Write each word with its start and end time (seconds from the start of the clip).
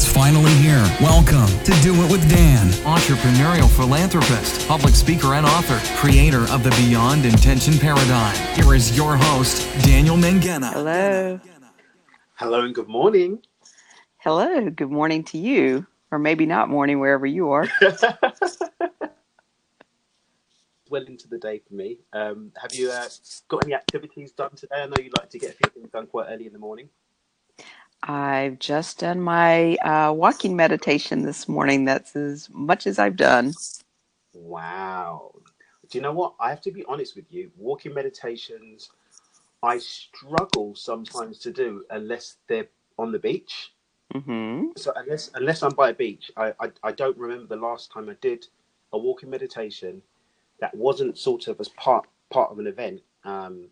It's 0.00 0.10
finally 0.10 0.54
here. 0.54 0.82
Welcome 0.98 1.46
to 1.62 1.72
Do 1.82 1.92
It 2.02 2.10
with 2.10 2.26
Dan. 2.30 2.68
entrepreneurial 2.88 3.68
philanthropist, 3.68 4.66
public 4.66 4.94
speaker, 4.94 5.34
and 5.34 5.44
author, 5.44 5.78
creator 5.98 6.50
of 6.50 6.64
the 6.64 6.70
Beyond 6.70 7.26
Intention 7.26 7.74
Paradigm. 7.78 8.34
Here 8.54 8.72
is 8.72 8.96
your 8.96 9.18
host, 9.18 9.68
Daniel 9.84 10.16
Mangena. 10.16 10.72
Hello. 10.72 11.38
Hello 12.36 12.62
and 12.62 12.74
good 12.74 12.88
morning. 12.88 13.40
Hello. 14.16 14.70
Good 14.70 14.90
morning 14.90 15.22
to 15.24 15.36
you, 15.36 15.86
or 16.10 16.18
maybe 16.18 16.46
not 16.46 16.70
morning 16.70 16.98
wherever 16.98 17.26
you 17.26 17.50
are. 17.50 17.68
well 20.88 21.04
into 21.04 21.28
the 21.28 21.36
day 21.36 21.60
for 21.68 21.74
me. 21.74 21.98
Um, 22.14 22.52
have 22.56 22.74
you 22.74 22.90
uh, 22.90 23.06
got 23.48 23.66
any 23.66 23.74
activities 23.74 24.32
done 24.32 24.52
today? 24.56 24.76
I 24.76 24.86
know 24.86 24.96
you 24.96 25.10
like 25.18 25.28
to 25.28 25.38
get 25.38 25.50
a 25.50 25.52
few 25.52 25.70
things 25.74 25.90
done 25.90 26.06
quite 26.06 26.28
early 26.30 26.46
in 26.46 26.54
the 26.54 26.58
morning. 26.58 26.88
I've 28.02 28.58
just 28.60 29.00
done 29.00 29.20
my 29.20 29.76
uh, 29.76 30.12
walking 30.14 30.56
meditation 30.56 31.22
this 31.22 31.48
morning. 31.48 31.84
That's 31.86 32.16
as 32.16 32.48
much 32.52 32.86
as 32.86 32.98
I've 32.98 33.16
done. 33.16 33.54
Wow. 34.34 35.32
Do 35.90 35.98
you 35.98 36.02
know 36.02 36.12
what? 36.12 36.34
I 36.40 36.50
have 36.50 36.62
to 36.62 36.72
be 36.72 36.84
honest 36.86 37.16
with 37.16 37.26
you. 37.32 37.50
Walking 37.58 37.94
meditations, 37.94 38.90
I 39.62 39.78
struggle 39.78 40.74
sometimes 40.76 41.38
to 41.40 41.52
do 41.52 41.84
unless 41.90 42.36
they're 42.48 42.68
on 42.98 43.12
the 43.12 43.20
beach. 43.20 43.72
hmm 44.14 44.68
So 44.76 44.92
unless 44.96 45.30
unless 45.34 45.62
I'm 45.62 45.74
by 45.74 45.90
a 45.90 45.94
beach, 45.94 46.30
I, 46.36 46.54
I 46.60 46.70
I 46.84 46.92
don't 46.92 47.18
remember 47.18 47.46
the 47.46 47.60
last 47.62 47.92
time 47.92 48.08
I 48.10 48.16
did 48.20 48.46
a 48.92 48.98
walking 48.98 49.30
meditation 49.30 50.02
that 50.60 50.74
wasn't 50.76 51.18
sort 51.18 51.48
of 51.48 51.60
as 51.60 51.68
part 51.70 52.06
part 52.30 52.52
of 52.52 52.58
an 52.60 52.66
event 52.68 53.02
um, 53.24 53.68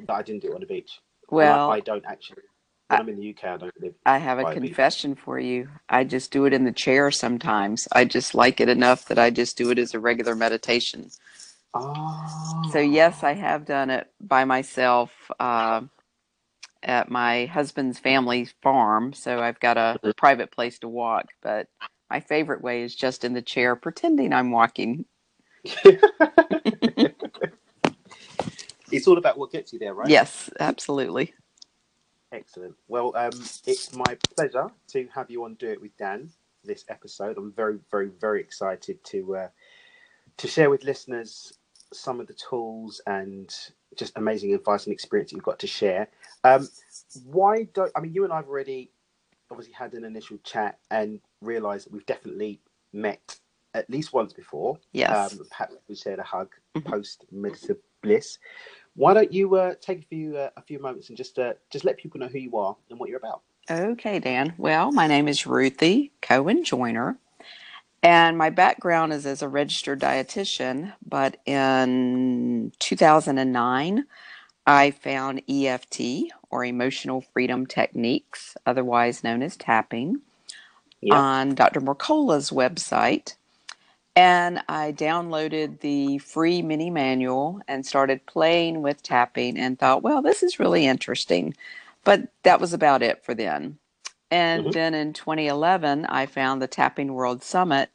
that 0.00 0.14
I 0.14 0.22
didn't 0.22 0.42
do 0.42 0.54
on 0.54 0.60
the 0.60 0.66
beach. 0.66 1.00
Well, 1.30 1.70
I, 1.70 1.76
I 1.76 1.80
don't 1.80 2.04
actually. 2.06 2.44
When 2.88 3.00
I'm 3.00 3.08
in 3.10 3.16
the 3.16 3.28
UK, 3.30 3.44
I 3.44 3.56
don't 3.58 3.72
live. 3.82 3.94
I 4.06 4.18
have 4.18 4.38
a 4.38 4.42
confession 4.46 5.14
for 5.14 5.38
you. 5.38 5.68
I 5.88 6.04
just 6.04 6.30
do 6.30 6.46
it 6.46 6.54
in 6.54 6.64
the 6.64 6.72
chair 6.72 7.10
sometimes. 7.10 7.86
I 7.92 8.04
just 8.06 8.34
like 8.34 8.60
it 8.60 8.68
enough 8.68 9.04
that 9.06 9.18
I 9.18 9.30
just 9.30 9.58
do 9.58 9.70
it 9.70 9.78
as 9.78 9.94
a 9.94 10.00
regular 10.00 10.34
meditation. 10.34 11.10
Oh. 11.74 12.70
So, 12.70 12.78
yes, 12.80 13.22
I 13.22 13.34
have 13.34 13.66
done 13.66 13.90
it 13.90 14.10
by 14.20 14.44
myself 14.46 15.12
uh, 15.38 15.82
at 16.82 17.10
my 17.10 17.46
husband's 17.46 17.98
family 17.98 18.48
farm. 18.62 19.12
So, 19.12 19.40
I've 19.40 19.60
got 19.60 19.76
a 19.76 19.98
Mhm. 20.04 20.16
private 20.16 20.50
place 20.52 20.78
to 20.80 20.88
walk. 20.88 21.26
But 21.42 21.68
my 22.10 22.20
favorite 22.20 22.62
way 22.62 22.82
is 22.82 22.94
just 22.94 23.24
in 23.24 23.34
the 23.34 23.42
chair, 23.42 23.76
pretending 23.76 24.32
I'm 24.32 24.50
walking. 24.50 25.04
it's 28.90 29.06
all 29.08 29.18
about 29.18 29.38
what 29.38 29.52
gets 29.52 29.72
you 29.72 29.78
there, 29.78 29.94
right? 29.94 30.08
Yes, 30.10 30.50
absolutely. 30.60 31.34
Excellent. 32.32 32.74
Well, 32.88 33.12
um, 33.16 33.30
it's 33.66 33.94
my 33.94 34.16
pleasure 34.36 34.68
to 34.88 35.08
have 35.14 35.30
you 35.30 35.44
on 35.44 35.54
Do 35.54 35.68
It 35.68 35.80
with 35.80 35.96
Dan 35.96 36.30
this 36.64 36.84
episode. 36.88 37.38
I'm 37.38 37.52
very, 37.52 37.78
very, 37.90 38.10
very 38.20 38.40
excited 38.40 39.02
to 39.04 39.36
uh, 39.36 39.48
to 40.36 40.46
share 40.48 40.68
with 40.70 40.84
listeners 40.84 41.54
some 41.92 42.20
of 42.20 42.26
the 42.26 42.34
tools 42.34 43.00
and 43.06 43.54
just 43.96 44.12
amazing 44.16 44.52
advice 44.52 44.84
and 44.84 44.92
experience 44.92 45.32
you've 45.32 45.42
got 45.42 45.58
to 45.60 45.66
share. 45.66 46.08
Um, 46.44 46.68
why 47.24 47.64
don't 47.72 47.90
I 47.96 48.00
mean 48.00 48.12
you 48.12 48.24
and 48.24 48.32
I've 48.32 48.48
already 48.48 48.90
obviously 49.50 49.72
had 49.72 49.94
an 49.94 50.04
initial 50.04 50.36
chat 50.44 50.78
and 50.90 51.20
realised 51.40 51.86
that 51.86 51.92
we've 51.94 52.04
definitely 52.04 52.60
met 52.92 53.38
at 53.72 53.88
least 53.88 54.12
once 54.12 54.34
before. 54.34 54.78
Yes. 54.92 55.32
Um, 55.32 55.46
perhaps 55.50 55.76
we 55.88 55.94
shared 55.94 56.18
a 56.18 56.22
hug 56.24 56.54
Mhm. 56.76 56.84
post 56.84 57.24
meditative 57.32 57.78
bliss. 58.02 58.38
Why 58.98 59.14
don't 59.14 59.32
you 59.32 59.56
uh, 59.56 59.74
take 59.80 60.00
a 60.00 60.06
few 60.06 60.36
uh, 60.36 60.50
a 60.56 60.62
few 60.62 60.80
moments 60.80 61.08
and 61.08 61.16
just 61.16 61.38
uh, 61.38 61.54
just 61.70 61.86
let 61.86 61.98
people 61.98 62.20
know 62.20 62.28
who 62.28 62.38
you 62.40 62.58
are 62.58 62.76
and 62.90 62.98
what 63.00 63.08
you're 63.10 63.18
about? 63.18 63.42
Okay, 63.70 64.18
Dan. 64.20 64.54
Well, 64.58 64.92
my 64.92 65.06
name 65.06 65.28
is 65.28 65.46
Ruthie 65.46 66.12
Cohen 66.22 66.64
Joyner, 66.64 67.18
and 68.02 68.38
my 68.38 68.50
background 68.50 69.12
is 69.12 69.26
as 69.26 69.42
a 69.42 69.48
registered 69.48 70.00
dietitian. 70.00 70.94
But 71.06 71.38
in 71.46 72.72
2009, 72.80 74.04
I 74.66 74.92
found 74.92 75.42
EFT 75.50 76.00
or 76.50 76.64
Emotional 76.64 77.22
Freedom 77.22 77.66
Techniques, 77.66 78.56
otherwise 78.66 79.24
known 79.24 79.42
as 79.42 79.56
tapping, 79.56 80.22
Yeah. 81.02 81.18
on 81.18 81.56
Dr. 81.56 81.80
Mercola's 81.80 82.50
website. 82.50 83.36
And 84.18 84.62
I 84.68 84.92
downloaded 84.92 85.80
the 85.80 86.18
free 86.18 86.62
mini 86.62 86.90
manual 86.90 87.62
and 87.68 87.86
started 87.86 88.26
playing 88.26 88.82
with 88.82 89.04
tapping 89.04 89.58
and 89.58 89.78
thought, 89.78 90.02
well, 90.04 90.22
this 90.22 90.42
is 90.42 90.60
really 90.60 90.86
interesting. 90.86 91.54
But 92.04 92.28
that 92.44 92.60
was 92.60 92.74
about 92.74 93.02
it 93.02 93.24
for 93.24 93.34
then. 93.34 93.78
And 94.30 94.66
Mhm. 94.66 94.74
then 94.74 94.94
in 94.94 95.14
2011, 95.14 96.06
I 96.06 96.26
found 96.26 96.62
the 96.62 96.68
Tapping 96.68 97.14
World 97.14 97.44
Summit 97.44 97.90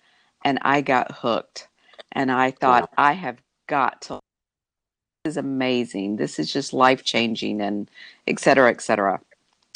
and 0.45 0.59
I 0.63 0.81
got 0.81 1.13
hooked. 1.13 1.69
And 2.13 2.31
I 2.31 2.51
thought, 2.51 2.89
I 2.97 3.13
have 3.13 3.41
got 3.67 4.01
to. 4.03 4.21
This 5.25 5.33
is 5.33 5.37
amazing. 5.37 6.17
This 6.17 6.39
is 6.39 6.53
just 6.53 6.73
life 6.73 7.03
changing 7.03 7.61
and 7.61 7.89
et 8.27 8.39
cetera, 8.39 8.71
et 8.71 8.81
cetera. 8.81 9.21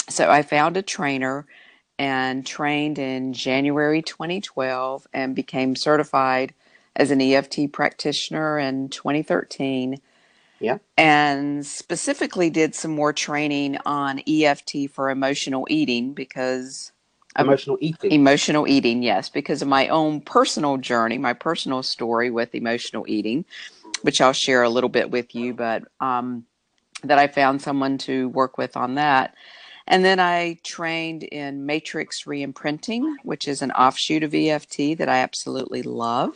So 0.09 0.29
I 0.31 0.43
found 0.43 0.77
a 0.77 0.83
trainer 0.83 1.47
and 1.99 2.45
trained 2.45 2.99
in 2.99 3.33
January 3.33 4.01
2012 4.01 5.07
and 5.13 5.35
became 5.35 5.75
certified 5.75 6.53
as 6.95 7.11
an 7.11 7.21
EFT 7.21 7.71
practitioner 7.71 8.59
in 8.59 8.89
2013. 8.89 9.99
Yeah. 10.59 10.77
And 10.97 11.65
specifically 11.65 12.49
did 12.49 12.73
some 12.73 12.91
more 12.91 13.13
training 13.13 13.77
on 13.85 14.21
EFT 14.27 14.89
for 14.91 15.09
emotional 15.09 15.67
eating 15.69 16.13
because 16.13 16.91
um, 17.35 17.47
Emotional 17.47 17.77
eating. 17.79 18.11
emotional 18.11 18.67
eating, 18.67 19.03
yes, 19.03 19.29
because 19.29 19.61
of 19.61 19.67
my 19.67 19.87
own 19.89 20.21
personal 20.21 20.77
journey, 20.77 21.19
my 21.19 21.33
personal 21.33 21.83
story 21.83 22.31
with 22.31 22.55
emotional 22.55 23.05
eating, 23.07 23.45
which 24.01 24.21
I'll 24.21 24.33
share 24.33 24.63
a 24.63 24.69
little 24.69 24.89
bit 24.89 25.11
with 25.11 25.35
you, 25.35 25.53
but 25.53 25.83
um, 25.99 26.45
that 27.03 27.19
I 27.19 27.27
found 27.27 27.61
someone 27.61 27.99
to 27.99 28.29
work 28.29 28.57
with 28.57 28.75
on 28.75 28.95
that. 28.95 29.35
And 29.87 30.03
then 30.03 30.19
I 30.19 30.59
trained 30.63 31.23
in 31.23 31.65
matrix 31.65 32.23
reimprinting, 32.25 33.15
which 33.23 33.47
is 33.47 33.61
an 33.61 33.71
offshoot 33.71 34.23
of 34.23 34.33
EFT 34.35 34.97
that 34.97 35.09
I 35.09 35.19
absolutely 35.19 35.83
love. 35.83 36.35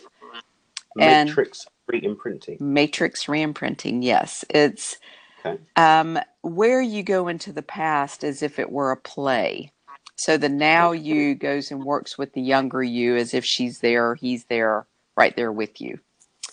and- 0.99 1.29
Matrix 1.29 1.67
re-imprinting. 1.87 2.57
Matrix 2.59 3.25
reimprinting, 3.25 4.03
yes. 4.03 4.45
It's 4.49 4.97
Okay. 5.45 5.59
um, 5.75 6.19
where 6.41 6.81
you 6.81 7.03
go 7.03 7.27
into 7.27 7.51
the 7.51 7.61
past 7.63 8.23
as 8.23 8.41
if 8.43 8.59
it 8.59 8.71
were 8.71 8.91
a 8.91 8.97
play. 8.97 9.71
So 10.17 10.37
the 10.37 10.49
now 10.49 10.91
you 10.91 11.33
goes 11.35 11.71
and 11.71 11.83
works 11.83 12.17
with 12.17 12.33
the 12.33 12.41
younger 12.41 12.83
you 12.83 13.15
as 13.15 13.33
if 13.33 13.43
she's 13.43 13.79
there, 13.79 14.15
he's 14.15 14.45
there, 14.45 14.85
right 15.17 15.35
there 15.35 15.51
with 15.51 15.81
you. 15.81 15.99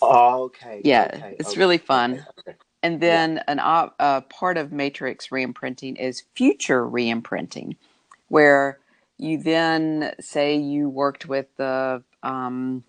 Oh, 0.00 0.44
okay. 0.44 0.80
Yeah, 0.84 1.10
okay, 1.14 1.36
it's 1.38 1.50
okay, 1.50 1.60
really 1.60 1.78
fun. 1.78 2.24
okay. 2.38 2.56
And 2.82 3.00
then 3.00 3.42
an 3.48 3.60
op- 3.60 3.96
uh, 3.98 4.22
part 4.22 4.56
of 4.56 4.72
matrix 4.72 5.28
reimprinting 5.28 5.98
is 6.00 6.24
future 6.34 6.86
reimprinting, 6.86 7.76
where 8.28 8.78
you 9.18 9.42
then 9.42 10.14
say 10.20 10.56
you 10.56 10.88
worked 10.88 11.26
with 11.28 11.46
the, 11.56 12.02
um, 12.22 12.84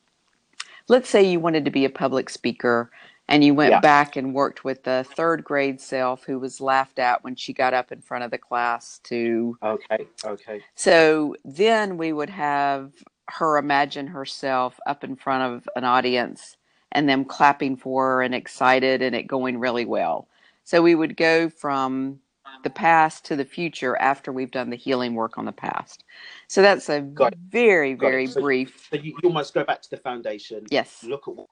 let's 0.87 1.09
say 1.09 1.23
you 1.23 1.39
wanted 1.39 1.65
to 1.65 1.71
be 1.71 1.85
a 1.85 1.89
public 1.89 2.29
speaker 2.29 2.91
and 3.27 3.43
you 3.43 3.53
went 3.55 3.71
Yeah. 3.71 3.79
back 3.79 4.15
and 4.15 4.33
worked 4.33 4.63
with 4.65 4.83
the 4.83 5.05
third 5.15 5.43
grade 5.43 5.81
self 5.81 6.25
who 6.25 6.39
was 6.39 6.61
laughed 6.61 6.99
at 6.99 7.23
when 7.23 7.35
she 7.35 7.53
got 7.53 7.73
up 7.73 7.91
in 7.91 8.01
front 8.01 8.23
of 8.23 8.31
the 8.31 8.37
class 8.37 8.99
to 9.05 9.57
Okay, 9.63 10.07
okay. 10.25 10.61
so 10.75 11.35
then 11.45 11.97
we 11.97 12.13
would 12.13 12.29
have 12.31 12.93
her 13.29 13.57
imagine 13.57 14.07
herself 14.07 14.79
up 14.87 15.03
in 15.03 15.15
front 15.15 15.43
of 15.53 15.69
an 15.75 15.83
audience 15.83 16.57
and 16.91 17.07
them 17.07 17.25
clapping 17.25 17.77
for 17.77 18.05
her 18.05 18.21
and 18.21 18.33
excited 18.33 19.01
and 19.01 19.15
it 19.15 19.23
going 19.27 19.59
really 19.59 19.85
well. 19.85 20.27
So 20.63 20.81
we 20.81 20.95
would 20.95 21.17
go 21.17 21.49
from 21.49 22.19
the 22.63 22.69
past 22.69 23.25
to 23.25 23.35
the 23.35 23.45
future 23.45 23.95
after 23.97 24.31
we've 24.31 24.51
done 24.51 24.69
the 24.69 24.75
healing 24.75 25.13
work 25.13 25.37
on 25.37 25.45
the 25.45 25.51
past. 25.51 26.03
So 26.47 26.61
that's 26.61 26.89
a 26.89 27.01
very, 27.01 27.93
Got 27.93 28.09
very 28.09 28.27
So- 28.27 28.41
brief. 28.41 28.87
So 28.91 28.97
you, 28.97 29.15
you 29.21 29.29
almost 29.29 29.53
go 29.53 29.63
back 29.63 29.81
to 29.83 29.89
the 29.89 29.97
foundation. 29.97 30.65
Yes. 30.69 31.03
Look 31.03 31.27
at 31.27 31.35
what 31.35 31.47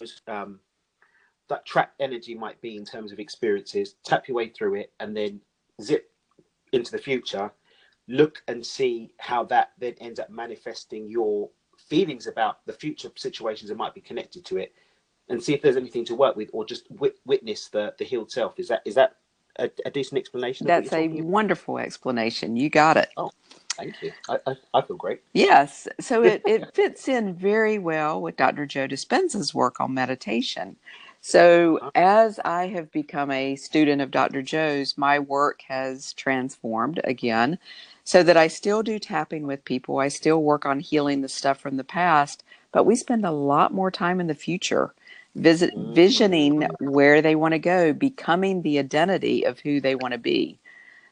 was, 0.00 0.20
um, 0.28 0.60
that 1.48 1.66
trapped 1.66 2.00
energy 2.00 2.34
might 2.34 2.60
be 2.60 2.76
in 2.76 2.84
terms 2.84 3.12
of 3.12 3.18
experiences. 3.18 3.96
Tap 4.04 4.28
your 4.28 4.36
way 4.36 4.48
through 4.48 4.76
it, 4.76 4.92
and 5.00 5.16
then 5.16 5.40
zip 5.80 6.10
into 6.72 6.90
the 6.90 6.98
future. 6.98 7.52
Look 8.08 8.42
and 8.48 8.64
see 8.64 9.10
how 9.18 9.44
that 9.44 9.72
then 9.78 9.94
ends 10.00 10.18
up 10.20 10.30
manifesting 10.30 11.08
your 11.08 11.50
feelings 11.88 12.26
about 12.26 12.64
the 12.66 12.72
future 12.72 13.10
situations 13.16 13.68
that 13.68 13.76
might 13.76 13.94
be 13.94 14.00
connected 14.00 14.44
to 14.46 14.56
it, 14.56 14.72
and 15.28 15.42
see 15.42 15.54
if 15.54 15.62
there's 15.62 15.76
anything 15.76 16.04
to 16.06 16.14
work 16.14 16.36
with, 16.36 16.50
or 16.52 16.64
just 16.64 16.90
wit- 16.90 17.18
witness 17.24 17.68
the 17.68 17.94
the 17.98 18.04
healed 18.04 18.30
self. 18.30 18.58
Is 18.58 18.68
that 18.68 18.82
is 18.84 18.94
that 18.94 19.16
a, 19.58 19.70
a 19.84 19.90
decent 19.90 20.18
explanation? 20.18 20.66
That's 20.66 20.92
a 20.92 21.06
about? 21.06 21.24
wonderful 21.24 21.78
explanation. 21.78 22.56
You 22.56 22.70
got 22.70 22.96
it. 22.96 23.10
Oh, 23.16 23.30
Thank 23.76 24.02
you. 24.02 24.12
I, 24.28 24.38
I, 24.46 24.56
I 24.74 24.82
feel 24.82 24.96
great. 24.96 25.20
Yes. 25.34 25.86
So 26.00 26.22
it, 26.24 26.42
it 26.46 26.74
fits 26.74 27.08
in 27.08 27.34
very 27.34 27.78
well 27.78 28.20
with 28.20 28.36
Dr. 28.36 28.66
Joe 28.66 28.88
Dispenza's 28.88 29.54
work 29.54 29.80
on 29.80 29.94
meditation. 29.94 30.76
So 31.20 31.78
uh-huh. 31.78 31.90
as 31.94 32.40
I 32.44 32.68
have 32.68 32.90
become 32.92 33.30
a 33.30 33.56
student 33.56 34.00
of 34.00 34.10
Dr. 34.10 34.42
Joe's, 34.42 34.96
my 34.96 35.18
work 35.18 35.62
has 35.68 36.12
transformed 36.14 37.00
again. 37.04 37.58
so 38.04 38.22
that 38.22 38.36
I 38.36 38.46
still 38.46 38.82
do 38.82 38.98
tapping 38.98 39.46
with 39.46 39.64
people. 39.64 39.98
I 39.98 40.08
still 40.08 40.42
work 40.42 40.64
on 40.64 40.80
healing 40.80 41.20
the 41.22 41.28
stuff 41.28 41.58
from 41.58 41.76
the 41.76 41.84
past, 41.84 42.44
but 42.70 42.84
we 42.86 42.94
spend 42.94 43.26
a 43.26 43.32
lot 43.32 43.74
more 43.74 43.90
time 43.90 44.20
in 44.20 44.28
the 44.28 44.34
future 44.34 44.94
visit 45.36 45.74
visioning 45.76 46.66
where 46.80 47.20
they 47.20 47.36
want 47.36 47.52
to 47.52 47.58
go, 47.58 47.92
becoming 47.92 48.62
the 48.62 48.78
identity 48.78 49.44
of 49.44 49.60
who 49.60 49.80
they 49.80 49.94
want 49.94 50.12
to 50.12 50.18
be. 50.18 50.58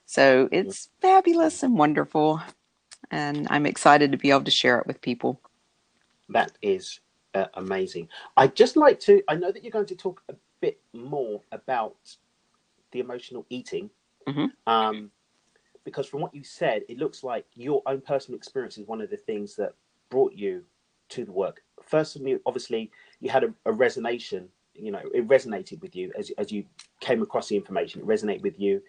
So 0.06 0.48
it's 0.50 0.88
fabulous 1.00 1.62
and 1.62 1.78
wonderful. 1.78 2.40
And 3.10 3.46
I'm 3.50 3.66
excited 3.66 4.12
to 4.12 4.18
be 4.18 4.30
able 4.30 4.44
to 4.44 4.50
share 4.50 4.78
it 4.78 4.86
with 4.86 5.00
people. 5.00 5.40
That 6.30 6.52
is 6.62 7.00
uh, 7.34 7.46
amazing. 7.54 8.08
I'd 8.36 8.56
just 8.56 8.76
like 8.76 8.98
to, 9.00 9.22
I 9.28 9.34
know 9.34 9.52
that 9.52 9.62
you're 9.62 9.70
going 9.70 9.86
to 9.86 9.94
talk 9.94 10.22
a 10.28 10.34
bit 10.60 10.80
more 10.94 11.42
about 11.52 11.96
the 12.92 13.00
emotional 13.00 13.44
eating. 13.50 13.90
Mhm. 14.26 14.50
Um, 14.66 15.10
because 15.84 16.06
from 16.06 16.22
what 16.22 16.34
you 16.34 16.42
said, 16.42 16.82
it 16.88 16.98
looks 16.98 17.22
like 17.22 17.44
your 17.54 17.82
own 17.84 18.00
personal 18.00 18.38
experience 18.38 18.78
is 18.78 18.86
one 18.86 19.02
of 19.02 19.10
the 19.10 19.18
things 19.18 19.54
that 19.56 19.74
brought 20.08 20.32
you 20.32 20.64
to 21.10 21.26
the 21.26 21.32
work. 21.32 21.62
First 21.82 22.16
of 22.16 22.22
all, 22.22 22.38
obviously, 22.46 22.90
you 23.24 23.30
had 23.30 23.42
a, 23.42 23.54
a 23.64 23.72
resonation, 23.72 24.48
you 24.74 24.92
know, 24.92 25.00
it 25.14 25.26
resonated 25.26 25.80
with 25.80 25.96
you 25.96 26.12
as, 26.16 26.30
as 26.36 26.52
you 26.52 26.62
came 27.00 27.22
across 27.22 27.48
the 27.48 27.56
information, 27.56 28.02
it 28.02 28.06
resonated 28.06 28.42
with 28.42 28.60
you. 28.60 28.82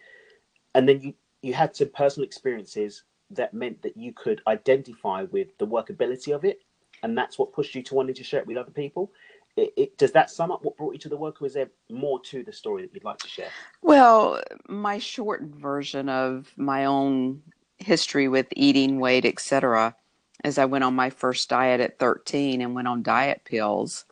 And 0.75 0.87
then 0.87 0.99
you, 1.01 1.13
you 1.41 1.53
had 1.53 1.73
some 1.73 1.89
personal 1.89 2.25
experiences 2.25 3.03
that 3.31 3.53
meant 3.53 3.81
that 3.81 3.95
you 3.95 4.11
could 4.11 4.41
identify 4.45 5.23
with 5.31 5.57
the 5.57 5.65
workability 5.65 6.35
of 6.35 6.43
it. 6.43 6.59
And 7.01 7.17
that's 7.17 7.39
what 7.39 7.53
pushed 7.53 7.75
you 7.75 7.83
to 7.83 7.95
wanting 7.95 8.15
to 8.15 8.25
share 8.25 8.41
it 8.41 8.47
with 8.47 8.57
other 8.57 8.71
people. 8.71 9.09
It, 9.55 9.71
it, 9.77 9.97
does 9.97 10.11
that 10.11 10.29
sum 10.29 10.51
up 10.51 10.65
what 10.65 10.75
brought 10.75 10.91
you 10.91 10.99
to 10.99 11.09
the 11.09 11.15
work, 11.15 11.41
or 11.41 11.45
is 11.45 11.53
there 11.53 11.69
more 11.89 12.19
to 12.23 12.43
the 12.43 12.51
story 12.51 12.81
that 12.81 12.93
you'd 12.93 13.05
like 13.05 13.19
to 13.19 13.29
share? 13.29 13.47
Well, 13.81 14.41
my 14.67 14.99
shortened 14.99 15.55
version 15.55 16.09
of 16.09 16.51
my 16.57 16.83
own 16.83 17.41
history 17.77 18.27
with 18.27 18.47
eating, 18.53 18.99
weight, 18.99 19.23
etc., 19.23 19.95
is 20.43 20.57
I 20.57 20.65
went 20.65 20.83
on 20.83 20.93
my 20.93 21.09
first 21.09 21.47
diet 21.47 21.79
at 21.79 21.99
13 21.99 22.59
and 22.59 22.75
went 22.75 22.89
on 22.89 23.01
diet 23.01 23.43
pills 23.45 24.03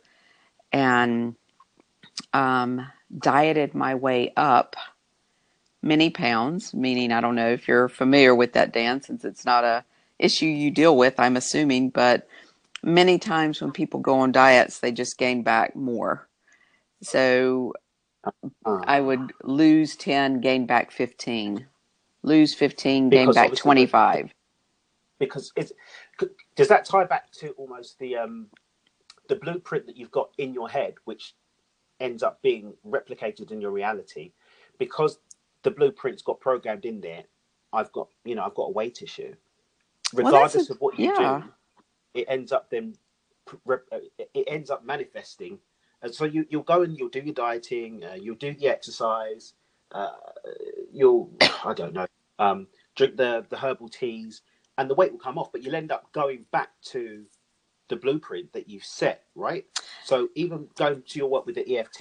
and 0.74 1.36
um, 2.34 2.86
dieted 3.18 3.74
my 3.74 3.96
way 3.96 4.32
up 4.36 4.76
many 5.82 6.10
pounds, 6.10 6.74
meaning 6.74 7.12
I 7.12 7.22
don't 7.22 7.36
know 7.36 7.50
if 7.50 7.68
you're 7.68 7.88
familiar 7.88 8.34
with 8.34 8.54
that, 8.54 8.72
Dan, 8.72 9.02
since 9.02 9.24
it's 9.24 9.46
not 9.46 9.64
a 9.64 9.84
issue 10.18 10.46
you 10.46 10.70
deal 10.70 10.96
with, 10.96 11.20
I'm 11.20 11.36
assuming, 11.38 11.90
but 11.90 12.28
many 12.82 13.18
times 13.18 13.60
when 13.62 13.72
people 13.72 14.00
go 14.00 14.20
on 14.20 14.32
diets, 14.32 14.80
they 14.80 14.92
just 14.92 15.18
gain 15.18 15.42
back 15.42 15.76
more. 15.76 16.28
So 17.02 17.74
I 18.84 19.00
would 19.00 19.32
lose 19.44 19.96
10, 19.96 20.40
gain 20.40 20.66
back 20.66 20.92
15. 20.92 21.66
Lose 22.22 22.54
15, 22.54 23.10
gain 23.10 23.32
Because 23.32 23.34
back 23.34 23.54
25. 23.54 24.32
because 25.20 25.52
it's 25.56 25.72
does 26.56 26.68
that 26.68 26.86
tie 26.86 27.04
back 27.04 27.32
to 27.32 27.50
almost 27.52 27.98
the 28.00 28.16
um 28.16 28.48
the 29.28 29.36
blueprint 29.36 29.86
that 29.86 29.96
you've 29.96 30.10
got 30.10 30.30
in 30.38 30.54
your 30.54 30.68
head 30.68 30.94
which 31.04 31.34
ends 32.00 32.22
up 32.22 32.42
being 32.42 32.74
replicated 32.86 33.50
in 33.50 33.60
your 33.60 33.70
reality 33.70 34.32
because 34.78 35.18
the 35.62 35.70
blueprint's 35.70 36.22
got 36.22 36.40
programmed 36.40 36.84
in 36.84 37.00
there 37.00 37.24
i've 37.72 37.92
got 37.92 38.08
you 38.24 38.34
know 38.34 38.44
i've 38.44 38.54
got 38.54 38.64
a 38.64 38.72
weight 38.72 39.02
issue 39.02 39.34
Well, 40.18 40.34
regardless 40.34 40.70
a- 40.70 40.72
of 40.72 40.80
what 40.80 40.98
you 40.98 41.10
yeah. 41.10 41.42
do 41.42 41.44
it 42.14 42.26
ends 42.28 42.52
up 42.52 42.70
then 42.70 42.94
uh, 43.92 43.98
it 44.34 44.44
ends 44.48 44.70
up 44.70 44.84
manifesting 44.84 45.58
and 46.02 46.14
so 46.14 46.24
you, 46.24 46.46
you'll 46.50 46.62
go 46.62 46.82
and 46.82 46.98
you'll 46.98 47.08
do 47.08 47.20
your 47.20 47.34
dieting 47.34 48.04
uh, 48.04 48.14
you'll 48.14 48.34
do 48.36 48.54
the 48.54 48.68
exercise 48.68 49.54
uh, 49.92 50.12
you'll 50.92 51.30
i 51.64 51.72
don't 51.74 51.94
know 51.94 52.06
um, 52.38 52.66
drink 52.96 53.16
the, 53.16 53.46
the 53.50 53.56
herbal 53.56 53.88
teas 53.88 54.42
and 54.78 54.90
the 54.90 54.94
weight 54.94 55.12
will 55.12 55.18
come 55.20 55.38
off 55.38 55.52
but 55.52 55.62
you'll 55.62 55.74
end 55.76 55.92
up 55.92 56.10
going 56.12 56.44
back 56.52 56.70
to 56.82 57.24
the 57.88 57.96
blueprint 57.96 58.52
that 58.52 58.68
you've 58.68 58.84
set 58.84 59.24
right 59.34 59.64
so 60.04 60.28
even 60.34 60.68
going 60.76 61.02
to 61.06 61.18
your 61.18 61.28
work 61.28 61.46
with 61.46 61.54
the 61.56 61.78
eft 61.78 62.00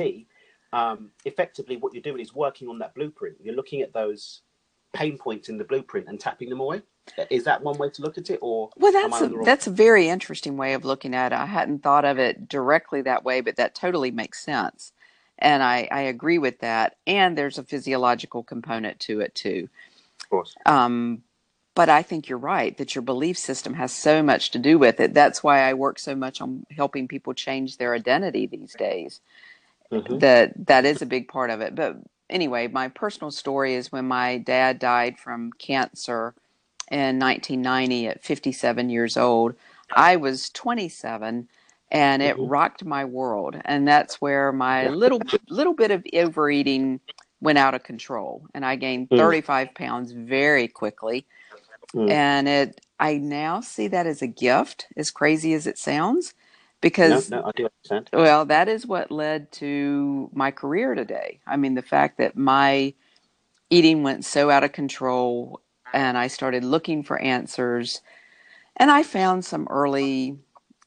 um, 0.71 1.11
effectively 1.25 1.77
what 1.77 1.93
you're 1.93 2.01
doing 2.01 2.19
is 2.21 2.33
working 2.33 2.67
on 2.67 2.79
that 2.79 2.95
blueprint 2.95 3.35
you're 3.43 3.55
looking 3.55 3.81
at 3.81 3.93
those 3.93 4.41
pain 4.93 5.17
points 5.17 5.49
in 5.49 5.57
the 5.57 5.63
blueprint 5.63 6.07
and 6.07 6.19
tapping 6.19 6.49
them 6.49 6.59
away 6.59 6.81
is 7.29 7.43
that 7.43 7.61
one 7.61 7.77
way 7.77 7.89
to 7.89 8.01
look 8.01 8.17
at 8.17 8.29
it 8.29 8.39
or 8.41 8.69
Well, 8.77 8.91
that's 8.93 9.19
a, 9.19 9.25
on 9.25 9.29
the 9.31 9.35
wrong- 9.37 9.45
that's 9.45 9.67
a 9.67 9.71
very 9.71 10.07
interesting 10.07 10.55
way 10.55 10.73
of 10.73 10.85
looking 10.85 11.13
at 11.13 11.33
it. 11.33 11.35
I 11.35 11.45
hadn't 11.45 11.83
thought 11.83 12.05
of 12.05 12.17
it 12.17 12.47
directly 12.47 13.01
that 13.01 13.23
way, 13.25 13.41
but 13.41 13.57
that 13.57 13.75
totally 13.75 14.11
makes 14.11 14.41
sense. 14.43 14.93
And 15.37 15.61
I, 15.61 15.87
I 15.91 16.01
agree 16.01 16.37
with 16.37 16.59
that. 16.59 16.95
And 17.05 17.37
there's 17.37 17.57
a 17.57 17.63
physiological 17.63 18.43
component 18.43 18.99
to 19.01 19.19
it 19.19 19.35
too. 19.35 19.67
of 20.21 20.29
course 20.29 20.55
Um, 20.65 21.23
but 21.75 21.89
I 21.89 22.03
think 22.03 22.29
you're 22.29 22.37
right 22.37 22.77
that 22.77 22.95
your 22.95 23.01
belief 23.01 23.37
system 23.37 23.73
has 23.75 23.93
so 23.93 24.23
much 24.23 24.51
to 24.51 24.59
do 24.59 24.77
with 24.79 24.99
it. 24.99 25.13
That's 25.13 25.43
why 25.43 25.61
I 25.61 25.73
work 25.73 25.99
so 25.99 26.15
much 26.15 26.41
on 26.41 26.65
helping 26.71 27.07
people 27.07 27.33
change 27.33 27.77
their 27.77 27.93
identity 27.95 28.47
these 28.47 28.75
days. 28.75 29.21
Mhm. 29.91 30.19
That 30.19 30.67
that 30.67 30.85
is 30.85 31.01
a 31.01 31.07
big 31.07 31.27
part 31.29 31.49
of 31.51 31.61
it. 31.61 31.75
But 31.75 31.97
anyway, 32.29 32.67
my 32.67 32.89
personal 32.89 33.31
story 33.31 33.75
is 33.75 33.91
when 33.91 34.07
my 34.07 34.37
dad 34.39 34.79
died 34.79 35.19
from 35.19 35.51
cancer 35.53 36.35
in 36.91 37.19
1990 37.19 38.07
at 38.07 38.23
57 38.23 38.89
years 38.89 39.17
old. 39.17 39.55
I 39.93 40.17
was 40.17 40.49
27 40.51 41.49
and 41.91 42.21
it 42.23 42.37
Mhm. 42.37 42.49
rocked 42.49 42.85
my 42.85 43.05
world 43.05 43.57
and 43.65 43.87
that's 43.87 44.21
where 44.21 44.51
my 44.51 44.89
little 44.89 45.21
little 45.49 45.73
bit 45.73 45.91
of 45.91 46.05
overeating 46.13 46.99
went 47.41 47.57
out 47.59 47.75
of 47.75 47.83
control 47.83 48.45
and 48.55 48.65
I 48.65 48.75
gained 48.77 49.09
Mm. 49.11 49.17
35 49.17 49.73
pounds 49.75 50.11
very 50.13 50.67
quickly 50.67 51.25
Mm. 51.95 52.19
and 52.19 52.47
it 52.49 52.81
I 52.99 53.17
now 53.17 53.61
see 53.61 53.87
that 53.89 54.07
as 54.07 54.21
a 54.21 54.27
gift 54.27 54.87
as 54.97 55.11
crazy 55.11 55.53
as 55.53 55.67
it 55.67 55.77
sounds 55.79 56.33
no 57.03 57.23
because 57.23 57.29
no 57.29 57.43
i 57.45 57.51
do 57.55 57.65
understand 57.67 58.11
well, 58.13 58.45
that 58.45 58.67
is 58.67 58.87
what 58.87 59.11
led 59.11 59.51
to 59.53 60.29
my 60.33 60.51
career 60.51 60.95
today. 60.95 61.39
I 61.45 61.57
mean, 61.57 61.75
the 61.75 61.81
fact 61.83 62.17
that 62.17 62.35
my 62.35 62.93
eating 63.69 64.03
went 64.03 64.25
so 64.25 64.49
out 64.51 64.63
of 64.63 64.73
control 64.73 65.61
and 65.93 66.17
I 66.17 66.27
started 66.27 66.63
looking 66.63 67.03
for 67.03 67.19
answers 67.19 68.01
and 68.77 68.91
I 68.91 69.03
found 69.03 69.45
some 69.45 69.67
early 69.69 70.37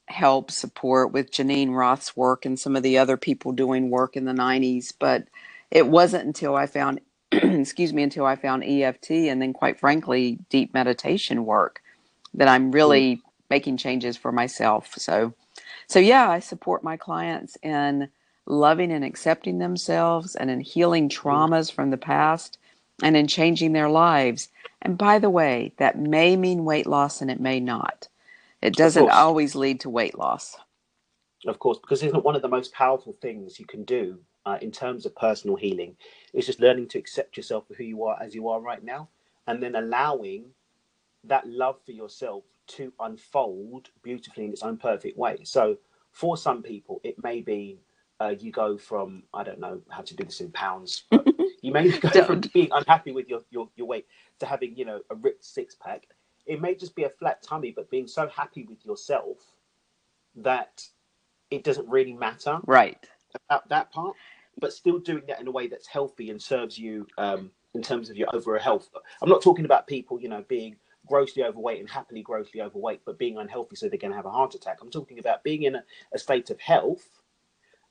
help 0.08 0.50
support 0.50 1.12
with 1.12 1.32
Geneen 1.32 1.72
Roth's 1.72 2.16
work 2.16 2.44
and 2.46 2.58
some 2.58 2.76
of 2.76 2.82
the 2.82 2.98
other 2.98 3.16
people 3.16 3.52
doing 3.52 3.90
work 3.90 4.16
in 4.16 4.24
the 4.24 4.32
90s, 4.32 4.92
but 4.98 5.24
it 5.70 5.88
wasn't 5.88 6.26
until 6.26 6.56
I 6.56 6.66
found 6.66 7.00
excuse 7.32 7.92
me 7.92 8.02
until 8.02 8.26
I 8.26 8.36
found 8.36 8.64
EFT 8.64 9.10
and 9.10 9.42
then 9.42 9.52
quite 9.52 9.80
frankly 9.80 10.38
deep 10.48 10.72
meditation 10.74 11.44
work 11.44 11.82
that 12.34 12.48
I'm 12.48 12.66
hmm. 12.66 12.72
really 12.72 13.22
making 13.50 13.76
changes 13.76 14.16
for 14.16 14.32
myself. 14.32 14.94
So 14.96 15.34
so 15.88 15.98
yeah, 15.98 16.28
I 16.30 16.40
support 16.40 16.84
my 16.84 16.96
clients 16.96 17.56
in 17.62 18.08
loving 18.46 18.92
and 18.92 19.04
accepting 19.04 19.58
themselves 19.58 20.36
and 20.36 20.50
in 20.50 20.60
healing 20.60 21.04
hmm. 21.04 21.28
traumas 21.28 21.72
from 21.72 21.90
the 21.90 21.96
past 21.96 22.58
and 23.02 23.16
in 23.16 23.26
changing 23.26 23.72
their 23.72 23.88
lives. 23.88 24.48
And 24.82 24.96
by 24.96 25.18
the 25.18 25.30
way, 25.30 25.72
that 25.78 25.98
may 25.98 26.36
mean 26.36 26.64
weight 26.64 26.86
loss 26.86 27.20
and 27.20 27.30
it 27.30 27.40
may 27.40 27.60
not. 27.60 28.08
It 28.62 28.74
doesn't 28.74 29.10
always 29.10 29.54
lead 29.54 29.80
to 29.80 29.90
weight 29.90 30.18
loss. 30.18 30.56
Of 31.46 31.58
course, 31.58 31.78
because 31.78 32.02
isn't 32.02 32.24
one 32.24 32.34
of 32.34 32.42
the 32.42 32.48
most 32.48 32.72
powerful 32.72 33.14
things 33.20 33.60
you 33.60 33.66
can 33.66 33.84
do 33.84 34.18
uh, 34.46 34.58
in 34.62 34.72
terms 34.72 35.06
of 35.06 35.16
personal 35.16 35.56
healing 35.56 35.96
It's 36.34 36.46
just 36.46 36.60
learning 36.60 36.88
to 36.90 36.98
accept 37.00 37.36
yourself 37.38 37.68
for 37.68 37.74
who 37.74 37.84
you 37.84 38.04
are 38.04 38.18
as 38.22 38.34
you 38.36 38.48
are 38.50 38.60
right 38.60 38.84
now, 38.84 39.10
and 39.48 39.62
then 39.62 39.76
allowing 39.76 40.46
that 41.24 41.48
love 41.48 41.78
for 41.86 41.92
yourself 41.92 42.44
to 42.68 42.92
unfold 43.00 43.90
beautifully 44.02 44.46
in 44.46 44.52
its 44.52 44.62
own 44.64 44.78
perfect 44.78 45.18
way. 45.18 45.38
So, 45.44 45.78
for 46.12 46.36
some 46.38 46.62
people, 46.62 47.00
it 47.04 47.22
may 47.22 47.42
be 47.42 47.80
uh, 48.20 48.34
you 48.38 48.52
go 48.52 48.78
from 48.78 49.24
I 49.34 49.44
don't 49.44 49.60
know 49.60 49.82
how 49.90 50.02
to 50.02 50.16
do 50.16 50.24
this 50.24 50.40
in 50.42 50.52
pounds, 50.52 51.04
but 51.10 51.26
you 51.62 51.72
may 51.72 51.90
go 52.00 52.22
from 52.22 52.40
being 52.54 52.70
unhappy 52.72 53.12
with 53.12 53.28
your, 53.28 53.42
your 53.50 53.70
your 53.76 53.88
weight 53.88 54.06
to 54.40 54.46
having 54.46 54.76
you 54.76 54.86
know 54.86 55.00
a 55.10 55.16
ripped 55.16 55.44
six 55.44 55.76
pack. 55.76 56.08
It 56.46 56.60
may 56.62 56.74
just 56.74 56.96
be 56.96 57.04
a 57.04 57.10
flat 57.10 57.42
tummy, 57.42 57.72
but 57.76 57.90
being 57.90 58.08
so 58.08 58.28
happy 58.28 58.64
with 58.68 58.84
yourself 58.86 59.38
that 60.36 60.84
it 61.50 61.64
doesn't 61.64 61.88
really 61.88 62.14
matter 62.14 62.60
Right. 62.66 63.04
about 63.50 63.68
that 63.70 63.92
part, 63.92 64.16
but 64.58 64.72
still 64.72 64.98
doing 64.98 65.22
that 65.28 65.40
in 65.40 65.48
a 65.48 65.50
way 65.50 65.66
that's 65.66 65.86
healthy 65.86 66.30
and 66.30 66.40
serves 66.40 66.78
you 66.78 67.06
um, 67.18 67.50
in 67.74 67.82
terms 67.82 68.10
of 68.10 68.16
your 68.16 68.28
overall 68.34 68.60
health. 68.60 68.88
I'm 69.22 69.28
not 69.28 69.42
talking 69.42 69.64
about 69.64 69.86
people, 69.86 70.20
you 70.20 70.28
know, 70.28 70.44
being 70.48 70.76
grossly 71.06 71.44
overweight 71.44 71.80
and 71.80 71.88
happily 71.88 72.22
grossly 72.22 72.60
overweight, 72.62 73.00
but 73.04 73.18
being 73.18 73.38
unhealthy 73.38 73.76
so 73.76 73.88
they're 73.88 73.98
going 73.98 74.10
to 74.10 74.16
have 74.16 74.26
a 74.26 74.30
heart 74.30 74.54
attack. 74.54 74.78
I'm 74.82 74.90
talking 74.90 75.18
about 75.18 75.44
being 75.44 75.64
in 75.64 75.76
a, 75.76 75.84
a 76.14 76.18
state 76.18 76.50
of 76.50 76.60
health 76.60 77.08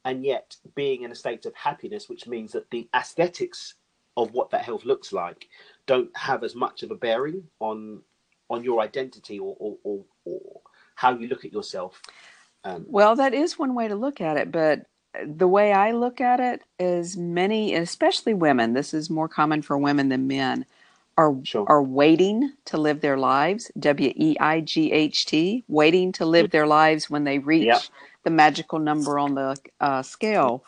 and 0.05 0.24
yet 0.24 0.55
being 0.75 1.03
in 1.03 1.12
a 1.12 1.15
state 1.15 1.45
of 1.45 1.55
happiness, 1.55 2.10
which 2.10 2.27
means 2.27 2.51
that 2.53 2.69
the 2.72 2.88
aesthetics 2.95 3.75
of 4.17 4.31
what 4.34 4.50
that 4.51 4.63
health 4.63 4.86
looks 4.86 5.12
like 5.12 5.48
don't 5.88 6.15
have 6.15 6.43
as 6.43 6.55
much 6.55 6.84
of 6.84 6.91
a 6.91 6.95
bearing 6.95 7.43
on 7.60 8.01
on 8.50 8.63
your 8.63 8.81
identity 8.81 9.39
or 9.39 9.55
or, 9.60 9.77
or, 9.84 10.05
or 10.25 10.62
how 10.95 11.17
you 11.17 11.27
look 11.27 11.45
at 11.45 11.53
yourself. 11.53 12.01
Um, 12.63 12.86
Well, 12.88 13.15
that 13.17 13.34
is 13.34 13.60
one 13.60 13.75
way 13.75 13.88
to 13.88 13.95
look 13.95 14.22
at 14.22 14.38
it, 14.38 14.51
but 14.51 14.86
the 15.25 15.48
way 15.48 15.74
I 15.74 15.91
look 15.91 16.22
at 16.22 16.39
it 16.39 16.63
is 16.79 17.17
many, 17.17 17.75
especially 17.75 18.34
women, 18.34 18.74
this 18.74 18.93
is 18.93 19.10
more 19.10 19.29
common 19.29 19.62
for 19.62 19.77
women 19.77 20.10
than 20.10 20.27
men, 20.27 20.65
are 21.17 21.36
Sure. 21.43 21.67
are 21.67 21.84
waiting 21.84 22.53
to 22.65 22.77
live 22.77 23.01
their 23.01 23.17
lives 23.17 23.72
w 23.79 24.13
e 24.15 24.38
i 24.39 24.62
g 24.62 24.91
h 24.91 25.25
t 25.25 25.63
waiting 25.67 26.12
to 26.13 26.25
live 26.25 26.51
their 26.51 26.67
lives 26.67 27.10
when 27.10 27.24
they 27.25 27.39
reach 27.39 27.67
Yep. 27.67 27.84
the 28.25 28.31
magical 28.31 28.79
number 28.79 29.19
on 29.19 29.36
the 29.36 29.57
uh, 29.81 30.01
scale 30.03 30.63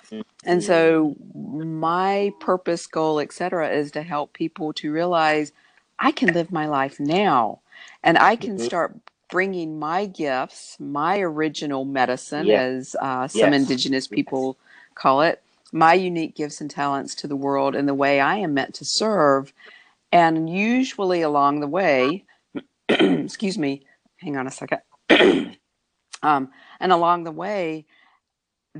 and 0.45 0.63
so 0.63 1.15
my 1.55 2.33
purpose 2.39 2.87
goal 2.87 3.19
etc 3.19 3.69
is 3.69 3.91
to 3.91 4.03
help 4.03 4.33
people 4.33 4.73
to 4.73 4.91
realize 4.91 5.51
i 5.99 6.11
can 6.11 6.33
live 6.33 6.51
my 6.51 6.67
life 6.67 6.99
now 6.99 7.61
and 8.03 8.17
i 8.17 8.35
can 8.35 8.57
Mhm. 8.57 8.65
start 8.69 8.95
bringing 9.29 9.79
my 9.79 10.05
gifts 10.05 10.77
my 10.79 11.19
original 11.19 11.85
medicine 11.85 12.49
as 12.51 12.95
uh, 13.01 13.27
some 13.27 13.53
Yes. 13.53 13.61
indigenous 13.61 14.07
people 14.07 14.57
call 14.95 15.21
it 15.21 15.41
my 15.73 15.93
unique 15.93 16.35
gifts 16.35 16.61
and 16.61 16.71
talents 16.71 17.15
to 17.15 17.27
the 17.27 17.35
world 17.35 17.75
in 17.75 17.85
the 17.87 17.93
way 17.93 18.19
i 18.19 18.37
am 18.37 18.53
meant 18.53 18.73
to 18.75 18.85
serve. 18.85 19.53
And 20.11 20.49
usually 20.49 21.21
along 21.21 21.59
the 21.61 21.67
way 21.67 22.25
excuse 22.89 23.57
me 23.57 23.83
hang 24.17 24.37
on 24.37 24.47
a 24.47 24.51
second. 24.51 24.79
Um, 26.23 26.49
and 26.79 26.91
along 26.91 27.23
the 27.23 27.31
way 27.31 27.85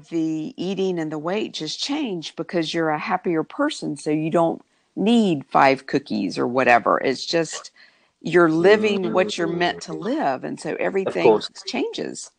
the 0.10 0.54
eating 0.58 1.00
and 1.00 1.12
the 1.12 1.20
weight 1.20 1.54
just 1.54 1.80
change 1.82 2.36
because 2.36 2.74
you're 2.74 2.89
a 2.89 3.00
happier 3.00 3.44
person 3.44 3.98
so 3.98 4.12
you 4.12 4.30
don't 4.30 4.62
need 4.96 5.46
five 5.46 5.86
cookies 5.88 6.38
or 6.38 6.48
whatever. 6.48 7.00
It's 7.00 7.25
just 7.25 7.72
you're 8.22 8.52
living 8.52 9.14
what 9.14 9.38
you're 9.38 9.48
meant 9.48 9.82
to 9.84 9.94
live 9.94 10.44
and 10.44 10.60
so 10.60 10.76
everything 10.80 11.46
changes 11.66 12.32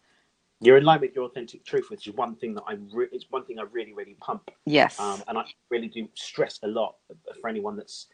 You're 0.60 0.78
in 0.78 0.84
line 0.84 1.00
with 1.02 1.14
your 1.14 1.26
authentic 1.26 1.64
truth, 1.64 1.90
which 1.90 2.06
is 2.08 2.14
one 2.14 2.36
thing 2.36 2.54
that 2.54 2.64
I 2.66 2.76
re- 2.92 3.08
it's 3.12 3.26
one 3.30 3.44
thing 3.46 3.58
I 3.60 3.64
really 3.72 3.94
really 3.94 4.16
pump, 4.20 4.50
yes 4.66 4.98
um, 4.98 5.24
and 5.28 5.38
I 5.38 5.44
really 5.70 5.88
do 5.88 6.08
stress 6.14 6.60
a 6.64 6.68
lot 6.68 6.96
for 7.40 7.48
anyone 7.48 7.76
that's 7.76 8.06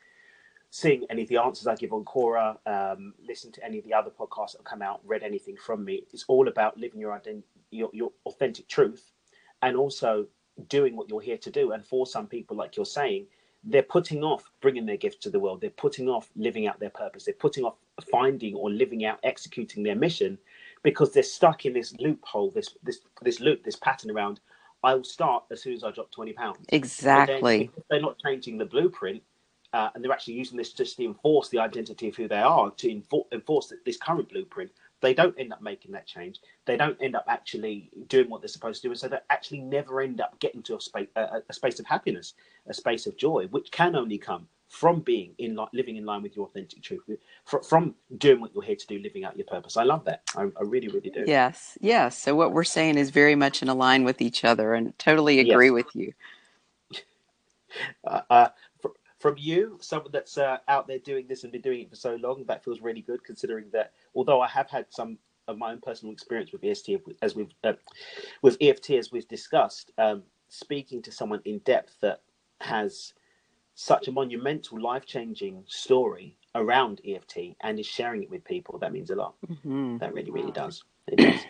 seeing 0.70 1.06
any 1.10 1.22
of 1.22 1.28
the 1.28 1.38
answers 1.38 1.66
I 1.66 1.76
give 1.76 1.92
on 1.92 2.04
Quora, 2.04 2.56
um, 2.66 3.14
listen 3.26 3.52
to 3.52 3.64
any 3.64 3.78
of 3.78 3.84
the 3.84 3.94
other 3.94 4.10
podcasts 4.10 4.52
that 4.52 4.58
have 4.60 4.64
come 4.66 4.82
out, 4.82 5.00
read 5.04 5.22
anything 5.22 5.56
from 5.56 5.84
me. 5.84 6.04
It's 6.12 6.24
all 6.28 6.48
about 6.48 6.78
living 6.78 7.00
your 7.00 7.12
ident- 7.18 7.44
your, 7.70 7.90
your 7.92 8.12
authentic 8.26 8.68
truth, 8.68 9.12
and 9.62 9.76
also 9.76 10.26
doing 10.68 10.96
what 10.96 11.10
you're 11.10 11.20
here 11.22 11.38
to 11.38 11.50
do. 11.50 11.72
And 11.72 11.86
for 11.86 12.06
some 12.06 12.26
people, 12.28 12.56
like 12.56 12.76
you're 12.76 12.86
saying, 12.86 13.26
they're 13.66 13.82
putting 13.82 14.22
off 14.22 14.50
bringing 14.60 14.86
their 14.86 14.96
gifts 14.96 15.18
to 15.18 15.30
the 15.30 15.38
world. 15.40 15.60
They're 15.60 15.70
putting 15.70 16.08
off 16.08 16.30
living 16.36 16.66
out 16.66 16.80
their 16.80 16.90
purpose. 16.90 17.24
They're 17.24 17.34
putting 17.34 17.64
off 17.64 17.76
finding 18.10 18.54
or 18.54 18.70
living 18.70 19.04
out, 19.04 19.18
executing 19.22 19.82
their 19.82 19.94
mission, 19.96 20.38
because 20.82 21.12
they're 21.12 21.22
stuck 21.22 21.64
in 21.64 21.72
this 21.72 21.94
loophole, 21.98 22.50
this 22.50 22.76
this 22.82 23.00
this 23.22 23.40
loop, 23.40 23.64
this 23.64 23.76
pattern 23.76 24.10
around. 24.10 24.40
I 24.82 24.94
will 24.94 25.04
start 25.04 25.44
as 25.50 25.62
soon 25.62 25.72
as 25.74 25.84
I 25.84 25.90
drop 25.90 26.10
twenty 26.10 26.32
pounds. 26.32 26.58
Exactly 26.68 27.70
they're 27.90 28.00
not 28.00 28.18
changing 28.24 28.58
the 28.58 28.66
blueprint, 28.66 29.22
uh, 29.72 29.90
and 29.94 30.04
they're 30.04 30.12
actually 30.12 30.34
using 30.34 30.58
this 30.58 30.72
just 30.72 30.96
to 30.96 31.04
enforce 31.04 31.48
the 31.48 31.58
identity 31.58 32.08
of 32.08 32.16
who 32.16 32.28
they 32.28 32.40
are, 32.40 32.70
to 32.72 32.88
enfor- 32.88 33.26
enforce 33.32 33.72
this 33.84 33.96
current 33.96 34.28
blueprint, 34.28 34.70
they 35.04 35.14
don't 35.14 35.38
end 35.38 35.52
up 35.54 35.62
making 35.62 35.92
that 35.92 36.06
change. 36.08 36.40
They 36.66 36.76
don't 36.78 36.98
end 37.02 37.16
up 37.16 37.26
actually 37.28 37.90
doing 38.08 38.30
what 38.30 38.42
they're 38.42 38.48
supposed 38.48 38.82
to 38.82 38.88
do, 38.88 38.92
and 38.92 39.00
so 39.00 39.08
they 39.08 39.18
actually 39.30 39.60
never 39.62 40.02
end 40.02 40.20
up 40.20 40.40
getting 40.40 40.64
to 40.64 40.76
a 40.78 40.82
space, 40.82 41.08
a, 41.16 41.42
a 41.48 41.54
space 41.54 41.80
of 41.80 41.86
happiness, 41.86 42.34
a 42.68 42.74
space 42.74 43.06
of 43.06 43.16
joy, 43.18 43.48
which 43.52 43.72
can 43.72 43.96
only 43.96 44.18
come 44.18 44.48
from 44.70 45.00
being 45.02 45.34
in 45.38 45.56
li- 45.56 45.66
living 45.74 45.96
in 45.98 46.06
line 46.06 46.22
with 46.22 46.36
your 46.36 46.46
authentic 46.48 46.82
truth, 46.82 47.02
from, 47.46 47.64
from 47.64 47.96
doing 48.18 48.40
what 48.40 48.54
you're 48.54 48.64
here 48.64 48.76
to 48.76 48.88
do, 48.88 48.98
living 49.00 49.24
out 49.24 49.36
your 49.38 49.46
purpose. 49.46 49.76
I 49.78 49.84
love 49.84 50.04
that. 50.06 50.22
I, 50.36 50.44
I 50.44 50.64
really, 50.64 50.88
really 50.88 51.10
do. 51.10 51.26
yes 51.26 51.78
yes 51.80 52.18
so 52.18 52.34
what 52.36 52.52
we're 52.52 52.64
saying 52.64 52.98
is 52.98 53.10
very 53.10 53.36
much 53.36 53.62
in 53.62 53.68
line 53.74 54.04
with 54.04 54.22
each 54.22 54.44
other 54.44 54.74
and 54.74 54.98
totally 54.98 55.40
Yes. 55.40 55.60
agree 55.60 55.70
with 55.70 55.96
you 55.96 56.12
uh, 58.06 58.22
uh, 58.30 58.48
fr- 58.80 58.88
from 59.18 59.36
you, 59.38 59.78
someone 59.80 60.12
that's 60.12 60.38
uh, 60.38 60.58
out 60.68 60.88
there 60.88 60.98
doing 60.98 61.26
this 61.28 61.44
and 61.44 61.52
been 61.52 61.62
doing 61.62 61.82
it 61.82 61.90
for 61.90 61.96
so 61.96 62.16
long, 62.16 62.44
that 62.46 62.64
feels 62.64 62.80
really 62.80 63.02
good. 63.02 63.24
Considering 63.24 63.66
that, 63.72 63.92
although 64.14 64.40
I 64.40 64.48
have 64.48 64.70
had 64.70 64.86
some 64.90 65.18
of 65.48 65.58
my 65.58 65.72
own 65.72 65.80
personal 65.80 66.12
experience 66.12 66.52
with 66.52 66.64
EST, 66.64 67.00
as 67.22 67.34
we've 67.34 67.52
uh, 67.64 67.74
with 68.42 68.56
EFT, 68.60 68.92
as 68.92 69.12
we've 69.12 69.28
discussed, 69.28 69.92
um, 69.98 70.22
speaking 70.48 71.02
to 71.02 71.12
someone 71.12 71.40
in 71.44 71.58
depth 71.60 71.96
that 72.00 72.20
has 72.60 73.12
such 73.74 74.08
a 74.08 74.12
monumental, 74.12 74.80
life-changing 74.80 75.64
story 75.66 76.36
around 76.54 77.00
EFT 77.06 77.56
and 77.62 77.78
is 77.80 77.86
sharing 77.86 78.22
it 78.22 78.30
with 78.30 78.44
people, 78.44 78.78
that 78.78 78.92
means 78.92 79.10
a 79.10 79.16
lot. 79.16 79.34
hmm 79.62 79.98
That 79.98 80.14
really, 80.14 80.30
really 80.30 80.52
does. 80.52 80.84
It 81.08 81.16
does. 81.16 81.44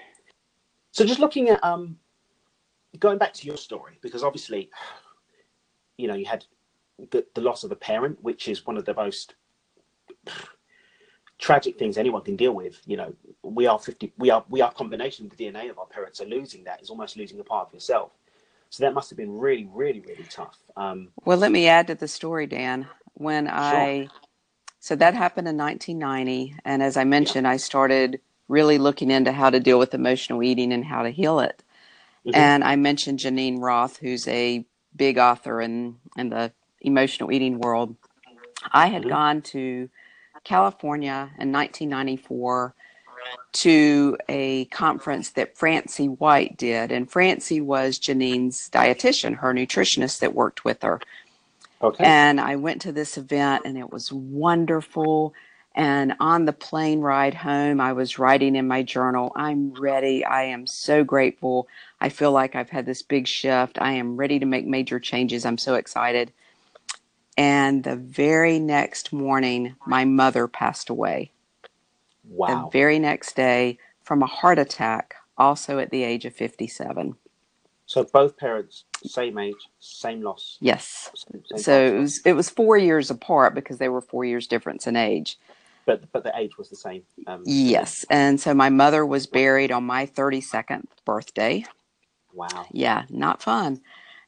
So, 0.93 1.05
just 1.05 1.21
looking 1.21 1.51
at 1.51 1.63
um, 1.63 1.99
going 2.99 3.19
back 3.19 3.35
to 3.35 3.47
your 3.47 3.57
story, 3.57 3.99
because 4.01 4.23
obviously, 4.23 4.71
you 5.99 6.09
know, 6.09 6.15
you 6.15 6.25
had 6.25 6.45
the, 7.11 7.25
the 7.35 7.41
loss 7.41 7.65
of 7.65 7.73
a 7.73 7.77
parent, 7.77 8.19
which 8.23 8.49
is 8.49 8.67
one 8.67 8.77
of 8.77 8.85
the 8.85 8.95
most 8.95 9.35
tragic 11.39 11.79
things 11.79 11.99
anyone 11.99 12.23
can 12.23 12.37
deal 12.37 12.53
with. 12.53 12.81
You 12.87 12.97
know, 12.99 13.15
we 13.43 13.67
are 13.67 13.79
fifty. 13.79 14.13
We 14.19 14.31
are 14.31 14.45
we 14.49 14.63
are 14.63 14.73
combination 14.73 15.27
of 15.27 15.37
the 15.37 15.45
DNA 15.45 15.71
of 15.71 15.79
our 15.79 15.87
parents. 15.87 16.19
So 16.19 16.25
losing 16.27 16.65
that 16.65 16.83
is 16.83 16.91
almost 16.91 17.17
losing 17.17 17.41
a 17.41 17.45
part 17.45 17.69
of 17.69 17.75
yourself. 17.75 18.13
So 18.71 18.85
that 18.85 18.95
must 18.95 19.11
have 19.11 19.17
been 19.19 19.39
really, 19.39 19.69
really, 19.73 20.01
really 20.01 20.25
tough. 20.25 20.59
Um, 20.77 21.11
Well, 21.25 21.39
let 21.39 21.53
me 21.53 21.69
add 21.69 21.89
to 21.89 21.95
the 21.97 22.09
story, 22.09 22.47
Dan. 22.47 22.89
When 23.15 23.49
I, 23.49 24.11
so 24.81 24.97
that 24.97 25.15
happened 25.15 25.49
in 25.49 25.57
1990. 25.57 26.57
And 26.65 26.83
as 26.83 26.97
I 26.97 27.05
mentioned, 27.05 27.47
I 27.49 27.59
started 27.59 28.21
really 28.49 28.79
looking 28.79 29.11
into 29.11 29.33
how 29.33 29.51
to 29.51 29.61
deal 29.61 29.79
with 29.79 29.95
emotional 29.95 30.43
eating 30.43 30.73
and 30.73 30.85
how 30.85 31.03
to 31.03 31.11
heal 31.11 31.41
it. 31.41 31.63
Mhm. 32.27 32.35
And 32.35 32.65
I 32.65 32.77
mentioned 32.77 33.21
Geneen 33.21 33.61
Roth, 33.61 33.99
who's 33.99 34.29
a 34.29 34.67
big 34.97 35.19
author 35.19 35.61
in, 35.61 35.99
in 36.17 36.31
the 36.31 36.53
emotional 36.81 37.33
eating 37.33 37.59
world. 37.59 37.97
I 38.73 38.89
had 38.89 39.05
Mhm. 39.05 39.11
gone 39.11 39.43
to 39.43 39.91
California 40.45 41.31
in 41.39 41.53
1994 41.53 42.75
to 43.53 44.17
a 44.29 44.65
conference 44.67 45.31
that 45.31 45.57
Francie 45.57 46.09
White 46.09 46.57
did. 46.57 46.91
And 46.91 47.11
Francie 47.11 47.61
was 47.61 47.99
Geneen's 47.99 48.69
dietitian, 48.71 49.37
her 49.37 49.55
nutritionist 49.55 50.19
that 50.21 50.35
worked 50.35 50.65
with 50.65 50.83
her. 50.83 51.01
okay. 51.81 52.05
And 52.05 52.41
I 52.41 52.57
went 52.57 52.83
to 52.83 52.93
this 52.93 53.17
event 53.17 53.63
and 53.65 53.79
it 53.79 53.93
was 53.93 54.13
wonderful. 54.13 55.35
And 55.75 56.15
on 56.21 56.45
the 56.45 56.53
plane 56.53 57.01
ride 57.01 57.35
home, 57.35 57.81
I 57.81 57.93
was 57.93 58.19
writing 58.19 58.57
in 58.57 58.69
my 58.69 58.83
journal, 58.83 59.33
I'm 59.35 59.73
ready. 59.73 60.25
I 60.25 60.45
am 60.45 60.67
so 60.67 61.05
grateful. 61.05 61.69
I 62.01 62.09
feel 62.09 62.33
like 62.33 62.55
I've 62.55 62.71
had 62.71 62.87
this 62.87 63.03
big 63.03 63.27
shift. 63.27 63.79
I 63.81 63.93
am 63.93 64.17
ready 64.17 64.39
to 64.39 64.47
make 64.47 64.67
major 64.67 65.01
changes. 65.01 65.45
I'm 65.45 65.59
so 65.59 65.75
excited. 65.75 66.33
And 67.37 67.83
the 67.85 67.97
very 67.97 68.59
next 68.59 69.13
morning, 69.13 69.77
my 69.87 70.05
mother 70.05 70.47
passed 70.47 70.89
away. 70.89 71.33
wow. 72.29 72.67
The 72.67 72.79
very 72.79 72.99
next 72.99 73.37
day 73.37 73.79
from 74.05 74.23
a 74.23 74.27
heart 74.27 74.59
attack, 74.59 75.15
also 75.37 75.79
at 75.79 75.91
the 75.91 76.05
age 76.05 76.25
of 76.25 76.35
57. 76.35 77.17
So 77.87 78.05
both 78.05 78.37
parents, 78.37 78.85
same 79.05 79.37
age, 79.39 79.55
same 79.81 80.23
loss. 80.23 80.59
Yes. 80.61 81.11
Same, 81.15 81.43
same 81.47 81.59
So 81.59 81.87
it 81.87 81.99
was, 81.99 82.21
it 82.25 82.33
was 82.33 82.49
four 82.51 82.79
years 82.79 83.11
apart 83.11 83.55
because 83.55 83.79
they 83.79 83.89
were 83.89 84.01
four 84.01 84.25
years 84.25 84.47
difference 84.47 84.87
in 84.87 84.97
age. 84.97 85.39
but 85.87 86.11
but 86.13 86.25
the 86.25 86.33
age 86.39 86.57
was 86.57 86.71
the 86.71 86.77
same. 86.77 87.03
Um, 87.27 87.43
Yes. 87.45 88.07
And 88.11 88.41
so 88.41 88.55
my 88.55 88.71
mother 88.71 89.05
was 89.05 89.27
buried 89.27 89.71
on 89.73 89.85
my 89.85 90.07
32nd 90.07 90.85
birthday. 91.05 91.65
Wow. 92.33 92.67
Yeah, 92.73 93.05
not 93.11 93.43
fun. 93.43 93.81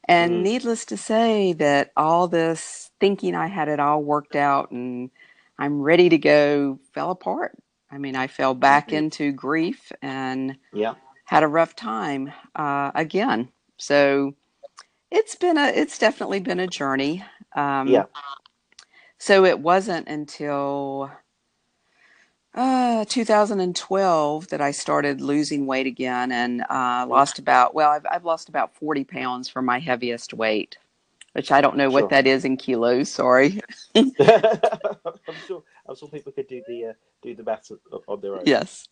And 0.09 0.43
Mm. 0.43 0.45
needless 0.45 0.85
to 0.87 0.97
say, 0.97 1.55
that 1.55 1.93
all 1.97 2.29
this 2.29 2.91
thinking 3.01 3.35
I 3.35 3.49
had 3.49 3.69
it 3.69 3.81
all 3.81 4.03
worked 4.03 4.37
out 4.37 4.71
and 4.73 5.11
I'm 5.59 5.81
ready 5.83 6.09
to 6.11 6.19
go 6.19 6.81
fell 6.95 7.11
apart. 7.13 7.57
I 7.91 7.99
mean, 7.99 8.17
I 8.17 8.29
fell 8.29 8.55
back 8.55 8.93
Mhm. 8.93 8.99
into 8.99 9.33
grief 9.33 9.93
and 10.03 10.57
Yeah. 10.73 10.95
had 11.27 11.43
a 11.45 11.49
rough 11.49 11.77
time 11.77 12.33
uh, 12.57 12.93
again. 12.95 13.51
So 13.79 14.35
it's 15.11 15.37
been 15.37 15.59
a, 15.59 15.69
it's 15.69 15.99
definitely 15.99 16.41
been 16.41 16.61
a 16.61 16.69
journey. 16.69 17.25
Um, 17.57 17.91
Yeah. 17.91 18.07
So 19.19 19.47
it 19.47 19.61
wasn't 19.61 20.09
until 20.09 21.11
uh, 22.57 23.05
2012 23.09 24.49
that 24.49 24.63
I 24.63 24.73
started 24.73 25.21
losing 25.23 25.67
weight 25.67 25.87
again 25.87 26.33
and 26.33 26.63
uh, 26.71 27.07
lost 27.09 27.39
about, 27.41 27.75
well, 27.75 27.91
I've, 27.93 28.07
I've 28.11 28.27
lost 28.27 28.49
about 28.51 28.75
40 28.77 29.05
pounds 29.05 29.49
from 29.51 29.67
my 29.67 29.81
heaviest 29.81 30.35
weight, 30.35 30.79
which 31.35 31.53
I 31.53 31.61
don't 31.63 31.77
know 31.77 31.91
Sure. 31.91 32.03
what 32.03 32.11
that 32.11 32.27
is 32.27 32.45
in 32.45 32.57
kilos. 32.59 33.11
Sorry. 33.11 33.61
I'm 34.21 35.41
sure. 35.47 35.65
I'm 35.89 35.97
sure 35.97 36.09
people 36.09 36.33
could 36.33 36.49
do 36.49 36.63
the 36.69 36.87
uh, 36.87 36.93
do 37.23 37.35
the 37.35 37.45
maths 37.45 37.71
on- 37.73 38.01
on 38.09 38.21
their 38.23 38.37
own. 38.37 38.45
Yes. 38.47 38.89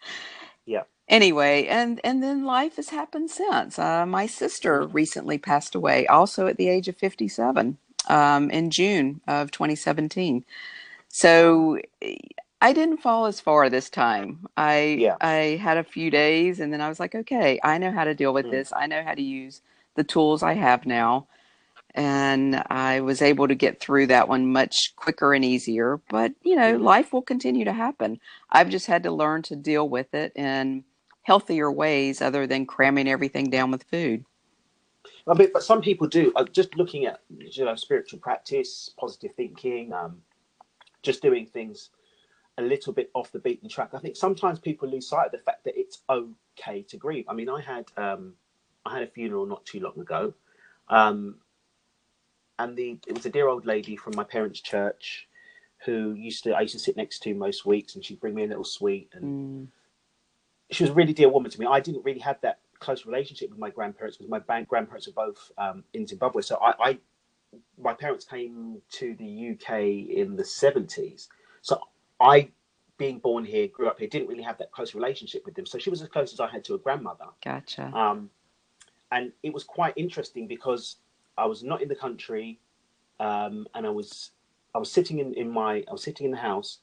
Yeah. 0.66 0.84
Anyway, 1.08 1.66
and 1.66 2.00
and 2.04 2.22
then 2.22 2.44
life 2.44 2.76
has 2.76 2.90
happened 2.90 3.30
since. 3.30 3.78
Uh, 3.78 4.06
my 4.06 4.26
sister 4.26 4.86
recently 4.86 5.38
passed 5.38 5.74
away, 5.74 6.06
also 6.08 6.46
at 6.48 6.56
the 6.58 6.68
age 6.68 6.88
of 6.88 6.96
57, 6.96 7.78
um, 8.08 8.50
in 8.50 8.70
June 8.70 9.20
of 9.28 9.50
2017. 9.52 10.44
So 11.08 11.78
I 12.64 12.72
didn't 12.72 12.96
fall 13.02 13.26
as 13.26 13.40
far 13.40 13.68
this 13.68 13.90
time. 13.90 14.46
I 14.56 14.96
Yeah. 14.98 15.16
I 15.20 15.58
had 15.62 15.76
a 15.76 15.84
few 15.84 16.10
days, 16.10 16.60
and 16.60 16.72
then 16.72 16.80
I 16.80 16.88
was 16.88 16.98
like, 16.98 17.14
okay, 17.14 17.60
I 17.62 17.76
know 17.76 17.92
how 17.92 18.04
to 18.04 18.14
deal 18.14 18.32
with 18.32 18.46
Mm. 18.46 18.50
this. 18.52 18.72
I 18.74 18.86
know 18.86 19.02
how 19.04 19.14
to 19.14 19.22
use 19.22 19.60
the 19.96 20.04
tools 20.04 20.42
I 20.42 20.54
have 20.54 20.86
now. 20.86 21.26
and 21.96 22.60
I 22.70 23.00
was 23.02 23.22
able 23.22 23.46
to 23.48 23.54
get 23.54 23.78
through 23.80 24.08
that 24.08 24.28
one 24.28 24.52
much 24.52 24.96
quicker 24.96 25.32
and 25.32 25.44
easier. 25.44 26.00
But, 26.08 26.32
you 26.42 26.56
know, 26.56 26.76
life 26.76 27.12
will 27.12 27.22
continue 27.22 27.64
to 27.66 27.72
happen. 27.72 28.18
I've 28.50 28.68
just 28.68 28.86
had 28.86 29.04
to 29.04 29.12
learn 29.12 29.42
to 29.42 29.54
deal 29.56 29.88
with 29.88 30.12
it 30.12 30.32
in 30.34 30.84
healthier 31.22 31.70
ways 31.70 32.20
other 32.20 32.48
than 32.48 32.66
cramming 32.66 33.08
everything 33.08 33.48
down 33.48 33.70
with 33.70 33.84
food. 33.84 34.24
I 35.28 35.34
mean, 35.34 35.50
but 35.52 35.62
some 35.62 35.80
people 35.80 36.08
do. 36.08 36.32
Uh, 36.34 36.44
just 36.44 36.76
looking 36.76 37.06
at 37.06 37.20
you 37.38 37.64
know 37.64 37.76
spiritual 37.76 38.18
practice, 38.18 38.90
positive 38.98 39.32
thinking, 39.36 39.92
um, 39.92 40.20
just 41.02 41.22
doing 41.22 41.46
things 41.46 41.90
a 42.58 42.62
little 42.62 42.92
bit 42.92 43.10
off 43.14 43.32
the 43.32 43.38
beaten 43.38 43.68
track. 43.68 43.90
I 43.94 43.98
think 43.98 44.16
sometimes 44.16 44.58
people 44.58 44.88
lose 44.88 45.08
sight 45.08 45.26
of 45.26 45.32
the 45.32 45.38
fact 45.38 45.64
that 45.64 45.78
it's 45.78 46.02
okay 46.08 46.82
to 46.82 46.96
grieve. 46.96 47.26
I 47.28 47.34
mean, 47.34 47.48
I 47.48 47.60
had 47.60 47.86
um, 47.96 48.34
I 48.86 48.94
had 48.94 49.02
a 49.02 49.10
funeral 49.10 49.46
not 49.46 49.64
too 49.66 49.80
long 49.80 49.98
ago, 50.00 50.34
um, 50.88 51.36
and 52.58 52.76
the 52.76 52.98
it 53.06 53.14
was 53.14 53.26
a 53.26 53.30
dear 53.30 53.48
old 53.48 53.66
lady 53.66 53.96
from 53.96 54.14
my 54.16 54.24
parents' 54.24 54.60
church 54.60 55.28
who 55.84 56.12
used 56.14 56.44
to 56.44 56.54
I 56.54 56.62
used 56.62 56.74
to 56.74 56.80
sit 56.80 56.96
next 56.96 57.20
to 57.24 57.34
most 57.34 57.66
weeks, 57.66 57.94
and 57.94 58.04
she'd 58.04 58.20
bring 58.20 58.34
me 58.34 58.44
a 58.44 58.48
little 58.48 58.64
sweet, 58.64 59.10
and 59.14 59.24
Mm. 59.24 59.68
she 60.70 60.84
was 60.84 60.90
a 60.90 60.94
really 60.94 61.12
dear 61.14 61.28
woman 61.30 61.50
to 61.50 61.60
me. 61.60 61.66
I 61.66 61.80
didn't 61.80 62.04
really 62.04 62.20
have 62.20 62.40
that 62.42 62.60
close 62.80 63.06
relationship 63.06 63.50
with 63.50 63.58
my 63.58 63.70
grandparents 63.70 64.18
because 64.18 64.30
my 64.30 64.40
grandparents 64.64 65.06
were 65.08 65.12
both 65.14 65.52
um, 65.58 65.84
in 65.94 66.06
Zimbabwe. 66.06 66.42
So 66.42 66.56
I, 66.56 66.90
I, 66.90 66.98
my 67.78 67.94
parents 67.94 68.24
came 68.24 68.82
to 68.92 69.14
the 69.16 69.50
UK 69.52 69.80
in 70.16 70.36
the 70.36 70.44
seventies. 70.44 71.28
So 71.62 71.80
I, 72.24 72.50
being 72.96 73.18
born 73.18 73.44
here, 73.44 73.68
grew 73.68 73.86
up 73.86 73.98
here, 73.98 74.08
didn't 74.08 74.28
really 74.28 74.42
have 74.42 74.58
that 74.58 74.72
close 74.72 74.94
relationship 74.94 75.44
with 75.44 75.54
them. 75.54 75.66
So 75.66 75.78
she 75.78 75.90
was 75.90 76.00
as 76.00 76.08
close 76.08 76.32
as 76.32 76.40
I 76.40 76.48
had 76.48 76.64
to 76.64 76.74
a 76.74 76.78
grandmother. 76.78 77.26
Gotcha. 77.44 77.92
Um, 77.94 78.30
and 79.12 79.30
it 79.42 79.52
was 79.52 79.62
quite 79.62 79.92
interesting 79.96 80.46
because 80.48 80.96
I 81.36 81.44
was 81.44 81.62
not 81.62 81.82
in 81.82 81.88
the 81.88 81.94
country, 81.94 82.58
um, 83.20 83.66
and 83.74 83.86
I 83.86 83.90
was 83.90 84.30
I 84.74 84.78
was 84.78 84.90
sitting 84.90 85.18
in, 85.18 85.34
in 85.34 85.50
my 85.50 85.84
I 85.88 85.92
was 85.92 86.02
sitting 86.02 86.24
in 86.24 86.32
the 86.32 86.38
house, 86.38 86.78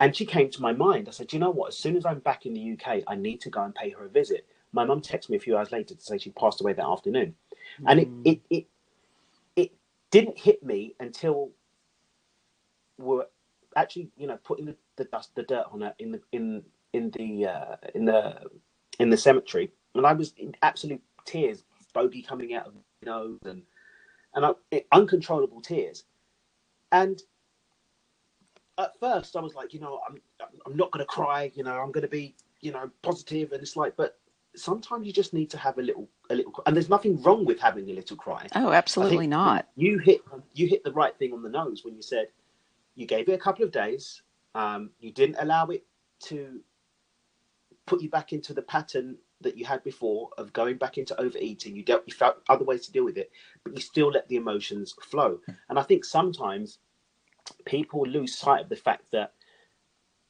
and 0.00 0.14
she 0.14 0.26
came 0.26 0.50
to 0.50 0.60
my 0.60 0.72
mind. 0.72 1.08
I 1.08 1.12
said, 1.12 1.32
you 1.32 1.38
know 1.38 1.50
what? 1.50 1.68
As 1.68 1.78
soon 1.78 1.96
as 1.96 2.04
I'm 2.04 2.18
back 2.18 2.44
in 2.44 2.52
the 2.52 2.72
UK, 2.72 3.02
I 3.06 3.14
need 3.14 3.40
to 3.42 3.50
go 3.50 3.62
and 3.62 3.74
pay 3.74 3.90
her 3.90 4.04
a 4.04 4.08
visit. 4.08 4.46
My 4.72 4.84
mum 4.84 5.00
texted 5.00 5.30
me 5.30 5.36
a 5.36 5.40
few 5.40 5.56
hours 5.56 5.70
later 5.70 5.94
to 5.94 6.00
say 6.00 6.18
she 6.18 6.30
passed 6.30 6.60
away 6.60 6.72
that 6.72 6.84
afternoon, 6.84 7.34
and 7.86 8.00
it 8.00 8.08
it 8.24 8.40
it 8.50 8.66
it 9.56 9.72
didn't 10.10 10.38
hit 10.38 10.62
me 10.64 10.94
until 11.00 11.50
we're 12.98 13.26
actually 13.76 14.10
you 14.16 14.26
know 14.26 14.38
putting 14.44 14.66
the, 14.66 14.76
the 14.96 15.04
dust 15.04 15.34
the 15.34 15.42
dirt 15.42 15.66
on 15.72 15.80
her 15.80 15.94
in 15.98 16.12
the 16.12 16.20
in 16.32 16.62
in 16.92 17.10
the 17.10 17.46
uh, 17.46 17.76
in 17.94 18.04
the 18.04 18.40
in 18.98 19.10
the 19.10 19.16
cemetery, 19.16 19.70
and 19.94 20.06
I 20.06 20.12
was 20.12 20.32
in 20.38 20.54
absolute 20.62 21.02
tears, 21.24 21.64
bogey 21.92 22.22
coming 22.22 22.54
out 22.54 22.66
of 22.66 22.74
my 22.74 22.80
nose, 23.04 23.40
and 23.44 23.62
and 24.34 24.46
I, 24.46 24.52
it, 24.70 24.86
uncontrollable 24.92 25.60
tears. 25.60 26.04
And 26.92 27.20
at 28.78 28.98
first, 29.00 29.36
I 29.36 29.40
was 29.40 29.54
like, 29.54 29.74
you 29.74 29.80
know, 29.80 30.00
I'm 30.08 30.20
I'm 30.66 30.76
not 30.76 30.90
going 30.92 31.04
to 31.04 31.06
cry. 31.06 31.50
You 31.54 31.64
know, 31.64 31.76
I'm 31.78 31.92
going 31.92 32.02
to 32.02 32.08
be 32.08 32.34
you 32.60 32.72
know 32.72 32.90
positive, 33.02 33.52
and 33.52 33.60
it's 33.60 33.76
like, 33.76 33.96
but 33.96 34.18
sometimes 34.56 35.06
you 35.06 35.12
just 35.12 35.34
need 35.34 35.50
to 35.50 35.58
have 35.58 35.78
a 35.78 35.82
little 35.82 36.08
a 36.30 36.36
little, 36.36 36.52
and 36.66 36.76
there's 36.76 36.88
nothing 36.88 37.20
wrong 37.22 37.44
with 37.44 37.60
having 37.60 37.90
a 37.90 37.92
little 37.92 38.16
cry. 38.16 38.46
Oh, 38.54 38.72
absolutely 38.72 39.26
not. 39.26 39.68
You 39.76 39.98
hit 39.98 40.20
you 40.54 40.68
hit 40.68 40.84
the 40.84 40.92
right 40.92 41.16
thing 41.18 41.32
on 41.32 41.42
the 41.42 41.48
nose 41.48 41.84
when 41.84 41.96
you 41.96 42.02
said 42.02 42.28
you 42.94 43.06
gave 43.06 43.28
it 43.28 43.32
a 43.32 43.38
couple 43.38 43.64
of 43.64 43.72
days. 43.72 44.22
Um, 44.54 44.90
you 45.00 45.12
didn't 45.12 45.36
allow 45.40 45.66
it 45.66 45.84
to 46.24 46.60
put 47.86 48.00
you 48.02 48.08
back 48.08 48.32
into 48.32 48.54
the 48.54 48.62
pattern 48.62 49.16
that 49.40 49.58
you 49.58 49.64
had 49.64 49.82
before 49.84 50.30
of 50.38 50.52
going 50.52 50.76
back 50.76 50.96
into 50.96 51.20
overeating. 51.20 51.76
You 51.76 51.84
dealt 51.84 52.04
you 52.06 52.14
felt 52.14 52.36
other 52.48 52.64
ways 52.64 52.86
to 52.86 52.92
deal 52.92 53.04
with 53.04 53.18
it, 53.18 53.30
but 53.64 53.74
you 53.74 53.80
still 53.80 54.08
let 54.10 54.28
the 54.28 54.36
emotions 54.36 54.94
flow. 55.02 55.40
And 55.68 55.78
I 55.78 55.82
think 55.82 56.04
sometimes 56.04 56.78
people 57.64 58.02
lose 58.06 58.36
sight 58.36 58.62
of 58.62 58.68
the 58.68 58.76
fact 58.76 59.04
that 59.12 59.32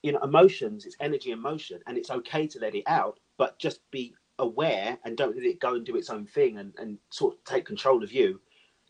you 0.03 0.13
know 0.13 0.21
emotions 0.21 0.85
it's 0.85 0.97
energy 1.01 1.33
and 1.33 1.41
motion 1.41 1.81
and 1.87 1.97
it's 1.97 2.11
okay 2.11 2.47
to 2.47 2.59
let 2.59 2.75
it 2.75 2.85
out 2.87 3.19
but 3.39 3.59
just 3.59 3.81
be 3.91 4.15
aware 4.39 4.99
and 5.05 5.17
don't 5.17 5.37
let 5.37 5.45
it 5.45 5.61
go 5.61 5.75
and 5.75 5.87
do 5.87 5.97
its 5.97 6.11
own 6.11 6.27
thing 6.27 6.59
and, 6.59 6.75
and 6.79 6.99
sort 7.11 7.35
of 7.35 7.45
take 7.45 7.65
control 7.65 8.03
of 8.03 8.13
you 8.13 8.41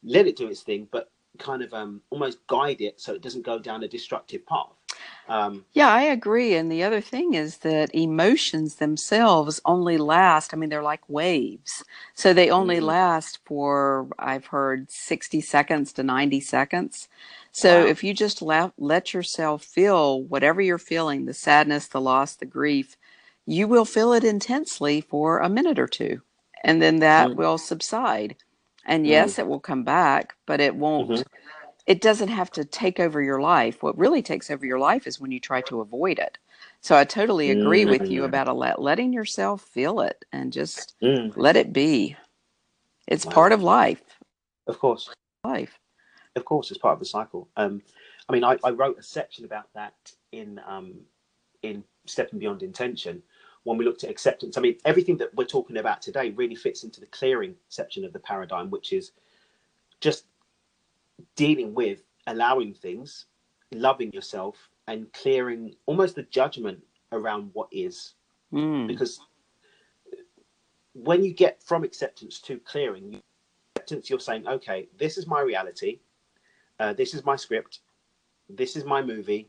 let 0.02 0.26
it 0.26 0.36
do 0.36 0.48
its 0.48 0.62
thing 0.62 0.88
but 0.90 1.10
kind 1.38 1.62
of 1.62 1.72
um 1.74 2.00
almost 2.10 2.46
guide 2.46 2.80
it 2.80 3.00
so 3.00 3.14
it 3.14 3.22
doesn't 3.22 3.42
go 3.44 3.58
down 3.58 3.82
a 3.84 3.88
destructive 3.88 4.46
path 4.46 4.72
um 5.28 5.64
Yeah, 5.72 5.88
I 5.92 6.02
agree. 6.02 6.54
And 6.56 6.70
the 6.70 6.82
other 6.84 7.00
thing 7.00 7.34
is 7.34 7.58
that 7.58 7.94
emotions 7.94 8.76
themselves 8.76 9.60
only 9.64 9.98
last, 9.98 10.52
I 10.52 10.56
mean, 10.56 10.68
they're 10.70 10.82
like 10.82 11.08
waves. 11.08 11.84
So 12.14 12.32
they 12.32 12.50
only 12.50 12.78
Mhm. 12.78 12.84
last 12.86 13.38
for, 13.46 14.08
I've 14.18 14.46
heard, 14.46 14.90
60 14.90 15.40
seconds 15.40 15.92
to 15.94 16.02
90 16.02 16.40
seconds. 16.40 17.08
So 17.52 17.82
Wow. 17.82 17.86
if 17.86 18.04
you 18.04 18.14
just 18.14 18.42
let, 18.42 18.72
let 18.78 19.14
yourself 19.14 19.64
feel 19.64 20.22
whatever 20.24 20.60
you're 20.60 20.78
feeling, 20.78 21.26
the 21.26 21.34
sadness, 21.34 21.86
the 21.88 22.00
loss, 22.00 22.36
the 22.36 22.46
grief, 22.46 22.96
you 23.46 23.68
will 23.68 23.84
feel 23.84 24.12
it 24.12 24.24
intensely 24.24 25.00
for 25.02 25.38
a 25.38 25.48
minute 25.48 25.78
or 25.78 25.88
two. 25.88 26.22
And 26.64 26.82
then 26.82 26.98
that 27.00 27.32
Mm. 27.32 27.36
will 27.36 27.58
subside. 27.58 28.36
And 28.86 29.06
yes, 29.06 29.38
it 29.38 29.46
will 29.48 29.60
come 29.60 29.84
back, 29.84 30.36
but 30.46 30.60
it 30.60 30.76
won't 30.76 31.10
Mhm. 31.10 31.24
it 31.86 32.00
doesn't 32.00 32.28
have 32.28 32.50
to 32.52 32.64
take 32.64 33.00
over 33.00 33.22
your 33.22 33.40
life. 33.42 33.82
What 33.82 33.98
really 33.98 34.22
takes 34.22 34.50
over 34.50 34.66
your 34.66 34.78
life 34.80 35.06
is 35.06 35.20
when 35.20 35.32
you 35.32 35.40
try 35.40 35.62
to 35.62 35.80
avoid 35.82 36.18
it. 36.18 36.38
So 36.80 36.96
I 36.96 37.04
totally 37.04 37.50
agree 37.50 37.86
with 37.86 38.10
you 38.10 38.24
Mm. 38.24 38.24
about 38.24 38.48
a 38.48 38.54
let, 38.54 38.80
letting 38.82 39.12
yourself 39.12 39.62
feel 39.62 40.00
it 40.00 40.24
and 40.32 40.52
just 40.52 40.94
Mm. 41.02 41.34
let 41.36 41.56
it 41.56 41.72
be. 41.74 42.16
It's 43.08 43.24
Wow. 43.24 43.32
part 43.34 43.52
of 43.52 43.62
life. 43.62 44.20
of 44.68 44.78
course 44.78 45.12
Life. 45.44 45.78
of 46.36 46.44
course 46.44 46.70
it's 46.70 46.78
part 46.80 46.94
of 46.94 46.98
the 47.00 47.04
cycle 47.06 47.48
um 47.56 47.82
i 48.28 48.32
mean 48.32 48.44
i, 48.44 48.58
I 48.64 48.70
wrote 48.70 48.98
a 48.98 49.02
section 49.02 49.44
about 49.44 49.68
that 49.74 49.94
in 50.32 50.60
um 50.66 50.94
in 51.62 51.84
stepping 52.06 52.38
beyond 52.40 52.62
intention 52.62 53.22
when 53.64 53.76
we 53.78 53.84
looked 53.84 54.04
at 54.04 54.10
acceptance. 54.10 54.56
I 54.56 54.60
mean 54.60 54.76
everything 54.84 55.16
that 55.18 55.34
we're 55.34 55.44
talking 55.44 55.78
about 55.78 56.00
today 56.00 56.30
really 56.30 56.54
fits 56.54 56.84
into 56.84 57.00
the 57.00 57.06
clearing 57.06 57.54
section 57.68 58.04
of 58.04 58.12
the 58.12 58.20
paradigm 58.20 58.70
which 58.70 58.92
is 58.92 59.12
just 60.00 60.26
dealing 61.34 61.74
with 61.74 62.02
allowing 62.26 62.72
things 62.72 63.26
loving 63.72 64.12
yourself 64.12 64.70
and 64.86 65.12
clearing 65.12 65.74
almost 65.86 66.14
the 66.14 66.22
judgment 66.24 66.78
around 67.12 67.50
what 67.52 67.68
is. 67.72 68.14
Mm. 68.52 68.86
because 68.86 69.18
when 70.92 71.24
you 71.24 71.32
get 71.34 71.60
from 71.60 71.82
acceptance 71.82 72.38
to 72.40 72.58
clearing 72.58 73.20
acceptance 73.74 74.08
you're 74.08 74.20
saying 74.20 74.46
okay 74.46 74.86
this 74.96 75.18
is 75.18 75.26
my 75.26 75.40
reality. 75.40 75.98
Uh, 76.78 76.92
this 76.92 77.14
is 77.14 77.24
my 77.24 77.36
script. 77.36 77.80
This 78.48 78.76
is 78.76 78.84
my 78.84 79.00
movie. 79.02 79.48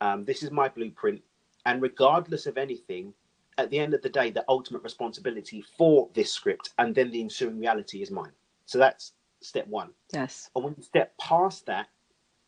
Um, 0.00 0.24
this 0.24 0.42
is 0.42 0.50
my 0.50 0.68
blueprint. 0.68 1.22
And 1.66 1.82
regardless 1.82 2.46
of 2.46 2.56
anything 2.56 3.12
at 3.60 3.70
the 3.70 3.78
end 3.78 3.94
of 3.94 4.02
the 4.02 4.08
day 4.08 4.30
the 4.30 4.44
ultimate 4.48 4.82
responsibility 4.82 5.64
for 5.78 6.08
this 6.14 6.32
script 6.32 6.70
and 6.78 6.94
then 6.94 7.10
the 7.10 7.20
ensuing 7.20 7.58
reality 7.60 8.02
is 8.02 8.10
mine 8.10 8.32
so 8.66 8.78
that's 8.78 9.12
step 9.42 9.66
one 9.68 9.90
Yes. 10.12 10.50
and 10.54 10.64
when 10.64 10.74
you 10.76 10.82
step 10.82 11.16
past 11.18 11.66
that, 11.66 11.88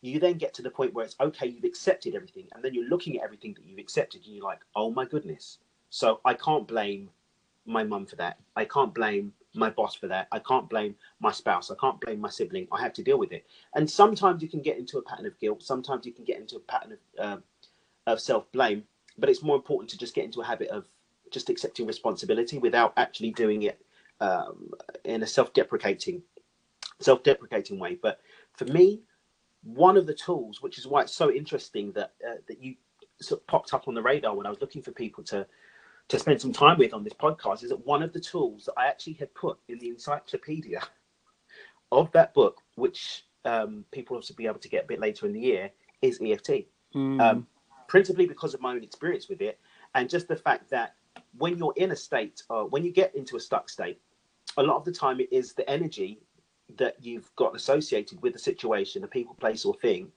you 0.02 0.18
then 0.18 0.36
get 0.38 0.52
to 0.54 0.62
the 0.62 0.70
point 0.70 0.92
where 0.94 1.04
it's 1.04 1.16
okay, 1.20 1.46
you've 1.46 1.64
accepted 1.64 2.14
everything. 2.16 2.48
And 2.54 2.64
then 2.64 2.74
you're 2.74 2.88
looking 2.88 3.18
at 3.18 3.24
everything 3.24 3.54
that 3.54 3.64
you've 3.64 3.78
accepted 3.78 4.24
and 4.26 4.34
you're 4.34 4.44
like, 4.44 4.60
oh 4.74 4.90
my 4.90 5.04
goodness. 5.04 5.58
So 5.90 6.20
I 6.24 6.34
can't 6.34 6.66
blame 6.66 7.08
my 7.66 7.84
mum 7.84 8.06
for 8.06 8.16
that. 8.16 8.38
I 8.56 8.64
can't 8.64 8.92
blame 8.92 9.32
my 9.54 9.70
boss 9.70 9.94
for 9.94 10.08
that. 10.08 10.26
I 10.32 10.40
can't 10.40 10.68
blame 10.68 10.96
my 11.20 11.30
spouse. 11.30 11.70
I 11.70 11.76
can't 11.80 12.00
blame 12.00 12.20
my 12.20 12.30
sibling. 12.30 12.66
I 12.72 12.80
have 12.82 12.92
to 12.94 13.02
deal 13.04 13.18
with 13.18 13.32
it. 13.32 13.46
And 13.76 13.88
sometimes 13.88 14.42
you 14.42 14.48
can 14.48 14.60
get 14.62 14.76
into 14.78 14.98
a 14.98 15.02
pattern 15.02 15.26
of 15.26 15.38
guilt. 15.38 15.62
Sometimes 15.62 16.04
you 16.04 16.12
can 16.12 16.24
get 16.24 16.40
into 16.40 16.56
a 16.56 16.60
pattern 16.60 16.92
of, 17.18 17.24
uh, 17.24 17.36
of 18.08 18.20
self 18.20 18.50
blame. 18.52 18.82
But 19.18 19.28
it's 19.30 19.42
more 19.42 19.56
important 19.56 19.90
to 19.90 19.98
just 19.98 20.14
get 20.14 20.24
into 20.24 20.40
a 20.40 20.44
habit 20.44 20.68
of 20.68 20.86
just 21.32 21.50
accepting 21.50 21.86
responsibility 21.86 22.58
without 22.58 22.92
actually 22.96 23.30
doing 23.30 23.62
it 23.62 23.80
um, 24.20 24.70
in 25.04 25.22
a 25.22 25.26
self 25.26 25.52
deprecating 25.52 26.22
self-deprecating 27.00 27.78
way. 27.78 27.98
But 28.00 28.20
for 28.52 28.64
me, 28.66 29.02
one 29.64 29.96
of 29.96 30.06
the 30.06 30.14
tools, 30.14 30.62
which 30.62 30.78
is 30.78 30.86
why 30.86 31.02
it's 31.02 31.14
so 31.14 31.30
interesting 31.30 31.92
that 31.92 32.12
uh, 32.26 32.36
that 32.48 32.62
you 32.62 32.76
sort 33.20 33.40
of 33.40 33.46
popped 33.46 33.74
up 33.74 33.88
on 33.88 33.94
the 33.94 34.02
radar 34.02 34.34
when 34.34 34.46
I 34.46 34.50
was 34.50 34.60
looking 34.60 34.82
for 34.82 34.92
people 34.92 35.22
to 35.24 35.46
to 36.08 36.18
spend 36.18 36.40
some 36.40 36.52
time 36.52 36.78
with 36.78 36.92
on 36.92 37.04
this 37.04 37.12
podcast, 37.12 37.62
is 37.62 37.70
that 37.70 37.86
one 37.86 38.02
of 38.02 38.12
the 38.12 38.20
tools 38.20 38.64
that 38.66 38.74
I 38.76 38.86
actually 38.86 39.14
had 39.14 39.32
put 39.34 39.58
in 39.68 39.78
the 39.78 39.88
encyclopedia 39.88 40.82
of 41.92 42.10
that 42.12 42.34
book, 42.34 42.58
which 42.74 43.24
um, 43.44 43.84
people 43.92 44.16
also 44.16 44.34
be 44.34 44.46
able 44.46 44.58
to 44.58 44.68
get 44.68 44.84
a 44.84 44.86
bit 44.86 45.00
later 45.00 45.26
in 45.26 45.32
the 45.32 45.40
year, 45.40 45.70
is 46.00 46.20
EFT. 46.20 46.66
Mm. 46.94 47.20
Um, 47.20 47.46
principally 47.88 48.26
because 48.26 48.54
of 48.54 48.60
my 48.60 48.72
own 48.72 48.82
experience 48.82 49.28
with 49.28 49.40
it, 49.40 49.58
and 49.94 50.08
just 50.08 50.28
the 50.28 50.36
fact 50.36 50.70
that 50.70 50.94
when 51.38 51.58
you're 51.58 51.74
in 51.76 51.92
a 51.92 51.96
state, 51.96 52.42
uh, 52.50 52.62
when 52.64 52.84
you 52.84 52.92
get 52.92 53.14
into 53.14 53.36
a 53.36 53.40
stuck 53.40 53.68
state, 53.68 54.00
a 54.56 54.62
lot 54.62 54.76
of 54.76 54.84
the 54.84 54.92
time 54.92 55.20
it 55.20 55.32
is 55.32 55.54
the 55.54 55.68
energy 55.68 56.20
that 56.76 56.96
you've 57.00 57.34
got 57.36 57.54
associated 57.56 58.22
with 58.22 58.32
the 58.32 58.38
situation, 58.38 59.04
a 59.04 59.08
people, 59.08 59.34
place, 59.34 59.64
or 59.64 59.74
thing 59.74 60.10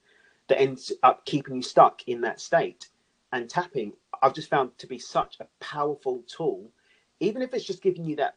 that 0.48 0.60
ends 0.60 0.92
up 1.02 1.24
keeping 1.24 1.56
you 1.56 1.62
stuck 1.62 2.02
in 2.06 2.20
that 2.22 2.40
state. 2.40 2.88
And 3.32 3.48
tapping, 3.48 3.92
I've 4.22 4.34
just 4.34 4.50
found 4.50 4.78
to 4.78 4.86
be 4.86 4.98
such 4.98 5.36
a 5.40 5.46
powerful 5.60 6.22
tool, 6.28 6.70
even 7.20 7.42
if 7.42 7.52
it's 7.54 7.64
just 7.64 7.82
giving 7.82 8.04
you 8.04 8.16
that 8.16 8.36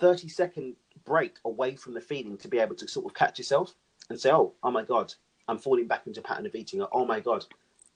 30 0.00 0.28
second 0.28 0.76
break 1.04 1.36
away 1.44 1.76
from 1.76 1.94
the 1.94 2.00
feeling 2.00 2.36
to 2.38 2.48
be 2.48 2.58
able 2.58 2.74
to 2.76 2.88
sort 2.88 3.06
of 3.06 3.14
catch 3.14 3.38
yourself 3.38 3.74
and 4.08 4.18
say, 4.18 4.30
"Oh, 4.32 4.54
oh 4.62 4.70
my 4.70 4.82
god, 4.82 5.14
I'm 5.48 5.58
falling 5.58 5.86
back 5.86 6.06
into 6.06 6.20
a 6.20 6.22
pattern 6.22 6.46
of 6.46 6.54
eating." 6.54 6.82
"Oh 6.92 7.04
my 7.04 7.20
god, 7.20 7.44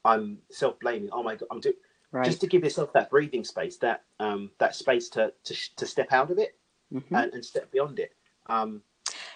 I'm 0.04 0.38
self-blaming." 0.50 1.10
"Oh 1.12 1.22
my 1.22 1.36
god, 1.36 1.48
I'm 1.50 1.60
doing." 1.60 1.76
Right. 2.14 2.26
Just 2.26 2.42
to 2.42 2.48
give 2.48 2.64
yourself 2.64 2.92
that 2.94 3.10
breathing 3.10 3.44
space, 3.44 3.78
that 3.78 4.04
um, 4.20 4.52
that 4.60 4.76
space 4.76 5.10
to 5.10 5.32
to, 5.44 5.54
to 5.76 5.86
step 5.86 6.12
out 6.12 6.30
of 6.32 6.38
it 6.38 6.56
Mhm. 6.92 7.24
and, 7.24 7.34
and 7.34 7.44
step 7.46 7.72
beyond 7.72 8.00
it. 8.00 8.12
Um, 8.48 8.82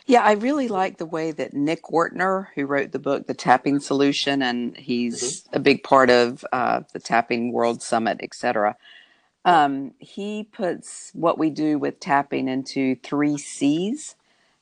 Yeah, 0.06 0.22
I 0.22 0.34
really 0.34 0.68
like 0.68 0.98
the 0.98 1.06
way 1.06 1.32
that 1.32 1.54
Nick 1.54 1.84
Ortner, 1.84 2.48
who 2.56 2.66
wrote 2.66 2.92
the 2.92 3.00
book 3.00 3.26
The 3.26 3.34
Tapping 3.34 3.80
Solution, 3.80 4.42
and 4.42 4.76
he's 4.76 5.44
a 5.54 5.60
big 5.60 5.84
part 5.84 6.10
of 6.10 6.44
uh, 6.52 6.82
the 6.92 7.00
Tapping 7.00 7.52
World 7.52 7.82
Summit, 7.82 8.18
et 8.22 8.34
cetera. 8.34 8.76
Um, 9.44 9.94
he 9.98 10.44
puts 10.44 11.10
what 11.14 11.38
we 11.38 11.50
do 11.50 11.78
with 11.78 12.00
tapping 12.00 12.48
into 12.48 12.96
three 12.96 13.38
C's, 13.38 14.16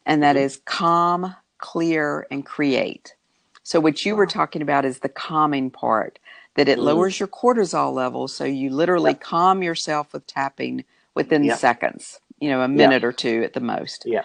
and 0.06 0.22
that 0.22 0.36
Mhm. 0.36 0.40
is 0.40 0.58
calm, 0.66 1.36
clear, 1.58 2.26
and 2.30 2.46
create. 2.46 3.16
So, 3.64 3.80
what 3.80 4.06
you 4.06 4.16
were 4.16 4.26
talking 4.26 4.62
about 4.62 4.86
is 4.86 5.00
the 5.00 5.10
calming 5.10 5.70
part, 5.70 6.18
that 6.56 6.68
it 6.68 6.78
Mm. 6.78 6.84
lowers 6.84 7.20
your 7.20 7.28
cortisol 7.28 7.94
levels. 7.94 8.34
So, 8.34 8.44
you 8.44 8.70
literally 8.70 9.14
Yep. 9.14 9.20
calm 9.20 9.62
yourself 9.62 10.12
with 10.12 10.26
tapping 10.28 10.84
within 11.14 11.44
Yep. 11.44 11.52
seconds, 11.52 12.20
you 12.40 12.50
know, 12.50 12.62
a 12.62 12.68
minute 12.68 13.04
or 13.04 13.12
two 13.12 13.42
at 13.44 13.54
the 13.54 13.60
most. 13.60 14.06
yeah, 14.06 14.22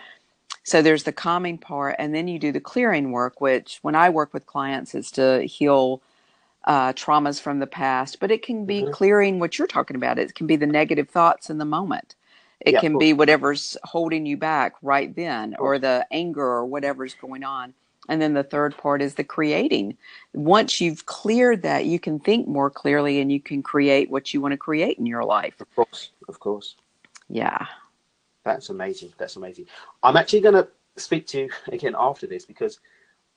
So 0.63 0.81
there's 0.81 1.03
the 1.05 1.13
calming 1.13 1.59
part, 1.59 1.95
and 1.99 2.15
then 2.15 2.27
you 2.29 2.39
do 2.39 2.51
the 2.53 2.61
clearing 2.61 3.11
work, 3.11 3.41
which 3.41 3.79
when 3.83 3.95
I 3.95 4.09
work 4.09 4.33
with 4.33 4.45
clients 4.47 4.95
is 4.95 5.11
to 5.13 5.43
heal 5.43 6.01
uh, 6.65 6.93
traumas 6.93 7.41
from 7.41 7.59
the 7.59 7.67
past. 7.67 8.19
But 8.19 8.31
it 8.31 8.43
can 8.43 8.65
be 8.65 8.83
Mhm. 8.83 8.91
clearing 8.91 9.39
what 9.39 9.57
you're 9.59 9.67
talking 9.67 9.95
about. 9.97 10.19
It 10.19 10.35
can 10.35 10.47
be 10.47 10.57
the 10.57 10.67
negative 10.67 11.09
thoughts 11.09 11.49
in 11.49 11.57
the 11.59 11.65
moment. 11.65 12.15
It 12.61 12.73
Yeah, 12.73 12.81
can 12.81 12.97
be 12.97 13.13
whatever's 13.13 13.77
holding 13.83 14.25
you 14.25 14.37
back 14.37 14.75
right 14.81 15.15
then, 15.15 15.55
or 15.59 15.79
the 15.79 16.07
anger 16.11 16.43
or 16.45 16.65
whatever's 16.65 17.15
going 17.15 17.43
on. 17.43 17.73
And 18.09 18.21
then 18.21 18.33
the 18.33 18.43
third 18.43 18.75
part 18.77 19.01
is 19.01 19.15
the 19.15 19.23
creating. 19.23 19.97
Once 20.33 20.81
you've 20.81 21.05
cleared 21.05 21.61
that, 21.61 21.85
you 21.85 21.99
can 21.99 22.19
think 22.19 22.47
more 22.47 22.69
clearly 22.69 23.19
and 23.21 23.31
you 23.31 23.39
can 23.39 23.61
create 23.61 24.09
what 24.09 24.33
you 24.33 24.41
want 24.41 24.53
to 24.53 24.57
create 24.57 24.97
in 24.97 25.05
your 25.05 25.23
life. 25.23 25.59
of 25.61 25.73
course, 25.75 26.11
of 26.27 26.39
course. 26.39 26.75
Yeah. 27.29 27.65
That's 28.43 28.69
amazing. 28.69 29.13
That's 29.17 29.35
amazing. 29.35 29.67
I'm 30.01 30.17
actually 30.17 30.41
going 30.41 30.55
to 30.55 30.67
speak 30.97 31.27
to 31.27 31.41
you 31.41 31.49
again 31.71 31.95
after 31.97 32.25
this 32.27 32.45
because 32.45 32.79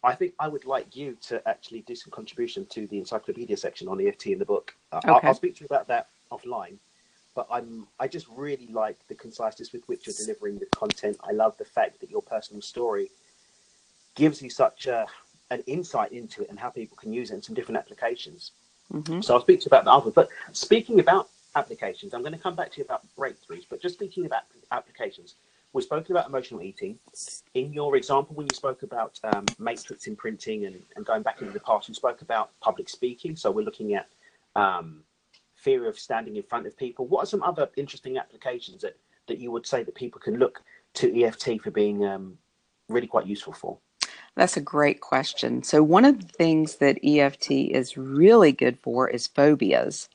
I 0.03 0.15
think 0.15 0.35
I 0.39 0.49
would 0.49 0.65
like 0.65 0.97
you 0.97 1.17
to 1.29 1.47
actually 1.49 1.83
do 1.83 1.95
some 1.95 2.11
contribution 2.11 2.67
to 2.71 2.87
the 2.87 2.99
encyclopedia 2.99 3.57
section 3.57 3.89
on 3.89 4.01
EFT 4.01 4.29
in 4.29 4.39
the 4.39 4.45
book. 4.45 4.75
Uh, 4.93 5.01
I'll, 5.05 5.17
Okay. 5.17 5.29
I'll 5.29 5.35
speak 5.35 5.57
to 5.57 5.61
you 5.61 5.67
about 5.67 5.89
that 5.89 6.09
offline. 6.33 6.77
But 7.35 7.49
I'm 7.51 7.89
I 7.99 8.07
just 8.07 8.29
really 8.29 8.69
like 8.69 8.97
the 9.09 9.15
conciseness 9.15 9.73
with 9.73 9.83
which 9.89 10.07
you're 10.07 10.15
delivering 10.17 10.59
the 10.59 10.67
content. 10.67 11.17
I 11.29 11.33
love 11.33 11.57
the 11.59 11.65
fact 11.65 12.01
that 12.01 12.11
your 12.11 12.23
personal 12.23 12.63
story 12.63 13.11
gives 14.15 14.43
you 14.43 14.51
such 14.51 14.87
a, 14.87 15.07
an 15.51 15.63
insight 15.67 16.13
into 16.13 16.43
it 16.43 16.51
and 16.51 16.59
how 16.59 16.71
people 16.71 16.97
can 16.97 17.13
use 17.13 17.31
it 17.31 17.35
in 17.35 17.43
some 17.43 17.55
different 17.55 17.79
applications. 17.79 18.53
hmm 18.91 19.21
So 19.21 19.35
I'll 19.35 19.41
speak 19.41 19.61
to 19.61 19.65
you 19.65 19.69
about 19.69 19.85
that 19.85 19.91
after. 19.93 20.11
But 20.11 20.29
speaking 20.53 21.01
about 21.01 21.29
applications, 21.57 22.15
I'm 22.15 22.23
going 22.23 22.33
to 22.33 22.39
come 22.39 22.55
back 22.55 22.73
to 22.73 22.79
you 22.79 22.85
about 22.85 23.03
breakthroughs. 23.17 23.67
But 23.69 23.81
just 23.81 23.95
speaking 23.95 24.27
about 24.27 24.43
applications, 24.73 25.35
we've 25.73 25.85
spoken 25.85 26.13
about 26.13 26.29
emotional 26.29 26.63
eating. 26.63 26.99
In 27.55 27.73
your 27.73 27.97
example, 27.97 28.35
when 28.35 28.47
you 28.47 28.55
spoke 28.55 28.83
about 28.83 29.19
um, 29.25 29.45
matrix 29.59 30.07
imprinting 30.07 30.67
and, 30.67 30.81
and 30.97 31.05
going 31.05 31.23
back 31.23 31.41
into 31.41 31.53
the 31.53 31.61
past, 31.61 31.89
you 31.89 31.95
spoke 31.95 32.23
about 32.23 32.51
public 32.61 32.89
speaking. 32.89 33.37
So 33.37 33.51
we're 33.51 33.65
looking 33.65 33.95
at 33.95 34.09
um, 34.57 35.03
fear 35.57 35.89
of 35.89 35.99
standing 35.99 36.37
in 36.37 36.43
front 36.43 36.67
of 36.67 36.77
people. 36.77 37.07
What 37.07 37.25
are 37.25 37.27
some 37.27 37.43
other 37.43 37.69
interesting 37.77 38.19
applications 38.19 38.83
that, 38.83 38.97
that 39.29 39.39
you 39.39 39.51
would 39.51 39.67
say 39.67 39.83
that 39.83 39.95
people 39.95 40.21
can 40.21 40.39
look 40.39 40.63
to 40.95 41.23
EFT 41.23 41.61
for 41.63 41.71
being 41.71 42.05
um, 42.05 42.39
really 42.89 43.07
quite 43.07 43.27
useful 43.27 43.53
for? 43.53 43.79
That's 44.37 44.57
a 44.57 44.61
great 44.61 45.01
question. 45.01 45.63
So, 45.63 45.83
one 45.83 46.05
of 46.05 46.21
the 46.21 46.27
things 46.29 46.77
that 46.77 46.99
EFT 47.05 47.51
is 47.51 47.97
really 47.97 48.53
good 48.53 48.79
for 48.83 49.09
is 49.09 49.27
phobias. 49.29 50.09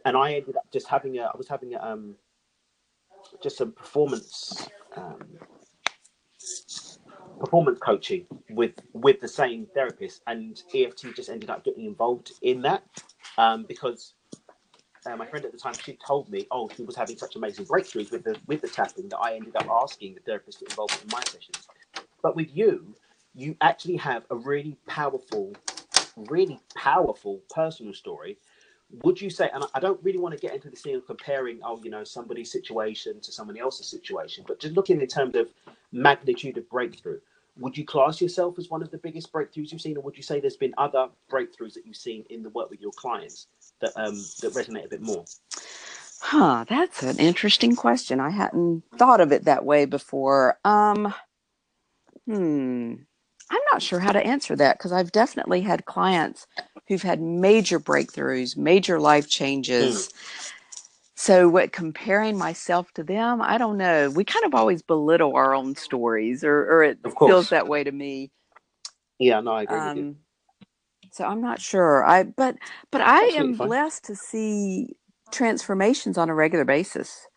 And 0.06 0.18
I 0.18 0.34
ended 0.34 0.58
up 0.58 0.70
just 0.72 0.88
having 0.88 1.18
a, 1.18 1.24
I 1.24 1.38
was 1.38 1.48
having 1.48 1.76
a, 1.76 1.82
um, 1.82 2.16
just 3.42 3.58
some 3.58 3.72
performance, 3.72 4.68
um, 4.96 5.20
performance 7.40 7.80
coaching 7.80 8.26
with 8.50 8.74
with 8.94 9.20
the 9.22 9.28
same 9.28 9.68
therapist, 9.74 10.22
and 10.28 10.62
EFT 10.74 11.16
just 11.16 11.30
ended 11.30 11.50
up 11.50 11.64
getting 11.64 11.86
involved 11.86 12.32
in 12.42 12.62
that 12.62 12.84
um, 13.38 13.66
because 13.68 14.14
uh, 15.06 15.16
my 15.16 15.26
friend 15.26 15.46
at 15.46 15.52
the 15.52 15.58
time 15.58 15.74
she 15.84 15.98
told 16.06 16.30
me, 16.30 16.48
oh, 16.52 16.70
she 16.76 16.84
was 16.84 16.96
having 16.96 17.18
such 17.18 17.36
amazing 17.36 17.66
breakthroughs 17.66 18.12
with 18.12 18.24
the 18.24 18.38
with 18.48 18.62
the 18.62 18.68
tapping 18.68 19.10
that 19.10 19.20
I 19.20 19.36
ended 19.36 19.56
up 19.56 19.68
asking 19.70 20.16
the 20.16 20.22
therapist 20.22 20.60
to 20.60 20.66
involve 20.66 20.92
in 21.02 21.10
my 21.12 21.22
sessions. 21.26 21.68
But 22.22 22.36
with 22.36 22.56
you, 22.56 22.96
you 23.36 23.56
actually 23.62 23.98
have 23.98 24.24
a 24.30 24.36
really 24.36 24.78
powerful, 24.88 25.54
really 26.30 26.60
powerful 26.76 27.42
personal 27.54 27.94
story. 27.94 28.38
Would 29.02 29.20
you 29.20 29.30
say, 29.30 29.50
and 29.54 29.64
I- 29.74 29.80
don't 29.80 30.02
really 30.04 30.20
want 30.20 30.36
to 30.36 30.40
get 30.40 30.54
into 30.54 30.70
this 30.70 30.82
thing 30.82 30.96
of 30.96 31.06
comparing, 31.08 31.60
oh, 31.64 31.80
you 31.84 31.90
know, 31.90 32.04
somebody's 32.04 32.52
situation 32.52 33.20
to 33.22 33.32
somebody 33.32 33.60
else's 33.60 33.88
situation, 33.88 34.44
but 34.48 34.60
just 34.60 34.76
looking 34.76 35.02
in 35.02 35.08
terms 35.08 35.36
of 35.36 35.50
magnitude 35.92 36.58
of 36.58 36.70
breakthrough, 36.70 37.20
would 37.58 37.78
you 37.78 37.86
class 37.86 38.22
yourself 38.22 38.58
as 38.60 38.70
one 38.70 38.82
of 38.82 38.92
the 38.92 38.98
biggest 38.98 39.32
breakthroughs 39.32 39.72
you've 39.72 39.82
seen, 39.82 39.98
or 39.98 40.02
would 40.02 40.18
you 40.18 40.24
say 40.24 40.40
there's 40.40 40.58
been 40.58 40.74
other 40.78 41.08
breakthroughs 41.32 41.74
that 41.74 41.86
you've 41.86 41.96
seen 41.96 42.26
in 42.30 42.44
the 42.44 42.50
work 42.50 42.70
with 42.70 42.82
your 42.82 42.92
clients 42.94 43.48
that 43.80 43.92
um, 43.96 44.16
that 44.42 44.54
resonate 44.54 44.86
a 44.86 44.90
bit 44.90 45.02
more? 45.02 45.26
Huh, 46.22 46.66
that's 46.68 47.04
an 47.04 47.20
interesting 47.20 47.76
question. 47.76 48.20
I 48.20 48.30
hadn't 48.30 48.84
thought 48.98 49.22
of 49.22 49.32
it 49.32 49.46
that 49.46 49.66
way 49.66 49.86
before. 49.86 50.58
Um, 50.64 51.14
hmm, 52.26 52.96
I'm 53.54 53.62
not 53.72 53.84
sure 53.84 54.00
how 54.00 54.12
to 54.12 54.26
answer 54.26 54.56
that 54.56 54.80
because 54.80 54.92
I've 54.92 55.12
definitely 55.12 55.62
had 55.62 55.86
clients 55.86 56.48
who've 56.88 57.04
had 57.04 57.22
major 57.22 57.80
breakthroughs, 57.80 58.58
major 58.58 59.00
life 59.00 59.30
changes. 59.30 60.10
so 61.16 61.48
what 61.50 61.72
comparing 61.72 62.36
myself 62.36 62.92
to 62.94 63.04
them, 63.04 63.42
I 63.44 63.60
don't 63.60 63.78
know. 63.78 64.10
We 64.10 64.26
kind 64.26 64.44
of 64.46 64.56
always 64.56 64.82
belittle 64.82 65.36
our 65.36 65.54
own 65.54 65.76
stories, 65.76 66.44
or 66.44 66.64
or 66.64 66.84
it 66.84 66.98
feels 67.20 67.50
that 67.50 67.68
way 67.68 67.84
to 67.84 67.92
me. 67.92 68.32
Yeah, 69.20 69.40
no, 69.42 69.52
I 69.52 69.64
agree 69.64 69.78
with 69.78 69.96
you. 69.96 70.02
Um, 70.02 70.16
so 71.12 71.26
I'm 71.26 71.42
not 71.42 71.62
sure. 71.62 72.04
I 72.04 72.24
but 72.24 72.58
but 72.92 73.02
I 73.02 73.22
Absolutely 73.26 73.52
am 73.52 73.54
fine. 73.54 73.68
blessed 73.68 74.04
to 74.06 74.16
see 74.16 74.96
transformations 75.32 76.18
on 76.18 76.30
a 76.30 76.34
regular 76.36 76.66
basis. 76.66 77.28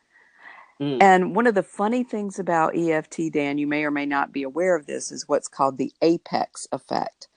Mm. 0.80 0.98
And 1.00 1.36
one 1.36 1.46
of 1.46 1.54
the 1.54 1.62
funny 1.62 2.04
things 2.04 2.38
about 2.38 2.76
EFT, 2.76 3.32
Dan, 3.32 3.58
you 3.58 3.66
may 3.66 3.84
or 3.84 3.90
may 3.90 4.06
not 4.06 4.32
be 4.32 4.42
aware 4.42 4.76
of 4.76 4.86
this, 4.86 5.12
is 5.12 5.28
what's 5.28 5.48
called 5.48 5.78
the 5.78 5.92
apex 6.02 6.68
effect. 6.72 7.28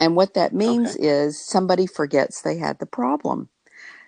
And 0.00 0.16
what 0.16 0.34
that 0.34 0.54
means 0.54 0.96
is 0.96 1.40
somebody 1.40 1.86
forgets 1.86 2.42
they 2.42 2.58
had 2.58 2.78
the 2.78 2.86
problem. 2.86 3.48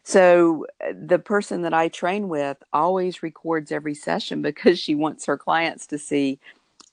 So 0.04 0.66
uh, 0.84 0.92
the 1.00 1.18
person 1.18 1.62
that 1.62 1.74
I 1.74 1.88
train 1.88 2.28
with 2.28 2.58
always 2.72 3.22
records 3.22 3.72
every 3.72 3.94
session 3.94 4.42
because 4.42 4.78
she 4.78 4.94
wants 4.94 5.26
her 5.26 5.38
clients 5.38 5.86
to 5.88 5.98
see 5.98 6.38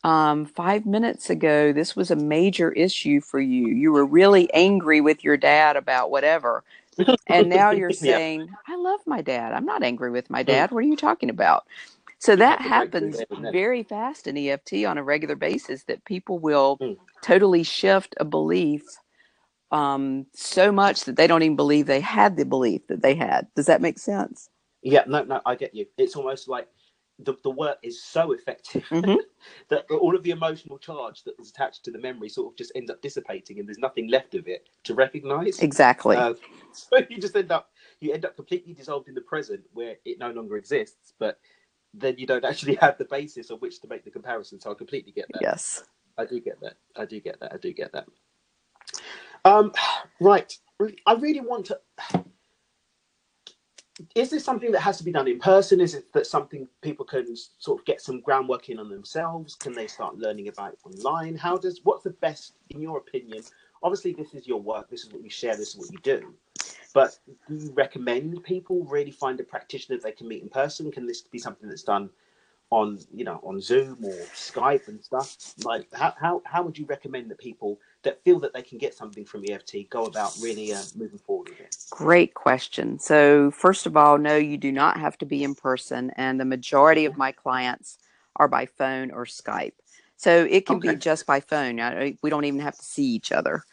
um, 0.04 0.46
five 0.46 0.86
minutes 0.86 1.30
ago, 1.30 1.74
this 1.74 1.96
was 1.96 2.12
a 2.12 2.18
major 2.18 2.72
issue 2.74 3.22
for 3.22 3.40
you. 3.40 3.68
You 3.70 3.94
were 3.94 4.06
really 4.06 4.54
angry 4.54 5.02
with 5.02 5.24
your 5.24 5.38
dad 5.38 5.78
about 5.78 6.12
whatever. 6.12 6.64
And 7.28 7.50
now 7.50 7.72
you're 7.72 7.94
Yeah. 8.02 8.20
saying, 8.20 8.50
I 8.68 8.76
love 8.78 9.02
my 9.08 9.22
dad. 9.22 9.54
I'm 9.54 9.66
not 9.66 9.84
angry 9.84 10.12
with 10.12 10.30
my 10.30 10.44
Mm. 10.50 10.66
dad. 10.66 10.72
What 10.72 10.80
are 10.80 10.88
you 10.88 10.98
talking 10.98 11.30
about? 11.32 11.66
So 12.20 12.36
that 12.38 12.62
have 12.62 12.64
to 12.64 12.70
break 12.70 12.98
through 12.98 13.10
happens 13.10 13.12
there 13.12 13.28
and 13.32 13.44
then. 13.46 13.54
very 13.54 13.84
fast 13.84 14.28
in 14.28 14.38
EFT 14.38 14.86
on 14.86 14.98
a 14.98 15.04
regular 15.04 15.36
basis 15.36 15.84
that 15.86 16.06
people 16.06 16.40
will 16.40 16.82
Mm. 16.82 16.98
totally 17.24 17.64
shift 17.64 18.16
a 18.20 18.26
belief 18.26 18.84
um, 19.72 20.28
so 20.34 20.72
much 20.72 21.06
that 21.06 21.18
they 21.18 21.28
don't 21.28 21.44
even 21.44 21.58
believe 21.58 21.88
they 21.88 22.02
had 22.02 22.38
the 22.38 22.46
belief 22.46 22.88
that 22.88 23.04
they 23.04 23.16
had. 23.16 23.48
Does 23.56 23.68
that 23.68 23.82
make 23.82 24.00
sense? 24.00 24.50
Yeah, 24.84 25.04
no, 25.08 25.24
no, 25.24 25.42
I 25.46 25.56
get 25.56 25.76
you. 25.76 25.88
It's 25.98 26.16
almost 26.16 26.48
like 26.50 26.70
the, 27.26 27.36
the 27.44 27.50
work 27.50 27.78
is 27.84 28.04
so 28.04 28.32
effective 28.34 28.84
Mhm. 28.90 29.18
that 29.70 29.86
all 29.92 30.16
of 30.16 30.24
the 30.24 30.32
emotional 30.32 30.78
charge 30.78 31.24
that 31.24 31.38
was 31.38 31.50
attached 31.50 31.84
to 31.86 31.92
the 31.92 32.00
memory 32.00 32.30
sort 32.30 32.54
of 32.54 32.58
just 32.58 32.72
ends 32.76 32.90
up 32.92 33.02
dissipating 33.02 33.60
and 33.60 33.68
there's 33.68 33.78
nothing 33.78 34.08
left 34.10 34.36
of 34.36 34.48
it 34.48 34.68
to 34.84 34.94
recognize. 34.94 35.60
Exactly. 35.60 36.16
Uh, 36.16 36.34
so 36.74 36.98
you 37.10 37.18
just 37.20 37.36
end 37.36 37.52
up 37.52 37.72
you 38.00 38.14
end 38.14 38.26
up 38.26 38.36
completely 38.36 38.74
dissolved 38.74 39.08
in 39.08 39.16
the 39.16 39.22
present 39.22 39.62
where 39.74 39.96
it 40.06 40.20
no 40.20 40.32
longer 40.32 40.58
exists, 40.58 41.14
but 41.20 41.40
then 41.94 42.16
you 42.18 42.26
don't 42.28 42.46
actually 42.52 42.76
have 42.76 42.98
the 42.98 43.06
basis 43.06 43.52
on 43.52 43.58
which 43.60 43.80
to 43.82 43.88
make 43.88 44.04
the 44.04 44.12
comparison. 44.12 44.60
So 44.60 44.72
I 44.72 44.74
completely 44.74 45.12
get 45.12 45.28
that. 45.34 45.42
yes. 45.42 45.84
I 46.18 46.26
do 46.26 46.40
get 46.40 46.60
that. 46.62 46.76
I 46.96 47.06
do 47.06 47.20
get 47.20 47.40
that. 47.40 47.54
I 47.54 47.58
do 47.58 47.74
get 47.74 47.92
that. 47.94 48.06
Um, 49.46 49.72
right. 50.20 50.56
I 51.06 51.14
really 51.14 51.42
want 51.42 51.66
to. 51.68 51.80
Is 54.16 54.32
this 54.32 54.44
something 54.44 54.72
that 54.72 54.82
has 54.82 54.98
to 54.98 55.04
be 55.04 55.12
done 55.12 55.28
in 55.28 55.40
person? 55.40 55.80
Is 55.80 55.94
it 55.94 56.12
that 56.14 56.26
something 56.26 56.68
people 56.82 57.06
can 57.06 57.36
sort 57.60 57.80
of 57.80 57.86
get 57.86 58.02
some 58.02 58.22
groundwork 58.22 58.70
in 58.70 58.80
on 58.80 58.90
themselves? 58.90 59.56
Can 59.56 59.74
they 59.74 59.88
start 59.88 60.18
learning 60.18 60.48
about 60.48 60.78
online? 60.84 61.36
How 61.36 61.58
does 61.58 61.82
what's 61.84 62.04
the 62.04 62.10
best, 62.10 62.54
in 62.72 62.82
your 62.82 62.98
opinion? 62.98 63.44
Obviously, 63.84 64.14
this 64.14 64.34
is 64.34 64.48
your 64.48 64.60
work. 64.60 64.90
This 64.90 65.04
is 65.04 65.12
what 65.12 65.24
you 65.24 65.30
share. 65.30 65.56
This 65.56 65.76
is 65.76 65.78
what 65.78 65.92
you 65.92 66.00
do. 66.02 66.34
But 66.94 67.20
do 67.48 67.56
you 67.56 67.72
recommend 67.74 68.44
people 68.44 68.84
really 68.86 69.12
find 69.12 69.40
a 69.40 69.44
practitioner 69.44 70.00
they 70.00 70.12
can 70.12 70.28
meet 70.28 70.42
in 70.42 70.50
person? 70.50 70.92
Can 70.92 71.06
this 71.06 71.22
be 71.22 71.40
something 71.40 71.70
that's 71.70 71.84
done 71.84 72.10
on 72.70 72.98
you 73.14 73.24
know 73.24 73.40
on 73.44 73.62
Zoom 73.62 74.04
or 74.04 74.16
Skype 74.34 74.88
and 74.88 75.04
stuff? 75.04 75.54
Like 75.64 75.88
how 75.94 76.14
how, 76.20 76.42
how 76.46 76.64
would 76.64 76.78
you 76.78 76.86
recommend 76.86 77.30
that 77.30 77.40
people 77.40 77.80
that 78.04 78.24
feel 78.24 78.40
that 78.40 78.54
they 78.54 78.62
can 78.62 78.78
get 78.78 78.94
something 78.94 79.26
from 79.26 79.44
EFT 79.48 79.90
go 79.90 80.06
about 80.06 80.34
really 80.42 80.74
uh, 80.74 80.82
moving 80.96 81.20
forward 81.20 81.50
with 81.50 81.60
it? 81.62 81.76
Great 81.90 82.34
question. 82.34 83.00
So, 83.00 83.52
first 83.52 83.86
of 83.86 83.96
all, 83.98 84.18
no, 84.18 84.36
you 84.36 84.58
do 84.58 84.72
not 84.72 85.00
have 85.00 85.18
to 85.20 85.26
be 85.26 85.44
in 85.44 85.56
person, 85.56 86.12
and 86.16 86.40
the 86.40 86.46
majority 86.46 87.06
of 87.06 87.18
my 87.18 87.32
clients 87.32 87.98
are 88.36 88.48
by 88.48 88.66
phone 88.66 89.12
or 89.12 89.26
Skype. 89.26 89.74
So, 90.18 90.48
it 90.50 90.66
can 90.66 90.78
Okay. 90.78 90.92
be 90.94 90.98
just 90.98 91.26
by 91.26 91.40
phone. 91.40 91.80
I- 91.80 92.18
We 92.22 92.30
don't 92.30 92.46
even 92.46 92.62
have 92.62 92.78
to 92.78 92.86
see 92.86 93.06
each 93.06 93.32
other. 93.32 93.64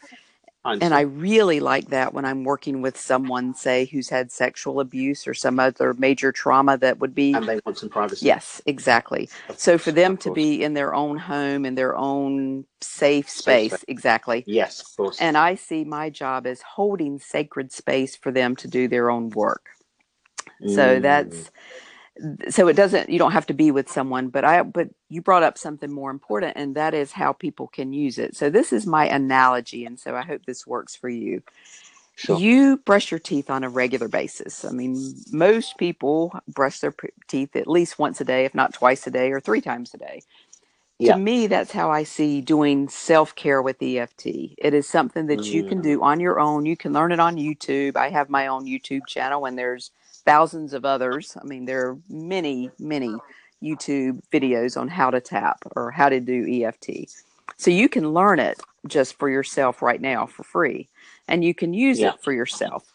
And 0.63 0.93
I 0.93 1.01
really 1.01 1.59
like 1.59 1.89
that 1.89 2.13
when 2.13 2.23
I'm 2.23 2.43
working 2.43 2.81
with 2.81 2.97
someone, 2.97 3.53
say, 3.55 3.85
who's 3.85 4.09
had 4.09 4.31
sexual 4.31 4.79
abuse 4.79 5.27
or 5.27 5.33
some 5.33 5.59
other 5.59 5.93
major 5.95 6.31
trauma 6.31 6.77
that 6.77 6.99
would 6.99 7.15
be. 7.15 7.33
and 7.33 7.47
they 7.47 7.59
want 7.65 7.79
some 7.79 7.89
privacy. 7.89 8.27
Yes, 8.27 8.61
exactly. 8.65 9.27
So 9.57 9.77
for 9.77 9.91
them 9.91 10.17
to 10.17 10.31
be 10.31 10.63
in 10.63 10.73
their 10.75 10.93
own 10.93 11.17
home, 11.17 11.65
in 11.65 11.75
their 11.75 11.95
own 11.95 12.65
safe 12.79 13.29
Safe 13.29 13.71
space, 13.71 13.85
exactly. 13.87 14.43
Yes, 14.45 14.81
of 14.81 14.95
course. 14.95 15.17
And 15.19 15.35
I 15.35 15.55
see 15.55 15.83
my 15.83 16.09
job 16.09 16.45
as 16.45 16.61
holding 16.61 17.17
sacred 17.19 17.71
space 17.71 18.15
for 18.15 18.31
them 18.31 18.55
to 18.57 18.67
do 18.67 18.87
their 18.87 19.09
own 19.09 19.29
work. 19.31 19.69
So 20.67 20.99
Mm. 20.99 21.01
that's 21.01 21.51
so 22.49 22.67
it 22.69 22.75
doesn't 22.75 23.09
you 23.09 23.19
don't 23.19 23.33
have 23.33 23.47
to 23.47 23.55
be 23.55 23.71
with 23.71 23.89
someone, 23.91 24.29
but 24.29 24.45
I 24.45 24.63
but 24.63 24.89
you 25.09 25.21
brought 25.21 25.43
up 25.43 25.57
something 25.57 25.91
more 25.91 26.11
important 26.11 26.53
and 26.57 26.75
that 26.75 26.93
is 26.95 27.13
how 27.13 27.33
people 27.33 27.67
can 27.67 27.93
use 27.93 28.19
it. 28.19 28.35
So 28.37 28.49
this 28.49 28.73
is 28.73 28.87
my 28.87 29.07
analogy 29.07 29.85
and 29.85 29.99
so 29.99 30.15
I 30.15 30.23
hope 30.23 30.45
this 30.45 30.67
works 30.67 30.95
for 30.95 31.09
you. 31.09 31.43
sure. 32.15 32.43
You 32.43 32.77
brush 32.77 33.11
your 33.11 33.19
teeth 33.19 33.49
on 33.51 33.63
a 33.65 33.69
regular 33.69 34.07
basis. 34.09 34.65
I 34.65 34.71
mean, 34.71 35.23
most 35.31 35.77
people 35.77 36.33
brush 36.47 36.79
their 36.79 36.91
p- 36.93 37.09
teeth 37.27 37.55
at 37.55 37.67
least 37.67 37.99
once 37.99 38.21
a 38.21 38.25
day, 38.25 38.45
if 38.45 38.55
not 38.55 38.73
twice 38.73 39.07
a 39.07 39.11
day 39.11 39.31
or 39.31 39.41
three 39.41 39.61
times 39.61 39.93
a 39.93 39.99
day. 39.99 40.23
Yeah. 40.99 41.05
To 41.05 41.13
me, 41.15 41.47
that's 41.47 41.71
how 41.73 41.91
I 41.91 42.03
see 42.03 42.41
doing 42.41 42.89
self 42.89 43.35
care 43.35 43.61
with 43.61 43.81
EFT. 43.81 44.55
It 44.57 44.73
is 44.73 44.87
something 44.89 45.27
that 45.27 45.53
you 45.53 45.63
can 45.63 45.79
Mm. 45.79 45.83
do 45.83 46.03
on 46.03 46.19
your 46.19 46.39
own. 46.39 46.65
You 46.65 46.77
can 46.77 46.93
learn 46.93 47.11
it 47.13 47.19
on 47.21 47.37
YouTube. 47.37 47.97
I 47.97 48.09
have 48.09 48.29
my 48.29 48.47
own 48.47 48.65
YouTube 48.67 49.07
channel, 49.07 49.45
and 49.45 49.57
there's 49.57 49.91
thousands 50.25 50.73
of 50.73 50.85
others. 50.85 51.37
I 51.41 51.45
mean, 51.45 51.65
there 51.65 51.89
are 51.89 51.97
many, 52.09 52.71
many 52.79 53.15
YouTube 53.63 54.21
videos 54.31 54.79
on 54.79 54.87
how 54.87 55.11
to 55.11 55.21
tap 55.21 55.59
or 55.75 55.91
how 55.91 56.09
to 56.09 56.19
do 56.19 56.47
EFT. 56.63 57.09
So 57.57 57.71
you 57.71 57.89
can 57.89 58.13
learn 58.13 58.39
it 58.39 58.59
just 58.87 59.17
for 59.19 59.29
yourself 59.29 59.81
right 59.81 60.01
now 60.01 60.25
for 60.25 60.43
free, 60.43 60.89
and 61.27 61.43
you 61.43 61.53
can 61.53 61.73
use 61.73 61.99
Yeah. 61.99 62.09
it 62.09 62.23
for 62.23 62.33
yourself. 62.33 62.93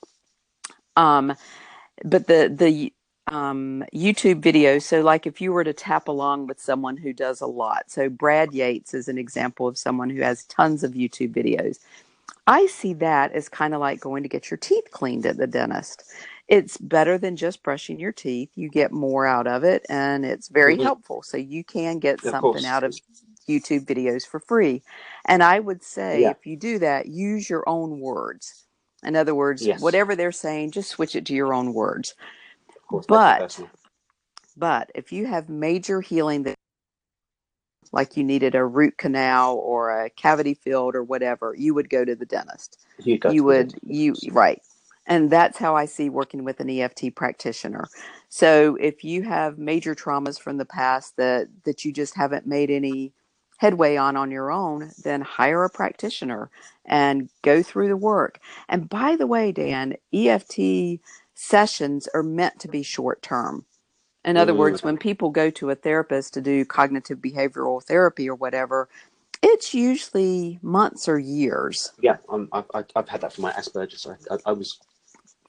Um, 0.97 1.35
but 2.05 2.27
the 2.27 2.53
the 2.55 2.93
um, 3.29 3.85
YouTube 3.95 4.41
videos. 4.43 4.83
So, 4.83 5.03
like 5.03 5.27
if 5.27 5.41
you 5.41 5.53
were 5.53 5.65
to 5.65 5.73
tap 5.73 6.09
along 6.09 6.47
with 6.47 6.61
someone 6.61 6.97
who 6.97 7.12
does 7.12 7.41
a 7.41 7.47
lot. 7.47 7.91
So, 7.91 8.09
Brad 8.09 8.53
Yates 8.53 8.95
is 8.95 9.09
an 9.09 9.19
example 9.19 9.67
of 9.67 9.79
someone 9.79 10.11
who 10.11 10.23
has 10.23 10.45
tons 10.45 10.85
of 10.85 10.93
YouTube 10.93 11.35
videos. 11.35 11.79
I 12.47 12.67
see 12.67 12.95
that 12.95 13.33
as 13.33 13.49
kind 13.49 13.75
of 13.75 13.81
like 13.81 14.01
going 14.01 14.23
to 14.23 14.29
get 14.29 14.51
your 14.51 14.59
teeth 14.59 14.91
cleaned 14.93 15.27
at 15.27 15.37
the 15.39 15.47
dentist. 15.47 16.05
It's 16.49 16.77
better 16.79 17.19
than 17.19 17.37
just 17.37 17.63
brushing 17.63 17.99
your 17.99 18.13
teeth. 18.13 18.51
You 18.55 18.69
get 18.69 18.93
more 18.93 19.27
out 19.27 19.47
of 19.47 19.65
it, 19.65 19.85
and 19.89 20.25
it's 20.25 20.49
very 20.49 20.77
Mhm. 20.77 20.83
helpful. 20.85 21.23
So, 21.23 21.37
you 21.37 21.65
can 21.65 21.99
get 21.99 22.15
Of 22.17 22.31
something 22.31 22.41
course. 22.41 22.65
out 22.65 22.85
of 22.85 22.95
YouTube 23.49 23.85
videos 23.85 24.27
for 24.27 24.39
free. 24.41 24.83
And 25.25 25.43
I 25.43 25.59
would 25.61 25.83
say 25.83 26.23
Yeah. 26.23 26.31
if 26.31 26.47
you 26.47 26.57
do 26.57 26.79
that, 26.81 27.07
use 27.07 27.49
your 27.51 27.69
own 27.69 28.01
words. 28.01 28.65
In 29.03 29.17
other 29.17 29.35
words, 29.35 29.65
Yes. 29.67 29.81
whatever 29.81 30.15
they're 30.17 30.33
saying, 30.33 30.71
just 30.73 30.91
switch 30.91 31.15
it 31.17 31.27
to 31.27 31.35
your 31.35 31.53
own 31.55 31.75
words. 31.75 32.15
Course, 32.89 33.07
but- 33.09 33.61
But 34.57 34.91
if 34.95 35.13
you 35.13 35.27
have 35.27 35.49
major 35.49 36.01
healing 36.01 36.45
that 36.45 36.55
like 37.93 38.17
you 38.17 38.25
needed 38.25 38.55
a 38.55 38.65
root 38.65 38.99
canal 38.99 39.57
or 39.59 39.91
a 39.91 40.11
cavity 40.11 40.55
filled 40.55 40.95
or 40.97 41.05
whatever, 41.05 41.55
you 41.57 41.73
would 41.75 41.89
go 41.89 42.05
to 42.05 42.15
the 42.17 42.27
dentist. 42.27 42.79
you, 42.99 43.19
you 43.31 43.45
would 43.45 43.69
dentist, 43.85 44.23
you 44.25 44.33
right. 44.33 44.61
And 45.07 45.31
that's 45.31 45.59
how 45.59 45.77
I 45.77 45.87
see 45.87 46.11
working 46.11 46.45
with 46.45 46.61
an 46.61 46.71
EFT 46.71 47.14
practitioner. 47.16 47.88
So 48.31 48.77
if 48.81 49.05
you 49.05 49.23
have 49.25 49.59
major 49.59 49.95
traumas 49.95 50.40
from 50.40 50.59
the 50.59 50.66
past 50.66 51.16
that 51.19 51.49
that 51.64 51.85
you 51.85 51.92
just 51.92 52.16
haven't 52.16 52.47
made 52.47 52.71
any 52.71 53.12
headway 53.59 53.97
on 53.97 54.16
on 54.16 54.31
your 54.33 54.53
own, 54.53 54.92
then 55.05 55.23
hire 55.23 55.64
a 55.64 55.71
practitioner 55.71 56.51
and 56.87 57.31
go 57.42 57.62
through 57.62 57.88
the 57.88 57.97
work. 57.99 58.40
And 58.69 58.88
by 58.88 59.16
the 59.16 59.29
way, 59.29 59.53
Dan, 59.53 59.97
EFT 60.14 61.01
sessions 61.35 62.09
are 62.14 62.25
meant 62.25 62.61
to 62.61 62.69
be 62.69 62.83
short 62.85 63.23
term. 63.23 63.66
In 64.25 64.37
other 64.37 64.55
Mm. 64.55 64.57
words, 64.57 64.85
when 64.85 64.99
people 64.99 65.31
go 65.31 65.51
to 65.51 65.71
a 65.71 65.77
therapist 65.77 66.35
to 66.35 66.42
do 66.42 66.64
cognitive 66.66 67.19
behavioral 67.21 67.83
therapy 67.83 68.29
or 68.31 68.37
whatever, 68.37 68.88
it's 69.42 69.75
usually 69.75 70.59
months 70.62 71.09
or 71.09 71.19
years. 71.19 71.92
Yeah, 72.01 72.19
I'm, 72.31 72.49
I've, 72.53 72.66
I've 72.75 72.87
I've 72.97 73.09
had 73.09 73.23
that 73.23 73.33
for 73.35 73.42
my 73.42 73.53
Asperger's. 73.53 74.07
I, 74.07 74.35
I, 74.35 74.38
I 74.47 74.53
was 74.53 74.81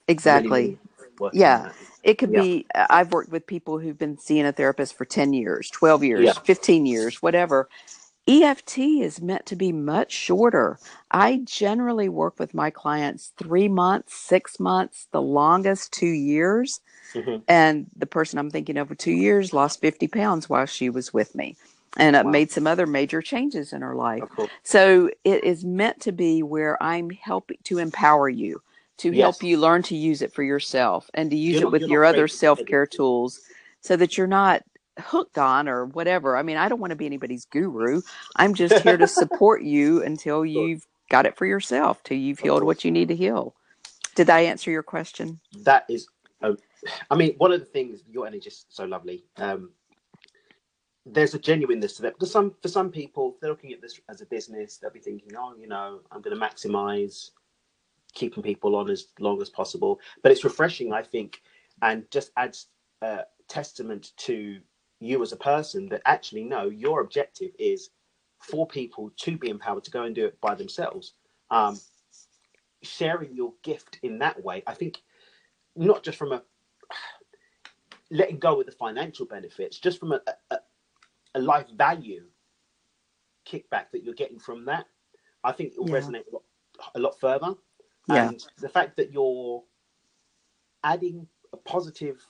Exactly. 0.08 0.62
really, 0.62 0.78
really 0.98 1.12
Yeah. 1.32 1.72
It 2.04 2.18
could 2.18 2.32
Yeah. 2.32 2.42
be, 2.42 2.66
uh, 2.74 2.86
I've 2.90 3.12
worked 3.12 3.30
with 3.32 3.46
people 3.46 3.78
who've 3.80 3.98
been 3.98 4.18
seeing 4.18 4.46
a 4.46 4.52
therapist 4.52 4.96
for 4.96 5.04
10 5.06 5.34
years, 5.34 5.70
12 5.70 6.04
years, 6.04 6.24
Yeah. 6.24 6.34
15 6.44 6.86
years, 6.86 7.22
whatever. 7.22 7.68
EFT 8.28 9.02
is 9.02 9.20
meant 9.22 9.46
to 9.46 9.56
be 9.56 9.72
much 9.72 10.12
shorter. 10.12 10.78
I 11.12 11.42
generally 11.44 12.08
work 12.08 12.38
with 12.40 12.54
my 12.54 12.70
clients 12.70 13.34
three 13.38 13.68
months, 13.68 14.14
six 14.16 14.60
months, 14.60 15.08
the 15.12 15.22
longest 15.22 15.92
two 15.92 16.06
years. 16.08 16.80
Mhm. 17.14 17.44
And 17.48 17.86
the 17.96 18.06
person 18.06 18.38
I'm 18.38 18.50
thinking 18.50 18.78
of 18.78 18.88
for 18.88 18.96
two 18.96 19.12
years 19.12 19.52
lost 19.54 19.80
50 19.80 20.08
pounds 20.08 20.48
while 20.48 20.66
she 20.66 20.90
was 20.90 21.14
with 21.14 21.34
me 21.34 21.56
and 21.98 22.16
uh, 22.16 22.24
Wow. 22.24 22.32
made 22.32 22.50
some 22.52 22.66
other 22.66 22.86
major 22.86 23.22
changes 23.22 23.72
in 23.72 23.82
her 23.82 23.94
life. 23.96 24.24
Of 24.24 24.30
course. 24.36 24.50
So 24.64 25.10
it 25.24 25.44
is 25.44 25.64
meant 25.64 26.00
to 26.02 26.12
be 26.12 26.42
where 26.42 26.82
I'm 26.82 27.10
helping 27.10 27.58
to 27.64 27.78
empower 27.78 28.28
you 28.28 28.62
to 28.98 29.12
Yes. 29.12 29.14
help 29.14 29.42
you 29.42 29.58
learn 29.58 29.82
to 29.84 29.96
use 29.96 30.22
it 30.22 30.32
for 30.34 30.42
yourself 30.44 31.10
and 31.14 31.30
to 31.30 31.36
use 31.36 31.60
it 31.60 31.70
with 31.70 31.86
your 31.86 32.04
other 32.04 32.28
self 32.28 32.64
care 32.66 32.86
tools 32.86 33.40
so 33.82 33.96
that 33.96 34.18
you're 34.18 34.26
not 34.28 34.62
hooked 35.00 35.38
on 35.38 35.68
or 35.68 35.86
whatever. 35.86 36.36
I 36.36 36.42
mean, 36.42 36.58
I 36.58 36.68
don't 36.68 36.80
want 36.80 36.92
to 36.92 36.96
be 36.96 37.06
anybody's 37.06 37.46
guru. 37.46 38.02
I'm 38.36 38.54
just 38.54 38.80
here 38.80 38.98
to 38.98 39.06
support 39.08 39.62
you 39.62 40.02
until 40.04 40.44
you've 40.46 40.86
got 41.10 41.26
it 41.26 41.36
for 41.38 41.46
yourself, 41.46 42.02
till 42.04 42.18
you've 42.18 42.40
healed 42.40 42.64
what 42.64 42.84
you 42.84 42.90
need 42.92 43.08
to 43.08 43.16
heal. 43.16 43.54
Did 44.16 44.30
I 44.30 44.42
answer 44.42 44.70
your 44.70 44.84
question? 44.84 45.40
that 45.64 45.84
is 45.88 46.08
uh, 46.42 46.52
i 47.10 47.16
mean 47.16 47.34
one 47.38 47.52
of 47.52 47.60
the 47.60 47.66
things 47.66 48.02
your 48.10 48.26
energy 48.26 48.48
is 48.48 48.66
so 48.70 48.84
lovely 48.84 49.24
um 49.38 49.70
there's 51.06 51.34
a 51.34 51.38
genuineness 51.38 51.94
to 51.94 52.02
that 52.02 52.14
because 52.14 52.30
some 52.30 52.54
for 52.62 52.68
some 52.68 52.90
people 52.90 53.36
they're 53.40 53.50
looking 53.50 53.72
at 53.72 53.80
this 53.82 54.00
as 54.08 54.20
a 54.20 54.26
business 54.26 54.78
they'll 54.78 54.90
be 54.92 55.00
thinking 55.00 55.30
oh 55.36 55.54
you 55.58 55.68
know 55.68 56.00
i'm 56.12 56.20
going 56.22 56.38
to 56.38 56.42
maximize 56.46 57.30
keeping 58.18 58.44
people 58.44 58.76
on 58.76 58.90
as 58.90 59.08
long 59.20 59.42
as 59.42 59.50
possible 59.50 60.00
but 60.22 60.32
it's 60.32 60.44
refreshing 60.44 60.92
i 60.94 61.02
think 61.02 61.42
and 61.82 62.04
just 62.12 62.32
adds 62.38 62.68
uh, 63.02 63.22
testament 63.48 64.12
to 64.18 64.60
you 65.00 65.22
as 65.22 65.32
a 65.32 65.36
person 65.38 65.88
that 65.88 66.02
actually 66.06 66.44
no 66.44 66.64
your 66.70 67.02
objective 67.02 67.52
is 67.58 67.90
for 68.40 68.66
people 68.68 69.10
to 69.18 69.38
be 69.38 69.50
empowered 69.50 69.84
to 69.84 69.92
go 69.92 70.04
and 70.04 70.16
do 70.16 70.26
it 70.26 70.40
by 70.42 70.54
themselves 70.54 71.14
um, 71.50 71.80
sharing 72.82 73.34
your 73.34 73.54
gift 73.64 73.98
in 74.02 74.18
that 74.20 74.42
way 74.44 74.62
i 74.66 74.74
think 74.74 75.02
not 75.76 76.02
just 76.04 76.18
from 76.18 76.32
a 76.32 76.42
letting 78.10 78.38
go 78.38 78.60
of 78.60 78.66
the 78.66 78.72
financial 78.72 79.26
benefits, 79.26 79.78
just 79.78 80.00
from 80.00 80.12
a, 80.12 80.20
a, 80.26 80.58
a 81.36 81.40
life 81.40 81.68
value 81.76 82.24
kickback 83.48 83.90
that 83.92 84.04
you're 84.04 84.14
getting 84.14 84.38
from 84.40 84.66
that, 84.66 84.86
I 85.44 85.52
think 85.52 85.74
it 85.74 85.80
will 85.80 85.88
Yeah. 85.88 86.00
resonate 86.00 86.24
a 86.30 86.34
lot, 86.34 86.42
a 86.94 87.00
lot 87.00 87.20
further. 87.20 87.54
Yeah. 88.08 88.32
And 88.32 88.44
the 88.60 88.68
fact 88.70 88.96
that 88.98 89.12
you're 89.12 89.64
adding 90.84 91.26
a 91.52 91.58
positive 91.58 92.26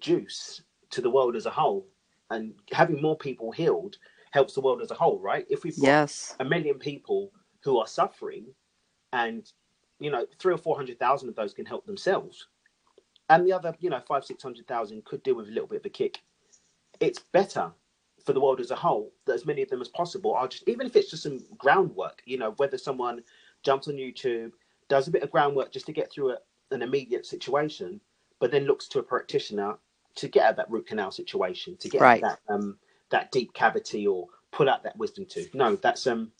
juice 0.00 0.62
to 0.90 1.00
the 1.02 1.10
world 1.10 1.36
as 1.36 1.46
a 1.46 1.50
whole 1.50 1.86
and 2.30 2.54
having 2.72 3.02
more 3.02 3.16
people 3.18 3.52
healed 3.52 3.96
helps 4.32 4.54
the 4.54 4.60
world 4.62 4.82
as 4.82 4.90
a 4.92 4.94
whole, 4.96 5.20
right? 5.20 5.46
If 5.50 5.64
we've 5.64 5.78
got 5.78 6.00
Yes. 6.06 6.36
a 6.40 6.44
million 6.44 6.78
people 6.78 7.32
who 7.64 7.78
are 7.78 7.86
suffering 7.88 8.46
and 9.12 9.52
you 10.00 10.10
know 10.10 10.26
three 10.38 10.54
or 10.54 10.58
four 10.58 10.76
hundred 10.76 10.98
thousand 10.98 11.28
of 11.28 11.36
those 11.36 11.54
can 11.54 11.66
help 11.66 11.86
themselves 11.86 12.48
and 13.30 13.46
the 13.46 13.52
other 13.52 13.74
you 13.80 13.90
know 13.90 14.00
five 14.00 14.24
six 14.24 14.42
hundred 14.42 14.66
thousand 14.68 15.04
could 15.04 15.22
do 15.22 15.34
with 15.36 15.48
a 15.48 15.52
little 15.52 15.68
bit 15.68 15.80
of 15.80 15.86
a 15.86 15.90
kick 15.90 16.20
it's 17.00 17.20
better 17.32 17.72
for 18.26 18.32
the 18.34 18.40
world 18.40 18.60
as 18.60 18.70
a 18.70 18.76
whole 18.76 19.12
that 19.26 19.34
as 19.34 19.46
many 19.46 19.62
of 19.62 19.70
them 19.70 19.80
as 19.80 19.88
possible 19.88 20.34
are 20.34 20.48
just 20.48 20.68
even 20.68 20.86
if 20.86 20.96
it's 20.96 21.10
just 21.10 21.24
some 21.24 21.40
groundwork 21.58 22.22
you 22.26 22.38
know 22.38 22.52
whether 22.58 22.78
someone 22.78 23.22
jumps 23.64 23.88
on 23.88 23.94
youtube 23.94 24.52
does 24.90 25.08
a 25.08 25.12
bit 25.12 25.24
of 25.24 25.32
groundwork 25.32 25.72
just 25.72 25.86
to 25.86 25.92
get 25.94 26.12
through 26.12 26.32
a, 26.32 26.38
an 26.72 26.82
immediate 26.82 27.26
situation 27.26 28.00
but 28.40 28.52
then 28.52 28.66
looks 28.66 28.88
to 28.88 29.00
a 29.00 29.04
practitioner 29.04 29.76
to 30.16 30.28
get 30.28 30.46
out 30.46 30.56
that 30.58 30.70
root 30.70 30.88
canal 30.88 31.12
situation 31.12 31.78
to 31.78 31.90
get 31.90 32.02
Right. 32.02 32.22
that 32.22 32.40
um 32.50 32.78
that 33.10 33.32
deep 33.32 33.54
cavity 33.54 34.06
or 34.08 34.28
pull 34.52 34.70
out 34.70 34.84
that 34.84 34.98
wisdom 34.98 35.26
tooth 35.30 35.54
no 35.54 35.76
that's 35.76 36.06
um 36.08 36.32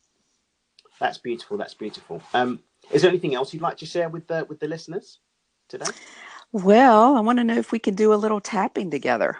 that's 1.00 1.18
beautiful 1.18 1.58
that's 1.58 1.74
beautiful 1.74 2.22
um 2.34 2.60
is 2.92 3.02
there 3.02 3.10
anything 3.10 3.34
else 3.36 3.54
you'd 3.54 3.62
like 3.62 3.78
to 3.78 3.86
share 3.86 4.10
with 4.10 4.26
the 4.28 4.46
with 4.50 4.60
the 4.60 4.68
listeners 4.68 5.20
today 5.68 5.92
Well, 6.52 7.16
I 7.16 7.20
want 7.20 7.38
to 7.38 7.44
know 7.44 7.58
if 7.58 7.72
we 7.72 7.78
can 7.80 7.94
do 7.94 8.14
a 8.14 8.16
little 8.16 8.40
tapping 8.40 8.90
together. 8.90 9.38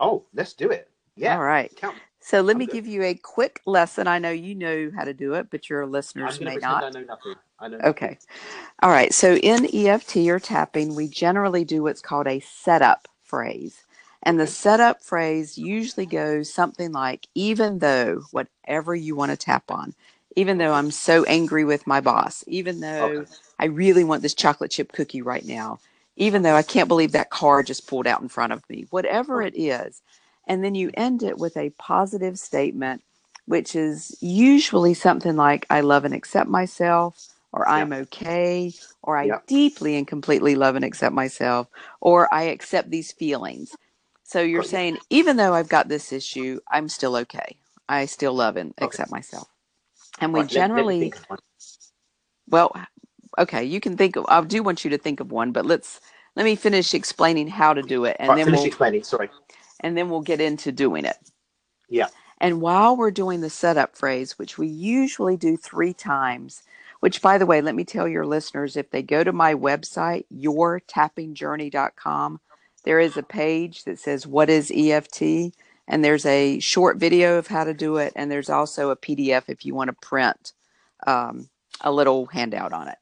oh 0.00 0.26
let's 0.34 0.54
do 0.54 0.70
it 0.70 0.90
yeah 1.16 1.36
All 1.36 1.42
right. 1.42 1.72
count 1.76 1.98
So 2.28 2.42
let 2.42 2.56
I'm 2.56 2.60
me 2.60 2.66
good. 2.66 2.74
give 2.74 2.86
you 2.86 3.02
a 3.04 3.14
quick 3.14 3.62
lesson. 3.64 4.06
I 4.06 4.18
know 4.18 4.30
you 4.30 4.54
know 4.54 4.90
how 4.94 5.04
to 5.04 5.14
do 5.14 5.32
it, 5.34 5.50
but 5.50 5.70
your 5.70 5.86
listeners 5.86 6.40
may 6.42 6.58
not. 6.58 6.84
i 6.84 6.90
know 6.90 7.00
nothing 7.06 7.34
i 7.58 7.68
know 7.68 7.78
nothing. 7.78 7.90
Okay. 7.90 8.18
All 8.82 8.90
right. 8.90 9.14
So 9.14 9.36
in 9.36 9.66
EFT 9.74 10.16
or 10.28 10.38
tapping, 10.38 10.94
we 10.94 11.08
generally 11.08 11.64
do 11.64 11.82
what's 11.82 12.02
called 12.02 12.26
a 12.26 12.40
setup 12.40 13.08
phrase. 13.22 13.84
And 14.24 14.38
the 14.38 14.46
setup 14.46 15.02
phrase 15.02 15.56
usually 15.56 16.04
goes 16.06 16.52
something 16.52 16.92
like, 16.92 17.28
even 17.34 17.78
though 17.78 18.24
whatever 18.30 18.94
you 18.94 19.16
want 19.16 19.30
to 19.30 19.38
tap 19.38 19.70
on, 19.70 19.94
even 20.36 20.58
though 20.58 20.74
I'm 20.74 20.90
so 20.90 21.24
angry 21.24 21.64
with 21.64 21.86
my 21.86 22.02
boss, 22.02 22.44
even 22.46 22.80
though 22.80 23.20
Okay. 23.20 23.32
I 23.58 23.66
really 23.66 24.04
want 24.04 24.22
this 24.22 24.34
chocolate 24.34 24.70
chip 24.70 24.92
cookie 24.92 25.22
right 25.22 25.46
now, 25.46 25.80
even 26.16 26.42
though 26.42 26.56
I 26.56 26.62
can't 26.62 26.88
believe 26.88 27.12
that 27.12 27.30
car 27.30 27.62
just 27.62 27.88
pulled 27.88 28.06
out 28.06 28.20
in 28.20 28.28
front 28.28 28.52
of 28.52 28.68
me, 28.68 28.86
whatever 28.90 29.40
it 29.42 29.54
is. 29.56 30.02
And 30.48 30.64
then 30.64 30.76
you 30.76 30.92
end 30.94 31.24
it 31.24 31.38
with 31.38 31.56
a 31.58 31.70
positive 31.72 32.38
statement, 32.40 33.04
which 33.46 33.76
is 33.76 34.16
usually 34.22 34.94
something 34.94 35.36
like, 35.36 35.66
I 35.70 35.82
love 35.82 36.06
and 36.06 36.14
accept 36.14 36.50
myself, 36.50 37.18
or 37.52 37.68
Yeah. 37.74 37.86
I'm 37.86 37.94
okay, 37.94 38.74
or 39.02 39.18
I 39.18 39.30
Yeah. 39.30 39.40
deeply 39.48 39.96
and 39.96 40.08
completely 40.08 40.56
love 40.56 40.76
and 40.76 40.86
accept 40.86 41.14
myself, 41.14 41.68
or 42.02 42.34
I 42.34 42.44
accept 42.44 42.90
these 42.90 43.12
feelings. 43.12 43.78
So 44.24 44.42
you're 44.42 44.62
saying, 44.64 45.00
even 45.10 45.38
though 45.38 45.54
I've 45.54 45.70
got 45.70 45.88
this 45.88 46.12
issue, 46.12 46.60
I'm 46.72 46.90
still 46.90 47.16
okay. 47.18 47.58
I 47.88 48.06
still 48.06 48.34
love 48.34 48.56
and 48.58 48.74
Okay. 48.82 48.98
accept 48.98 49.12
myself. 49.12 49.48
And 50.20 50.34
we 50.34 50.42
Right, 50.42 50.52
let- 50.52 50.74
let 50.76 50.86
generally, 50.86 51.14
of 51.16 51.24
one. 51.28 51.40
well, 52.48 52.72
okay, 53.38 53.64
you 53.64 53.80
can 53.80 53.96
think 53.96 54.16
of, 54.16 54.26
I 54.28 54.42
do 54.42 54.62
want 54.62 54.84
you 54.84 54.90
to 54.92 54.98
think 54.98 55.20
of 55.20 55.32
one, 55.32 55.52
but 55.52 55.66
let's, 55.66 56.00
let 56.36 56.44
me 56.44 56.56
finish 56.56 56.94
explaining 56.94 57.48
how 57.48 57.74
to 57.74 57.82
do 57.82 58.04
it 58.06 58.16
and 58.20 58.36
right, 58.36 58.38
then 58.38 58.52
finish 58.52 58.52
we'll, 58.52 58.66
explaining 58.66 59.04
sorry 59.04 59.30
and 59.80 59.96
then 59.96 60.10
we'll 60.10 60.20
get 60.22 60.40
into 60.40 60.72
doing 60.72 61.04
it. 61.04 61.16
yeah 61.88 62.08
And 62.40 62.60
while 62.60 62.96
we're 62.96 63.10
doing 63.10 63.40
the 63.40 63.50
setup 63.50 63.96
phrase, 63.96 64.38
which 64.38 64.58
we 64.58 64.68
usually 64.68 65.36
do 65.36 65.56
three 65.56 65.92
times, 65.94 66.62
which 67.00 67.22
by 67.22 67.38
the 67.38 67.46
way, 67.46 67.60
let 67.60 67.74
me 67.74 67.84
tell 67.84 68.06
your 68.08 68.26
listeners 68.26 68.76
if 68.76 68.90
they 68.90 69.02
go 69.02 69.24
to 69.24 69.32
my 69.32 69.54
website, 69.54 70.24
yourtappingjourney.com, 70.34 72.40
there 72.84 73.00
is 73.00 73.16
a 73.16 73.22
page 73.22 73.84
that 73.84 73.98
says, 73.98 74.26
What 74.26 74.50
is 74.50 74.72
EFT? 74.74 75.22
And 75.86 76.04
there's 76.04 76.26
a 76.26 76.58
short 76.60 76.98
video 76.98 77.38
of 77.38 77.46
how 77.46 77.64
to 77.64 77.74
do 77.74 77.96
it. 77.96 78.12
And 78.16 78.30
there's 78.30 78.50
also 78.50 78.90
a 78.90 78.96
PDF 78.96 79.44
if 79.48 79.64
you 79.64 79.74
want 79.74 79.88
to 79.88 79.96
print 80.06 80.52
um, 81.06 81.48
a 81.80 81.92
little 81.92 82.26
handout 82.26 82.72
on 82.72 82.88
it. 82.88 82.98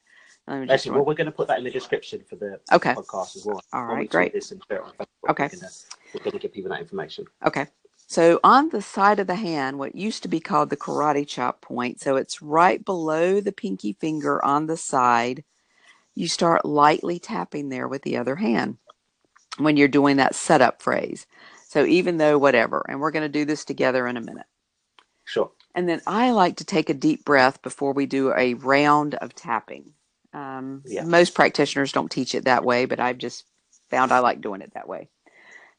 Me 0.48 0.66
just 0.66 0.86
actually 0.86 0.92
well 0.96 1.04
we're 1.04 1.14
going 1.14 1.26
to 1.26 1.32
put 1.32 1.48
that 1.48 1.58
in 1.58 1.64
the 1.64 1.70
description 1.70 2.22
for 2.28 2.36
the 2.36 2.60
Okay. 2.72 2.94
podcast 2.94 3.36
as 3.36 3.44
well 3.44 3.60
All 3.72 3.84
right, 3.84 3.98
we 4.02 4.08
great. 4.08 4.32
this 4.32 4.52
and 4.52 4.62
share 4.70 4.78
it 4.78 4.84
on 4.84 4.92
Facebook, 4.92 5.30
Okay. 5.30 5.50
we're 6.14 6.20
going 6.20 6.32
to 6.32 6.38
give 6.38 6.52
people 6.52 6.70
that 6.70 6.80
information 6.80 7.26
Okay. 7.44 7.66
So 8.08 8.38
on 8.44 8.68
the 8.70 8.82
side 8.82 9.18
of 9.18 9.26
the 9.26 9.34
hand, 9.34 9.78
what 9.78 9.96
used 9.96 10.22
to 10.22 10.28
be 10.28 10.40
called 10.40 10.70
the 10.70 10.76
karate 10.76 11.26
chop 11.26 11.60
point, 11.60 12.00
so 12.00 12.16
it's 12.16 12.40
right 12.40 12.84
below 12.84 13.40
the 13.40 13.52
pinky 13.52 13.94
finger 13.94 14.44
on 14.44 14.66
the 14.66 14.76
side, 14.76 15.44
you 16.14 16.28
start 16.28 16.64
lightly 16.64 17.18
tapping 17.18 17.68
there 17.68 17.88
with 17.88 18.02
the 18.02 18.16
other 18.16 18.36
hand 18.36 18.78
when 19.58 19.76
you're 19.76 19.88
doing 19.88 20.16
that 20.18 20.34
setup 20.36 20.82
phrase. 20.82 21.26
So 21.68 21.84
even 21.84 22.18
though 22.18 22.38
whatever, 22.38 22.86
and 22.88 23.00
we're 23.00 23.10
going 23.10 23.24
to 23.30 23.38
do 23.40 23.44
this 23.44 23.64
together 23.64 24.06
in 24.06 24.16
a 24.16 24.20
minute. 24.20 24.46
sure 25.24 25.50
And 25.74 25.88
then 25.88 26.02
I 26.06 26.30
like 26.30 26.56
to 26.58 26.64
take 26.64 26.90
a 26.90 26.94
deep 26.94 27.24
breath 27.24 27.62
before 27.62 27.92
we 27.92 28.06
do 28.06 28.32
a 28.34 28.54
round 28.54 29.16
of 29.16 29.34
tapping. 29.34 29.92
Um, 30.36 30.84
Yeah. 30.84 31.06
Most 31.06 31.34
practitioners 31.34 31.92
don't 31.92 32.12
teach 32.12 32.36
it 32.36 32.46
that 32.46 32.64
way, 32.64 32.86
but 32.86 33.00
I've 33.00 33.18
just 33.18 33.46
found 33.90 34.12
I 34.12 34.20
like 34.20 34.42
doing 34.42 34.62
it 34.62 34.74
that 34.74 34.88
way. 34.88 35.10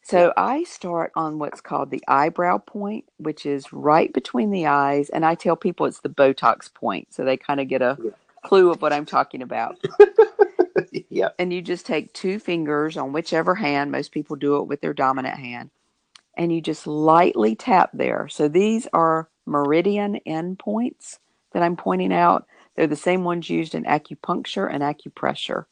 So 0.04 0.34
I 0.38 0.66
start 0.66 1.12
on 1.16 1.40
what's 1.40 1.62
called 1.62 1.92
the 1.92 2.04
eyebrow 2.08 2.60
point, 2.60 3.06
which 3.18 3.46
is 3.46 3.74
right 3.74 4.14
between 4.14 4.52
the 4.52 4.68
eyes. 4.68 5.10
And 5.10 5.26
I 5.26 5.36
tell 5.36 5.58
people 5.58 5.88
it's 5.88 6.02
the 6.02 6.10
Botox 6.10 6.74
point. 6.74 7.14
So 7.14 7.26
they 7.26 7.38
kind 7.38 7.62
of 7.62 7.70
get 7.70 7.84
a 7.84 8.00
Yeah. 8.00 8.12
clue 8.44 8.72
of 8.72 8.82
what 8.82 8.94
I'm 8.94 9.06
talking 9.08 9.44
about. 9.44 9.78
yeah 11.10 11.30
And 11.40 11.54
you 11.54 11.62
just 11.62 11.86
take 11.86 12.14
two 12.14 12.40
fingers 12.40 12.98
on 12.98 13.14
whichever 13.14 13.56
hand. 13.56 13.92
Most 13.92 14.12
people 14.12 14.36
do 14.38 14.58
it 14.58 14.68
with 14.68 14.82
their 14.82 14.94
dominant 14.94 15.40
hand. 15.40 15.72
And 16.38 16.54
you 16.54 16.62
just 16.62 16.88
lightly 16.88 17.56
tap 17.56 17.92
there. 17.94 18.28
So 18.30 18.48
these 18.50 18.88
are 18.94 19.30
meridian 19.46 20.20
endpoints 20.28 21.20
that 21.54 21.64
I'm 21.64 21.78
pointing 21.78 22.14
out. 22.14 22.48
They're 22.78 22.88
the 22.88 22.96
same 22.96 23.26
ones 23.26 23.50
used 23.50 23.76
in 23.76 23.86
acupuncture 23.86 24.72
and 24.72 24.84
acupressure. 24.84 25.66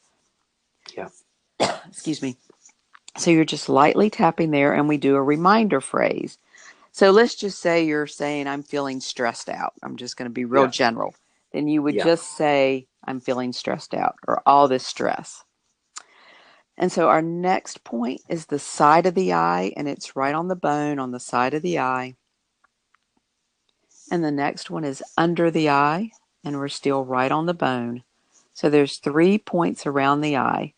Yeah. 0.98 1.10
Excuse 1.88 2.22
me. 2.22 2.38
So 3.18 3.32
you're 3.32 3.46
just 3.46 3.70
lightly 3.70 4.10
tapping 4.10 4.52
there, 4.52 4.74
and 4.74 4.90
we 4.90 4.98
do 4.98 5.16
a 5.16 5.24
reminder 5.24 5.82
phrase. 5.82 6.38
So 6.92 7.12
let's 7.12 7.36
just 7.36 7.60
say 7.60 7.86
you're 7.86 8.08
saying, 8.08 8.48
I'm 8.48 8.64
feeling 8.64 9.02
stressed 9.02 9.50
out. 9.50 9.74
I'm 9.84 9.98
just 9.98 10.18
going 10.18 10.30
to 10.30 10.34
be 10.34 10.46
real 10.46 10.64
Yeah. 10.64 10.72
general. 10.72 11.16
Then 11.54 11.68
you 11.68 11.82
would 11.84 11.96
Yeah. 11.96 12.04
just 12.06 12.36
say, 12.36 12.88
I'm 13.06 13.22
feeling 13.22 13.54
stressed 13.54 13.94
out, 13.94 14.16
or 14.28 14.42
all 14.46 14.68
this 14.68 14.86
stress. 14.86 15.44
And 16.78 16.92
so 16.92 17.10
our 17.10 17.22
next 17.22 17.84
point 17.84 18.22
is 18.28 18.48
the 18.48 18.60
side 18.60 19.06
of 19.06 19.16
the 19.16 19.34
eye, 19.34 19.74
and 19.78 19.88
it's 19.88 20.16
right 20.16 20.36
on 20.36 20.48
the 20.50 20.56
bone 20.56 21.00
on 21.00 21.12
the 21.12 21.20
side 21.20 21.54
of 21.54 21.62
the 21.62 21.80
eye. 21.80 22.16
And 24.12 24.24
the 24.24 24.32
next 24.32 24.70
one 24.70 24.84
is 24.84 25.04
under 25.18 25.52
the 25.52 25.70
eye, 25.70 26.12
and 26.46 26.58
we're 26.58 26.70
still 26.70 27.04
right 27.04 27.32
on 27.32 27.48
the 27.48 27.54
bone. 27.54 28.04
So 28.54 28.70
there's 28.70 28.98
three 28.98 29.38
points 29.38 29.86
around 29.86 30.22
the 30.22 30.38
eye. 30.38 30.74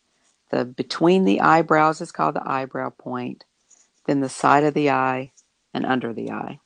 The 0.50 0.64
between 0.64 1.24
the 1.24 1.40
eyebrows 1.40 2.00
is 2.00 2.10
called 2.10 2.34
the 2.34 2.50
eyebrow 2.50 2.90
point, 2.90 3.44
then 4.06 4.20
the 4.20 4.28
side 4.30 4.64
of 4.64 4.74
the 4.74 4.90
eye, 4.90 5.30
and 5.74 5.84
under 5.84 6.12
the 6.12 6.32
eye. 6.32 6.58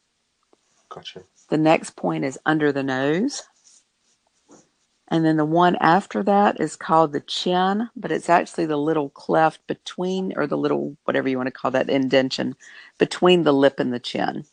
gotcha 0.89 1.25
The 1.51 1.59
next 1.59 1.97
point 1.97 2.25
is 2.25 2.39
under 2.47 2.73
the 2.73 2.85
nose. 2.85 3.43
And 5.09 5.27
then 5.27 5.37
the 5.37 5.45
one 5.45 5.77
after 5.77 6.23
that 6.23 6.59
is 6.59 6.75
called 6.75 7.13
the 7.13 7.21
chin, 7.21 7.91
but 7.95 8.11
it's 8.11 8.31
actually 8.31 8.65
the 8.65 8.79
little 8.79 9.11
cleft 9.11 9.67
between, 9.67 10.33
or 10.37 10.47
the 10.47 10.57
little, 10.57 10.97
whatever 11.05 11.29
you 11.29 11.37
want 11.37 11.49
to 11.49 11.53
call 11.53 11.71
that, 11.73 11.91
indention 11.91 12.57
between 12.97 13.43
the 13.43 13.53
lip 13.53 13.79
and 13.79 13.93
the 13.93 14.01
chin. 14.01 14.47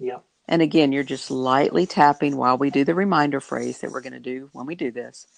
Yeah. 0.00 0.18
And 0.52 0.62
again, 0.62 0.92
you're 0.92 1.04
just 1.04 1.32
lightly 1.32 1.86
tapping 1.86 2.38
while 2.38 2.58
we 2.58 2.70
do 2.70 2.84
the 2.84 2.94
reminder 2.96 3.40
phrase 3.40 3.80
that 3.80 3.92
we're 3.92 4.02
going 4.02 4.14
to 4.14 4.20
do 4.20 4.50
when 4.54 4.66
we 4.66 4.76
do 4.76 4.92
this. 4.92 5.28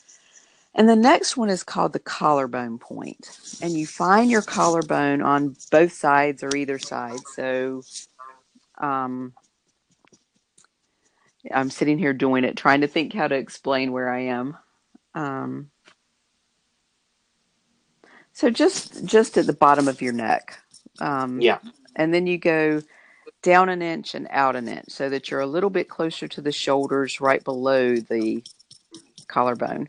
And 0.74 0.88
the 0.88 0.96
next 0.96 1.36
one 1.36 1.50
is 1.50 1.64
called 1.64 1.94
the 1.94 2.00
collarbone 2.00 2.78
point. 2.80 3.32
And 3.62 3.78
you 3.78 3.86
find 3.86 4.30
your 4.30 4.42
collarbone 4.42 5.22
on 5.22 5.56
both 5.72 5.92
sides 5.94 6.44
or 6.44 6.56
either 6.56 6.80
side. 6.80 7.28
So 7.28 7.86
um, 8.80 9.34
I'm 11.52 11.70
sitting 11.70 11.98
here 11.98 12.14
doing 12.14 12.44
it, 12.44 12.56
trying 12.56 12.82
to 12.82 12.88
think 12.88 13.14
how 13.14 13.28
to 13.28 13.36
explain 13.36 13.92
where 13.92 14.10
I 14.12 14.22
am. 14.22 14.58
Um, 15.14 15.70
so 18.34 18.50
just 18.50 19.04
just 19.06 19.38
at 19.38 19.46
the 19.46 19.54
bottom 19.54 19.88
of 19.88 20.02
your 20.02 20.14
neck. 20.14 20.58
Um, 21.00 21.40
Yeah. 21.40 21.58
and 21.96 22.14
then 22.14 22.26
you 22.26 22.38
go 22.38 22.82
down 23.44 23.70
an 23.70 23.82
inch 23.82 24.16
and 24.16 24.28
out 24.32 24.56
an 24.56 24.68
inch 24.68 24.90
so 24.90 25.10
that 25.10 25.30
you're 25.30 25.40
a 25.42 25.46
little 25.46 25.70
bit 25.70 25.90
closer 25.90 26.28
to 26.28 26.42
the 26.42 26.52
shoulders 26.52 27.22
right 27.22 27.44
below 27.44 27.96
the 27.96 28.44
collarbone. 29.28 29.88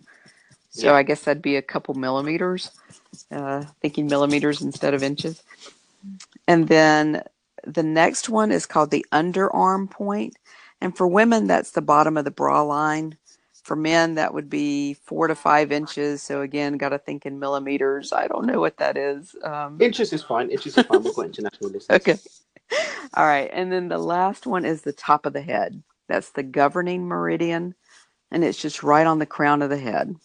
So 0.71 0.93
Yeah. 0.93 0.95
I 0.95 1.03
guess 1.03 1.23
that'd 1.23 1.43
be 1.43 1.57
a 1.57 1.61
couple 1.63 1.95
millimeters, 1.95 2.71
uh, 3.31 3.65
thinking 3.81 4.07
millimeters 4.09 4.61
instead 4.61 4.93
of 4.93 5.03
inches. 5.03 5.43
And 6.47 6.69
then 6.69 7.23
the 7.65 7.83
next 7.83 8.29
one 8.29 8.51
is 8.51 8.67
called 8.67 8.91
the 8.91 9.05
underarm 9.13 9.89
point. 9.91 10.37
And 10.81 10.97
for 10.97 11.07
women, 11.07 11.47
that's 11.47 11.71
the 11.71 11.81
bottom 11.81 12.17
of 12.17 12.25
the 12.25 12.31
bra 12.31 12.63
line. 12.63 13.17
For 13.63 13.75
men, 13.77 14.15
that 14.15 14.33
would 14.33 14.49
be 14.49 14.95
four 14.95 15.27
to 15.27 15.35
five 15.35 15.71
inches. 15.71 16.23
So 16.23 16.41
again, 16.41 16.77
got 16.77 16.89
to 16.89 16.99
think 16.99 17.25
in 17.25 17.39
millimeters. 17.39 18.13
I 18.13 18.27
don't 18.27 18.45
know 18.47 18.61
what 18.61 18.77
that 18.77 18.97
is. 18.97 19.35
Um, 19.43 19.77
Inches 19.81 20.13
is 20.13 20.23
fine. 20.23 20.49
Inches 20.51 20.77
is 20.77 20.85
fine. 20.85 21.03
We've 21.03 21.15
got 21.15 21.25
international 21.27 21.71
listeners. 21.71 22.01
Okay. 22.01 22.19
All 23.15 23.25
right. 23.25 23.49
And 23.53 23.71
then 23.71 23.89
the 23.89 23.97
last 23.97 24.47
one 24.47 24.65
is 24.65 24.81
the 24.81 24.93
top 24.93 25.25
of 25.25 25.33
the 25.33 25.41
head. 25.41 25.83
That's 26.07 26.31
the 26.31 26.43
governing 26.43 27.07
meridian. 27.07 27.75
And 28.31 28.43
it's 28.43 28.61
just 28.61 28.83
right 28.83 29.07
on 29.07 29.19
the 29.19 29.25
crown 29.25 29.61
of 29.61 29.69
the 29.69 29.77
head. 29.77 30.15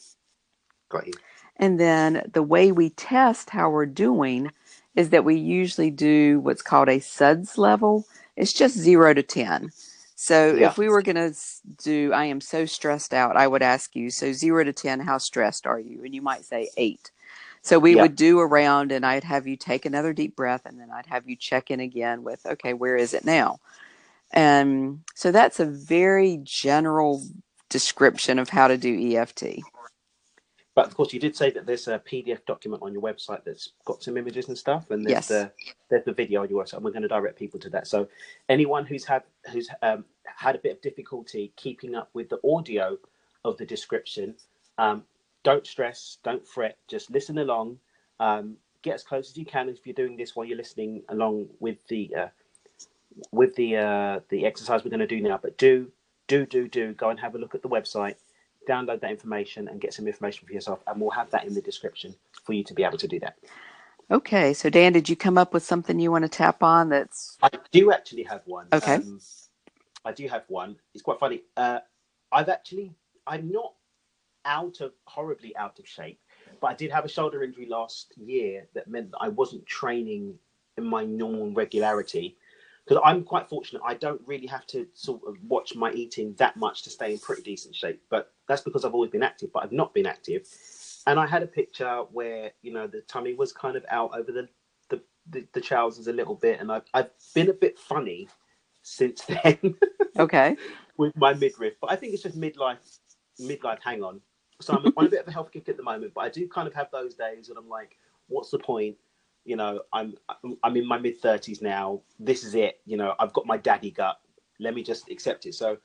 Got 0.91 1.07
you. 1.07 1.15
And 1.57 1.79
then 1.81 2.31
the 2.33 2.43
way 2.43 2.73
we 2.73 2.91
test 2.91 3.51
how 3.51 3.71
we're 3.71 3.87
doing 3.87 4.51
is 4.97 5.11
that 5.11 5.25
we 5.25 5.37
usually 5.37 5.91
do 5.91 6.41
what's 6.41 6.63
called 6.63 6.89
a 6.89 7.01
SUDS 7.01 7.59
level. 7.59 8.07
It's 8.37 8.53
just 8.53 8.77
zero 8.77 9.15
to 9.15 9.23
10. 9.23 9.71
So 10.17 10.55
Yeah. 10.55 10.69
if 10.69 10.79
we 10.79 10.89
were 10.89 11.03
going 11.03 11.17
to 11.17 11.35
do, 11.83 12.13
I 12.13 12.27
am 12.27 12.41
so 12.41 12.67
stressed 12.67 13.15
out, 13.15 13.37
I 13.37 13.47
would 13.49 13.63
ask 13.63 13.97
you, 13.97 14.11
so 14.11 14.33
zero 14.33 14.65
to 14.65 14.73
10, 14.73 15.01
how 15.01 15.19
stressed 15.19 15.67
are 15.67 15.81
you? 15.81 16.05
And 16.05 16.15
you 16.15 16.23
might 16.23 16.45
say 16.45 16.71
eight. 16.77 17.11
So 17.63 17.79
we 17.79 17.95
Yeah. 17.95 17.97
would 17.97 18.17
do 18.17 18.41
a 18.41 18.47
round 18.47 18.93
and 18.93 19.07
I'd 19.07 19.25
have 19.25 19.47
you 19.47 19.57
take 19.57 19.87
another 19.87 20.13
deep 20.15 20.37
breath 20.37 20.63
and 20.67 20.81
then 20.81 20.91
I'd 20.95 21.07
have 21.07 21.29
you 21.29 21.37
check 21.37 21.71
in 21.71 21.81
again 21.81 22.23
with, 22.25 22.41
okay, 22.47 22.75
where 22.75 22.97
is 22.97 23.15
it 23.15 23.25
now? 23.25 23.59
And 24.33 25.01
so 25.15 25.33
that's 25.33 25.61
a 25.61 25.67
very 25.67 26.41
general 26.45 27.23
description 27.71 28.39
of 28.39 28.51
how 28.51 28.69
to 28.69 28.79
do 28.79 29.17
EFT. 29.17 29.67
But 30.75 30.89
of 30.89 30.97
course, 30.97 31.13
you 31.15 31.21
did 31.21 31.37
say 31.37 31.51
that 31.53 31.67
there's 31.67 31.89
a 31.89 32.01
PDF 32.01 32.47
document 32.47 32.83
on 32.83 32.95
your 32.95 33.03
website 33.03 33.45
that's 33.45 33.73
got 33.87 34.03
some 34.05 34.17
images 34.19 34.49
and 34.49 34.59
stuff, 34.59 34.91
and 34.91 35.07
there's 35.07 35.23
Yes. 35.23 35.27
the 35.27 35.53
there's 35.91 36.07
the 36.07 36.15
video 36.15 36.43
on 36.43 36.51
your 36.51 36.65
website. 36.65 36.75
And 36.77 36.85
we're 36.87 36.93
going 36.93 37.03
to 37.03 37.09
direct 37.09 37.39
people 37.39 37.61
to 37.61 37.71
that. 37.73 37.89
So 37.89 38.09
anyone 38.49 38.87
who's 38.87 39.05
had 39.05 39.25
who's 39.53 39.71
um, 39.83 40.07
had 40.25 40.57
a 40.57 40.61
bit 40.61 40.73
of 40.73 40.83
difficulty 40.83 41.53
keeping 41.57 41.95
up 41.97 42.11
with 42.15 42.31
the 42.31 42.41
audio 42.49 42.99
of 43.45 43.59
the 43.59 43.67
description, 43.67 44.37
um, 44.79 45.05
don't 45.45 45.67
stress, 45.67 46.19
don't 46.25 46.47
fret, 46.47 46.79
just 46.89 47.11
listen 47.11 47.39
along. 47.39 47.79
Um, 48.21 48.57
get 48.83 48.95
as 48.95 49.05
close 49.05 49.31
as 49.31 49.37
you 49.39 49.47
can 49.47 49.69
if 49.69 49.87
you're 49.87 49.95
doing 49.95 50.17
this 50.17 50.37
while 50.37 50.47
you're 50.47 50.59
listening 50.59 51.03
along 51.11 51.49
with 51.61 51.87
the 51.89 52.15
uh, 52.17 52.29
with 53.33 53.57
the 53.57 53.77
uh, 53.79 54.21
the 54.31 54.47
exercise 54.47 54.85
we're 54.85 54.91
going 54.91 55.01
to 55.01 55.07
do 55.09 55.21
now. 55.23 55.39
But 55.43 55.59
do 55.59 55.93
do 56.29 56.47
do 56.47 56.69
do 56.69 56.95
go 56.95 57.11
and 57.11 57.21
have 57.21 57.35
a 57.35 57.39
look 57.39 57.55
at 57.55 57.63
the 57.63 57.69
website 57.71 58.17
download 58.69 59.01
that 59.01 59.11
information 59.11 59.69
and 59.69 59.81
get 59.81 59.95
some 59.95 60.07
information 60.07 60.47
for 60.47 60.55
yourself 60.55 60.81
and 60.87 61.01
we'll 61.01 61.11
have 61.11 61.31
that 61.31 61.47
in 61.47 61.55
the 61.55 61.63
description 61.63 62.15
for 62.45 62.53
you 62.55 62.65
to 62.65 62.75
be 62.75 62.85
able 62.85 62.99
to 62.99 63.09
do 63.09 63.21
that 63.21 63.37
Okay, 64.11 64.55
so 64.55 64.71
Dan, 64.71 64.93
did 64.95 65.09
you 65.09 65.17
come 65.17 65.39
up 65.39 65.55
with 65.55 65.65
something 65.65 66.01
you 66.01 66.11
want 66.13 66.25
to 66.25 66.31
tap 66.31 66.63
on 66.63 66.91
that's 66.91 67.39
i 67.43 67.51
do 67.73 67.93
actually 67.93 68.25
have 68.25 68.43
one 68.47 68.69
Okay. 68.73 69.01
um, 69.01 69.21
i 70.05 70.13
do 70.13 70.29
have 70.29 70.45
one 70.49 70.77
it's 70.95 71.03
quite 71.03 71.21
funny 71.21 71.43
uh, 71.57 71.81
i've 72.33 72.49
actually 72.51 72.95
i'm 73.27 73.51
not 73.53 73.75
out 74.45 74.81
of 74.81 74.93
horribly 75.05 75.57
out 75.57 75.79
of 75.79 75.87
shape 75.87 76.21
but 76.61 76.69
i 76.69 76.75
did 76.75 76.91
have 76.91 77.05
a 77.05 77.09
shoulder 77.09 77.43
injury 77.43 77.67
last 77.67 78.13
year 78.17 78.67
that 78.75 78.89
meant 78.89 79.11
that 79.11 79.19
i 79.21 79.29
wasn't 79.29 79.65
training 79.67 80.35
in 80.77 80.85
my 80.85 81.05
normal 81.05 81.51
regularity 81.53 82.37
because 82.85 83.01
i'm 83.05 83.23
quite 83.23 83.49
fortunate 83.49 83.83
i 83.85 83.95
don't 83.95 84.21
really 84.27 84.47
have 84.47 84.67
to 84.67 84.87
sort 84.95 85.21
of 85.27 85.37
watch 85.47 85.75
my 85.75 85.93
eating 85.93 86.35
that 86.39 86.57
much 86.57 86.83
to 86.83 86.91
stay 86.91 87.13
in 87.13 87.19
pretty 87.19 87.43
decent 87.43 87.75
shape 87.75 88.01
but 88.11 88.33
that's 88.49 88.63
because 88.63 88.85
i've 88.85 88.95
always 88.95 89.11
been 89.11 89.23
active 89.23 89.51
but 89.53 89.63
i've 89.63 89.73
not 89.73 89.93
been 89.95 90.07
active 90.07 90.47
and 91.07 91.19
I 91.19 91.27
had 91.27 91.43
a 91.43 91.47
picture 91.47 92.03
where 92.13 92.53
you 92.63 92.73
know 92.73 92.87
the 92.87 93.01
tummy 93.03 93.35
was 93.35 93.53
kind 93.53 93.77
of 93.77 93.85
out 93.89 94.11
over 94.15 94.33
the 94.33 94.49
the, 94.89 95.03
the, 95.31 95.47
the 95.53 95.61
trousers 95.61 96.07
a 96.07 96.13
little 96.13 96.35
bit, 96.35 96.61
and 96.61 96.71
I've 96.71 96.85
I've 96.95 97.11
been 97.35 97.51
a 97.51 97.55
bit 97.55 97.79
funny 97.79 98.29
since 98.83 99.23
then 99.43 99.77
okay? 100.19 100.57
with 100.97 101.17
my 101.17 101.35
midriff, 101.35 101.75
but 101.81 101.91
I 101.91 101.97
think 101.97 102.15
it's 102.15 102.23
just 102.23 102.39
midlife 102.39 102.99
midlife 103.41 103.81
hang 103.83 104.03
on. 104.03 104.21
So 104.61 104.75
I'm 104.75 104.93
on 104.97 105.07
a 105.07 105.09
bit 105.09 105.21
of 105.21 105.29
a 105.29 105.33
health 105.33 105.51
kick 105.53 105.69
at 105.69 105.77
the 105.77 105.83
moment, 105.83 106.13
but 106.15 106.23
I 106.23 106.29
do 106.29 106.47
kind 106.49 106.69
of 106.69 106.75
have 106.75 106.89
those 106.93 107.15
days 107.15 107.49
that 107.49 107.57
I'm 107.57 107.69
like, 107.69 107.97
what's 108.29 108.51
the 108.51 108.59
point? 108.59 108.97
You 109.45 109.57
know, 109.57 109.81
I'm 109.93 110.15
I'm 110.63 110.77
in 110.77 110.87
my 110.87 110.99
mid 110.99 111.19
thirties 111.21 111.63
now. 111.63 112.03
This 112.19 112.45
is 112.45 112.55
it. 112.55 112.81
You 112.85 112.97
know, 112.97 113.15
I've 113.19 113.33
got 113.33 113.47
my 113.47 113.57
daddy 113.57 113.91
gut. 113.91 114.21
Let 114.59 114.75
me 114.75 114.83
just 114.83 115.11
accept 115.11 115.47
it. 115.47 115.55
So 115.55 115.79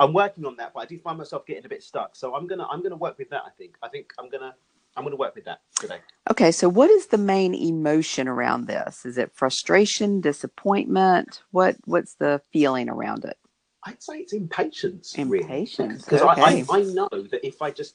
I'm 0.00 0.12
working 0.12 0.44
on 0.44 0.56
that, 0.56 0.72
but 0.74 0.80
I 0.80 0.86
do 0.86 0.98
find 0.98 1.18
myself 1.18 1.46
getting 1.46 1.64
a 1.64 1.68
bit 1.68 1.82
stuck. 1.82 2.14
So 2.14 2.34
I'm 2.34 2.46
gonna 2.46 2.66
I'm 2.70 2.82
gonna 2.82 2.96
work 2.96 3.18
with 3.18 3.30
that. 3.30 3.42
I 3.46 3.50
think 3.50 3.76
I 3.82 3.88
think 3.88 4.12
I'm 4.18 4.28
gonna 4.28 4.54
I'm 4.96 5.04
gonna 5.04 5.16
work 5.16 5.34
with 5.34 5.44
that 5.46 5.60
today. 5.80 5.98
Okay, 6.30 6.52
so 6.52 6.68
what 6.68 6.90
is 6.90 7.06
the 7.06 7.18
main 7.18 7.54
emotion 7.54 8.28
around 8.28 8.66
this? 8.66 9.06
Is 9.06 9.16
it 9.16 9.32
frustration, 9.34 10.20
disappointment? 10.20 11.42
What 11.50 11.76
what's 11.86 12.14
the 12.14 12.40
feeling 12.52 12.88
around 12.88 13.24
it? 13.24 13.38
I'd 13.84 14.02
say 14.02 14.18
it's 14.18 14.32
impatience. 14.32 15.14
Impatience, 15.14 16.04
Because 16.04 16.22
okay. 16.22 16.42
I, 16.42 16.64
I, 16.70 16.78
I 16.78 16.82
know 16.82 17.08
that 17.10 17.46
if 17.46 17.62
I 17.62 17.70
just 17.70 17.94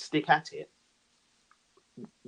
stick 0.00 0.28
at 0.28 0.52
it 0.52 0.70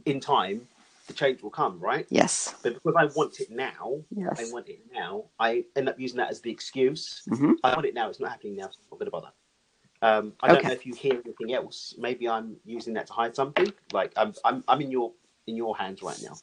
in 0.05 0.21
time, 0.21 0.67
the 1.07 1.15
change 1.15 1.43
will 1.43 1.51
come, 1.51 1.79
right? 1.81 2.07
Yes. 2.11 2.55
But 2.63 2.75
because 2.75 2.95
I 2.99 3.07
want 3.17 3.41
it 3.41 3.51
now, 3.51 4.01
I 4.39 4.45
want 4.53 4.69
it 4.69 4.81
now, 4.93 5.25
I 5.39 5.65
end 5.77 5.89
up 5.89 5.99
using 5.99 6.19
that 6.19 6.31
as 6.31 6.41
the 6.41 6.51
excuse. 6.51 7.23
hmm 7.29 7.53
I 7.65 7.75
want 7.75 7.87
it 7.87 7.95
now, 7.95 8.09
it's 8.09 8.21
not 8.21 8.31
happening 8.31 8.57
now, 8.57 8.65
so 8.71 8.79
I'm 8.81 8.87
not 8.91 8.99
going 8.99 9.07
to 9.07 9.11
bother. 9.11 9.33
Um, 10.03 10.33
I 10.43 10.49
don't 10.49 10.65
know 10.65 10.73
if 10.73 10.87
you 10.87 10.95
hear 10.95 11.21
anything 11.25 11.53
else. 11.53 11.95
Maybe 11.99 12.29
I'm 12.29 12.57
using 12.65 12.95
that 12.95 13.07
to 13.09 13.13
hide 13.13 13.37
something. 13.37 13.73
Like 13.93 14.13
I'm, 14.17 14.33
I'm, 14.45 14.65
I'm 14.67 14.81
in 14.81 14.91
your 14.91 15.13
in 15.47 15.57
your 15.57 15.77
hands 15.77 16.03
right 16.03 16.19
now. 16.23 16.39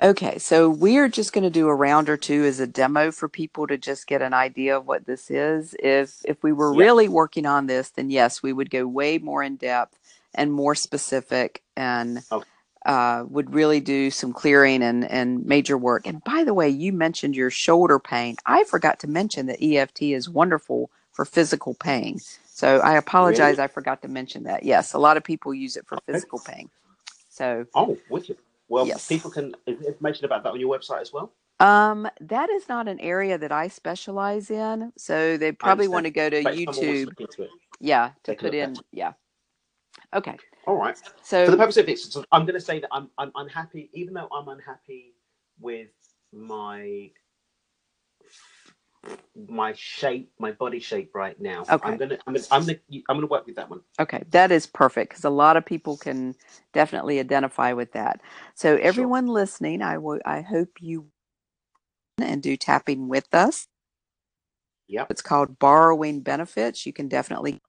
Okay, 0.00 0.38
so 0.38 0.70
we're 0.70 1.08
just 1.08 1.32
going 1.32 1.44
to 1.44 1.50
do 1.50 1.68
a 1.68 1.74
round 1.74 2.08
or 2.08 2.16
two 2.16 2.44
as 2.44 2.60
a 2.60 2.66
demo 2.68 3.10
for 3.10 3.28
people 3.28 3.66
to 3.66 3.76
just 3.76 4.06
get 4.06 4.22
an 4.22 4.32
idea 4.32 4.76
of 4.76 4.86
what 4.86 5.06
this 5.06 5.30
is. 5.30 5.74
If 5.82 6.22
if 6.24 6.42
we 6.42 6.52
were 6.52 6.72
Yeah. 6.72 6.78
really 6.78 7.08
working 7.08 7.46
on 7.46 7.66
this, 7.66 7.90
then 7.90 8.08
yes, 8.10 8.42
we 8.42 8.52
would 8.52 8.70
go 8.70 8.86
way 8.86 9.18
more 9.18 9.42
in 9.42 9.56
depth 9.56 9.98
and 10.34 10.52
more 10.52 10.74
specific 10.74 11.62
and 11.76 12.22
Okay. 12.32 12.48
uh, 12.86 13.24
would 13.28 13.52
really 13.54 13.80
do 13.80 14.10
some 14.10 14.32
clearing 14.32 14.82
and, 14.82 15.04
and 15.10 15.44
major 15.44 15.76
work. 15.76 16.06
And 16.06 16.22
by 16.24 16.44
the 16.44 16.54
way, 16.54 16.68
you 16.68 16.92
mentioned 16.92 17.36
your 17.36 17.50
shoulder 17.50 17.98
pain. 17.98 18.36
I 18.46 18.64
forgot 18.64 19.00
to 19.00 19.08
mention 19.08 19.46
that 19.46 19.62
EFT 19.62 20.02
is 20.02 20.28
wonderful 20.28 20.90
for 21.12 21.24
physical 21.24 21.74
pain. 21.74 22.18
So 22.20 22.78
I 22.78 22.96
apologize, 22.96 23.56
Really? 23.58 23.64
I 23.64 23.68
forgot 23.68 24.02
to 24.02 24.08
mention 24.08 24.44
that. 24.44 24.62
Yes, 24.62 24.94
a 24.94 24.98
lot 24.98 25.16
of 25.16 25.24
people 25.24 25.52
use 25.54 25.76
it 25.76 25.86
for 25.86 25.98
physical 26.06 26.38
pain. 26.40 26.70
So 27.30 27.66
Oh, 27.74 27.98
wicked. 28.08 28.38
Well, 28.68 28.86
Yes. 28.86 29.08
people 29.08 29.30
can 29.30 29.54
information 29.66 30.24
about 30.26 30.44
that 30.44 30.52
on 30.52 30.60
your 30.60 30.76
website 30.76 31.00
as 31.00 31.12
well. 31.12 31.32
Um, 31.60 32.08
that 32.20 32.50
is 32.50 32.68
not 32.68 32.86
an 32.88 33.00
area 33.00 33.36
that 33.38 33.50
I 33.52 33.68
specialize 33.68 34.50
in, 34.50 34.92
so 34.96 35.36
they 35.36 35.52
probably 35.52 35.88
want 35.88 36.04
to 36.04 36.10
go 36.10 36.30
to 36.30 36.42
But 36.42 36.54
to 36.54 36.66
YouTube. 36.66 37.20
it. 37.40 37.50
Yeah, 37.80 38.08
to 38.24 38.32
take 38.32 38.38
put 38.40 38.54
in. 38.54 38.76
Yeah. 38.92 39.12
Okay. 40.14 40.36
All 40.66 40.76
right. 40.76 40.96
So 41.22 41.44
for 41.46 41.50
the 41.52 41.56
purpose 41.56 41.76
of 41.76 41.86
this, 41.86 42.16
I'm 42.32 42.42
going 42.44 42.54
to 42.54 42.60
say 42.60 42.80
that 42.80 42.88
I'm 42.92 43.10
I'm 43.18 43.32
unhappy, 43.36 43.90
even 43.92 44.14
though 44.14 44.28
I'm 44.32 44.48
unhappy 44.48 45.14
with 45.60 45.88
my 46.32 47.10
my 49.48 49.72
shape, 49.76 50.30
my 50.38 50.52
body 50.52 50.80
shape 50.80 51.12
right 51.14 51.40
now. 51.40 51.62
Okay. 51.70 51.92
I'm 51.92 51.96
gonna 51.96 52.18
I'm 52.26 52.34
gonna 52.34 52.46
I'm 52.50 52.66
gonna 52.66 52.78
I'm 53.08 53.16
gonna 53.16 53.26
work 53.26 53.46
with 53.46 53.56
that 53.56 53.70
one. 53.70 53.80
Okay, 54.00 54.22
that 54.30 54.52
is 54.52 54.66
perfect 54.66 55.10
because 55.10 55.24
a 55.24 55.30
lot 55.30 55.56
of 55.56 55.64
people 55.64 55.96
can 55.96 56.34
definitely 56.72 57.20
identify 57.20 57.72
with 57.72 57.92
that. 57.92 58.20
So 58.54 58.76
everyone 58.76 59.26
listening, 59.26 59.82
I 59.82 59.98
will 59.98 60.20
I 60.24 60.40
hope 60.42 60.70
you 60.80 61.06
and 62.18 62.42
do 62.42 62.56
tapping 62.56 63.08
with 63.08 63.28
us. 63.32 63.66
Yep. 64.88 65.10
It's 65.10 65.22
called 65.22 65.58
borrowing 65.58 66.20
benefits. 66.20 66.86
You 66.86 66.92
can 66.92 67.08
definitely 67.08 67.60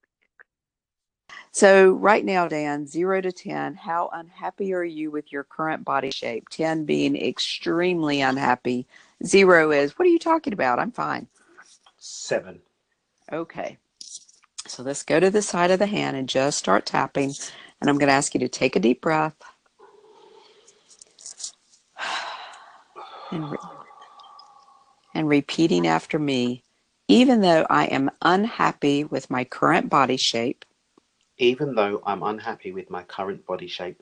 So, 1.52 1.92
right 1.92 2.24
now, 2.24 2.48
Dan, 2.48 2.86
zero 2.86 3.22
to 3.22 3.32
10, 3.32 3.76
how 3.76 4.10
unhappy 4.14 4.74
are 4.74 4.84
you 4.84 5.12
with 5.12 5.32
your 5.32 5.44
current 5.44 5.84
body 5.84 6.12
shape? 6.12 6.48
10 6.50 6.86
being 6.86 7.16
extremely 7.16 8.22
unhappy. 8.22 8.86
Zero 9.26 9.72
is, 9.72 9.98
what 9.98 10.08
are 10.08 10.12
you 10.12 10.20
talking 10.20 10.54
about? 10.54 10.80
I'm 10.80 10.92
fine. 10.92 11.28
Seven. 11.98 12.60
Okay. 13.32 13.78
So, 14.68 14.84
let's 14.84 15.04
go 15.04 15.20
to 15.20 15.30
the 15.30 15.42
side 15.42 15.72
of 15.72 15.80
the 15.80 15.88
hand 15.88 16.18
and 16.18 16.30
just 16.30 16.58
start 16.60 16.86
tapping. 16.86 17.34
And 17.82 17.90
I'm 17.90 17.98
going 17.98 18.10
to 18.10 18.14
ask 18.14 18.34
you 18.34 18.40
to 18.42 18.50
take 18.50 18.76
a 18.76 18.80
deep 18.80 19.02
breath. 19.02 19.36
And, 23.32 23.52
re- 23.52 23.58
and 25.14 25.28
repeating 25.28 25.88
after 25.88 26.18
me, 26.18 26.64
even 27.08 27.42
though 27.42 27.66
I 27.70 27.86
am 27.86 28.12
unhappy 28.22 29.04
with 29.04 29.30
my 29.30 29.44
current 29.44 29.90
body 29.90 30.18
shape, 30.18 30.64
Even 31.40 31.76
though 31.76 32.02
I'm 32.06 32.24
unhappy 32.24 32.72
with 32.74 32.90
my 32.92 33.04
current 33.04 33.46
body 33.48 33.68
shape, 33.68 34.02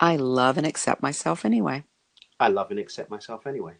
I 0.00 0.16
love 0.16 0.58
and 0.58 0.66
accept 0.66 1.02
myself 1.02 1.44
anyway. 1.44 1.84
I 2.40 2.48
love 2.48 2.70
and 2.70 2.80
accept 2.80 3.10
myself 3.10 3.46
anyway. 3.46 3.74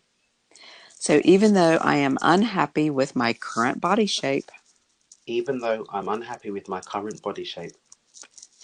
So 0.98 1.20
even 1.24 1.54
though 1.54 1.78
I 1.82 1.96
am 1.96 2.18
unhappy 2.22 2.90
with 2.90 3.16
my 3.16 3.34
current 3.34 3.80
body 3.80 4.06
shape 4.06 4.50
Even 5.26 5.60
though 5.60 5.86
I'm 5.90 6.08
unhappy 6.08 6.50
with 6.52 6.68
my 6.68 6.80
current 6.80 7.22
body 7.22 7.44
shape 7.44 7.72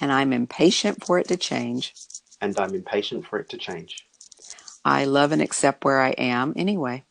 and 0.01 0.13
I'm 0.13 0.33
impatient 0.33 1.05
for 1.05 1.19
it 1.19 1.29
to 1.29 1.39
change, 1.39 1.95
and 2.41 2.59
I'm 2.59 2.75
impatient 2.75 3.27
for 3.27 3.39
it 3.41 3.51
to 3.51 3.59
change, 3.59 4.07
I 4.85 5.07
love 5.07 5.33
and 5.33 5.43
accept 5.43 5.85
where 5.85 6.01
I 6.01 6.11
am 6.13 6.55
anyway. 6.57 7.05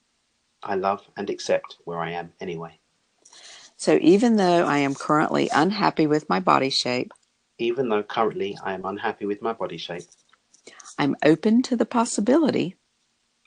I 0.64 0.76
love 0.76 1.04
and 1.18 1.30
accept 1.32 1.78
where 1.86 2.00
I 2.02 2.12
am 2.12 2.34
anyway. 2.42 2.81
So 3.82 4.00
even 4.02 4.38
though 4.38 4.66
I 4.68 4.80
am 4.80 4.96
currently 4.96 5.50
unhappy 5.54 6.08
with 6.08 6.30
my 6.30 6.40
body 6.40 6.70
shape, 6.72 7.12
Even 7.60 7.90
though 7.90 8.04
currently 8.04 8.58
I 8.64 8.74
am 8.76 8.86
unhappy 8.86 9.26
with 9.26 9.42
my 9.42 9.54
body 9.54 9.78
shape, 9.78 10.04
I'm 11.00 11.16
open 11.24 11.64
to 11.64 11.76
the 11.78 11.86
possibility 11.88 12.78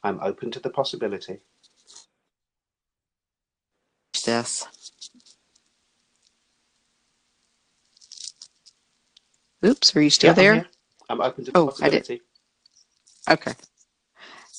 I'm 0.05 0.21
open 0.23 0.51
to 0.53 0.61
the 0.61 0.71
possibility. 0.71 1.41
this. 4.27 4.67
Oops, 9.65 9.97
are 9.97 10.03
you 10.03 10.11
still 10.11 10.31
Yeah, 10.31 10.33
I'm 10.33 10.37
there? 10.39 10.67
I'm 11.11 11.21
open 11.23 11.45
to 11.47 11.53
the 11.53 11.59
Oh, 11.59 11.75
I 11.83 11.91
did. 11.91 12.21
Okay. 13.31 13.55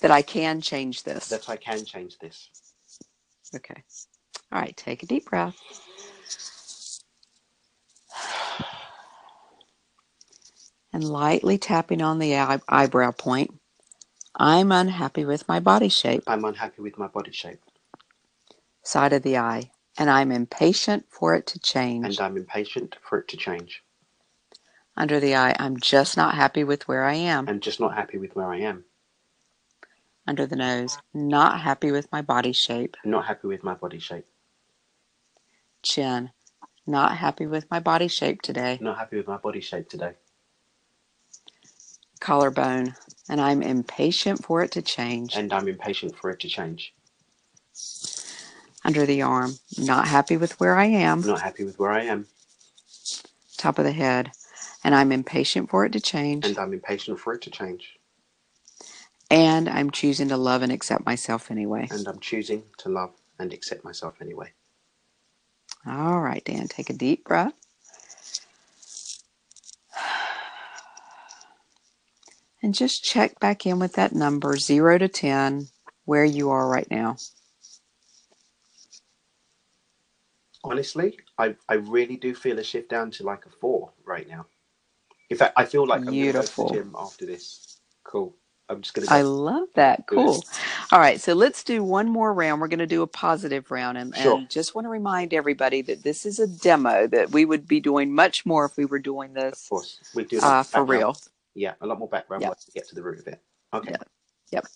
That 0.02 0.12
I 0.12 0.22
can 0.24 0.62
change 0.62 1.04
this. 1.04 1.30
that 1.30 1.50
I 1.50 1.58
can 1.58 1.86
change 1.86 2.20
this. 2.20 2.50
Okay. 3.56 3.84
All 4.52 4.62
right, 4.62 4.78
take 4.78 5.04
a 5.04 5.08
deep 5.08 5.26
breath. 5.28 5.58
And 10.94 11.04
lightly 11.04 11.58
tapping 11.58 12.02
on 12.02 12.20
the 12.20 12.38
eye- 12.38 12.62
eyebrow 12.70 13.12
point. 13.12 13.52
I'm 14.36 14.72
unhappy 14.72 15.26
with 15.26 15.48
my 15.48 15.60
body 15.60 15.90
shape, 15.90 16.24
I'm 16.28 16.46
unhappy 16.46 16.82
with 16.82 16.98
my 16.98 17.08
body 17.08 17.32
shape 17.32 17.62
side 18.84 19.14
of 19.14 19.24
the 19.24 19.38
eye, 19.38 19.72
and 19.98 20.10
I'm 20.10 20.32
impatient 20.32 21.06
for 21.10 21.36
it 21.36 21.48
to 21.48 21.60
change. 21.60 22.06
and 22.06 22.20
I'm 22.22 22.38
impatient 22.38 22.98
for 23.08 23.20
it 23.20 23.28
to 23.30 23.38
change. 23.38 23.84
Under 24.98 25.20
the 25.20 25.36
eye, 25.36 25.56
I'm 25.60 25.80
just 25.80 26.18
not 26.18 26.36
happy 26.36 26.64
with 26.64 26.88
where 26.88 27.06
I 27.06 27.16
am. 27.16 27.48
I'm 27.50 27.60
just 27.62 27.80
not 27.80 27.96
happy 27.96 28.18
with 28.20 28.36
where 28.36 28.52
I 28.52 28.60
am. 28.60 28.86
Under 30.28 30.46
the 30.48 30.56
nose, 30.58 30.98
not 31.14 31.62
happy 31.62 31.92
with 31.92 32.12
my 32.12 32.22
body 32.22 32.54
shape. 32.54 32.98
I'm 33.04 33.12
not 33.12 33.26
happy 33.26 33.48
with 33.48 33.64
my 33.64 33.76
body 33.76 34.00
shape. 34.00 34.26
Chin, 35.86 36.32
not 36.88 37.18
happy 37.18 37.46
with 37.46 37.70
my 37.70 37.80
body 37.80 38.08
shape 38.08 38.42
today. 38.42 38.80
Not 38.82 38.98
happy 38.98 39.18
with 39.18 39.28
my 39.28 39.38
body 39.38 39.62
shape 39.62 39.88
today. 39.88 40.14
Collarbone, 42.20 42.96
and 43.30 43.40
I'm 43.40 43.62
impatient 43.62 44.44
for 44.44 44.64
it 44.64 44.72
to 44.72 44.82
change. 44.82 45.36
And 45.36 45.54
I'm 45.54 45.68
impatient 45.68 46.16
for 46.18 46.32
it 46.32 46.40
to 46.42 46.50
change. 46.50 46.94
Under 48.84 49.06
the 49.06 49.22
arm, 49.22 49.54
not 49.78 50.08
happy 50.08 50.38
with 50.38 50.60
where 50.60 50.76
I 50.76 50.86
am. 50.86 51.22
Not 51.22 51.42
happy 51.42 51.64
with 51.64 51.78
where 51.78 51.92
I 51.92 52.04
am. 52.04 52.28
Top 53.58 53.78
of 53.78 53.86
the 53.86 53.92
head, 53.92 54.32
and 54.84 54.96
I'm 54.96 55.12
impatient 55.12 55.70
for 55.70 55.86
it 55.86 55.94
to 55.94 56.00
change. 56.00 56.46
And 56.46 56.58
I'm 56.58 56.74
impatient 56.74 57.20
for 57.20 57.34
it 57.34 57.42
to 57.44 57.52
change. 57.52 58.00
And 59.30 59.70
I'm 59.70 59.92
choosing 59.92 60.30
to 60.30 60.38
love 60.38 60.64
and 60.64 60.72
accept 60.72 61.06
myself 61.06 61.52
anyway. 61.52 61.88
And 61.92 62.08
I'm 62.08 62.20
choosing 62.20 62.64
to 62.80 62.90
love 62.90 63.12
and 63.40 63.54
accept 63.54 63.84
myself 63.84 64.16
anyway. 64.22 64.54
All 65.88 66.20
right, 66.20 66.44
Dan, 66.44 66.68
take 66.68 66.90
a 66.90 66.94
deep 66.94 67.26
breath. 67.26 67.54
And 72.64 72.74
just 72.74 73.04
check 73.04 73.40
back 73.40 73.68
in 73.68 73.78
with 73.78 73.94
that 73.94 74.16
number, 74.16 74.58
zero 74.58 74.98
to 74.98 75.08
10, 75.08 75.68
where 76.06 76.26
you 76.26 76.50
are 76.50 76.68
right 76.68 76.90
now. 76.90 77.18
Honestly, 80.64 81.20
I, 81.38 81.56
I 81.70 81.76
really 81.76 82.18
do 82.18 82.34
feel 82.34 82.58
a 82.58 82.64
shift 82.64 82.90
down 82.90 83.12
to 83.12 83.24
like 83.24 83.46
a 83.46 83.52
four 83.62 83.94
right 84.04 84.28
now. 84.28 84.48
In 85.30 85.38
fact, 85.38 85.54
I 85.56 85.66
feel 85.66 85.86
like 85.86 86.08
I'm 86.08 86.18
going 86.18 86.28
to 86.28 86.34
go 86.34 86.42
to 86.42 86.64
the 86.64 86.70
gym 86.72 86.96
after 86.98 87.28
this. 87.28 87.78
Cool. 88.04 88.36
I'm 88.70 88.82
just 88.82 88.94
gonna. 88.96 89.08
go. 89.08 89.14
love 89.22 89.68
that. 89.76 90.08
Cool. 90.08 90.44
All 90.92 91.00
right, 91.00 91.22
so 91.22 91.34
let's 91.34 91.64
do 91.64 91.84
one 91.84 92.10
more 92.10 92.34
round. 92.34 92.62
We're 92.62 92.68
going 92.68 92.80
to 92.80 92.88
do 92.88 93.04
a 93.04 93.08
positive 93.08 93.70
round. 93.72 93.98
And, 93.98 94.16
Sure. 94.16 94.38
and 94.38 94.50
just 94.50 94.76
want 94.76 94.86
to 94.86 94.90
remind 94.90 95.34
everybody 95.34 95.82
that 95.84 96.04
this 96.04 96.26
is 96.26 96.40
a 96.40 96.48
demo, 96.48 97.08
that 97.08 97.32
we 97.32 97.46
would 97.46 97.68
be 97.68 97.80
doing 97.80 98.14
much 98.14 98.46
more 98.46 98.66
if 98.66 98.78
we 98.78 98.86
were 98.86 99.00
doing 99.00 99.34
this 99.34 99.66
Of 99.66 99.70
course. 99.70 100.00
We 100.16 100.24
do 100.26 100.40
uh, 100.40 100.64
for 100.64 100.84
real. 100.84 101.18
Yeah, 101.54 101.74
a 101.82 101.88
lot 101.88 102.00
more 102.00 102.10
background 102.10 102.44
work 102.44 102.60
to 102.60 102.72
get 102.72 102.88
to 102.90 102.96
the 102.96 103.04
root 103.04 103.20
of 103.20 103.28
it. 103.28 103.42
Okay. 103.74 103.96
Yep. 104.52 104.68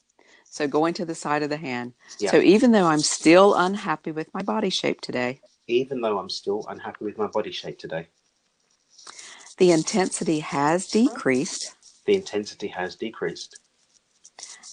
So 0.46 0.68
going 0.68 0.94
to 0.96 1.06
the 1.06 1.16
side 1.16 1.44
of 1.44 1.50
the 1.50 1.58
hand. 1.58 1.94
Yeah. 2.20 2.32
So 2.32 2.38
even 2.40 2.72
though 2.72 2.86
I'm 2.88 3.00
still 3.00 3.56
unhappy 3.56 4.12
with 4.12 4.34
my 4.34 4.42
body 4.44 4.70
shape 4.70 5.02
today, 5.02 5.42
Even 5.68 6.02
though 6.02 6.20
I'm 6.20 6.30
still 6.30 6.66
unhappy 6.70 7.06
with 7.06 7.18
my 7.18 7.28
body 7.28 7.52
shape 7.52 7.80
today, 7.80 8.08
the 9.58 9.72
intensity 9.72 10.40
has 10.40 10.88
decreased 10.88 11.76
the 12.06 12.16
intensity 12.16 12.68
has 12.68 12.96
decreased. 12.96 13.60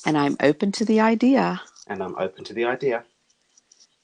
And 0.06 0.18
I'm 0.18 0.38
open 0.42 0.72
to 0.74 0.86
the 0.86 1.00
idea 1.00 1.62
And 1.88 2.02
I'm 2.02 2.16
open 2.18 2.44
to 2.46 2.54
the 2.54 2.66
idea 2.66 3.04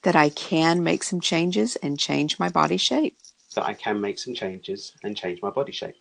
that 0.05 0.17
I 0.17 0.31
can 0.31 0.83
make 0.85 1.03
some 1.05 1.21
changes 1.21 1.77
and 1.77 1.99
change 1.99 2.39
my 2.39 2.51
body 2.51 2.79
shape. 2.79 3.19
that 3.57 3.65
I 3.67 3.75
can 3.75 4.01
make 4.01 4.19
some 4.19 4.35
changes 4.35 4.95
and 5.05 5.17
change 5.17 5.43
my 5.43 5.51
body 5.51 5.73
shape. 5.73 5.97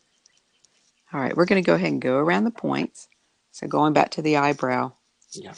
All 1.13 1.21
right, 1.21 1.35
we're 1.37 1.45
going 1.45 1.63
to 1.63 1.67
go 1.67 1.75
ahead 1.75 1.91
and 1.91 2.01
go 2.01 2.17
around 2.17 2.45
the 2.45 2.51
points. 2.51 3.07
So 3.51 3.67
going 3.67 3.93
back 3.93 4.11
to 4.11 4.21
the 4.23 4.37
eyebrow, 4.37 4.93
Yeah. 5.33 5.53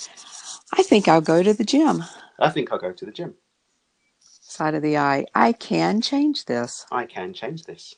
I 0.73 0.83
think 0.83 1.07
I'll 1.07 1.21
go 1.21 1.43
to 1.43 1.53
the 1.53 1.65
gym. 1.65 2.03
I 2.39 2.49
think 2.49 2.71
I'll 2.71 2.79
go 2.79 2.93
to 2.93 3.05
the 3.05 3.11
gym. 3.11 3.35
Side 4.41 4.75
of 4.75 4.83
the 4.83 4.97
eye, 4.97 5.25
I 5.35 5.53
can 5.53 6.01
change 6.01 6.45
this. 6.45 6.85
I 6.91 7.05
can 7.05 7.33
change 7.33 7.65
this. 7.65 7.95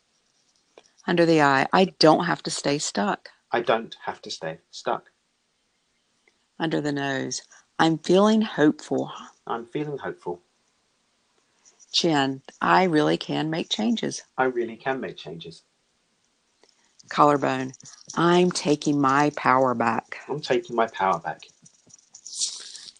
Under 1.08 1.26
the 1.26 1.41
eye, 1.41 1.68
I 1.74 1.86
don't 2.00 2.26
have 2.26 2.43
to 2.43 2.52
stay 2.52 2.78
stuck. 2.80 3.30
I 3.52 3.62
don't 3.62 3.96
have 4.06 4.22
to 4.24 4.32
stay 4.32 4.60
stuck. 4.72 5.12
Under 6.60 6.80
the 6.80 6.91
nose, 6.91 7.41
I'm 7.80 7.97
feeling 7.97 8.41
hopeful. 8.41 9.12
I'm 9.45 9.66
feeling 9.66 9.97
hopeful. 9.97 10.41
Chin, 11.91 12.41
I 12.62 12.84
really 12.84 13.18
can 13.18 13.49
make 13.49 13.70
changes. 13.70 14.24
I 14.38 14.45
really 14.45 14.78
can 14.78 14.99
make 14.99 15.18
changes. 15.18 15.64
Collarbone, 17.10 17.74
I'm 18.16 18.51
taking 18.51 18.99
my 18.99 19.32
power 19.32 19.76
back. 19.76 20.18
I'm 20.30 20.39
taking 20.39 20.76
my 20.76 20.88
power 20.88 21.20
back. 21.20 21.41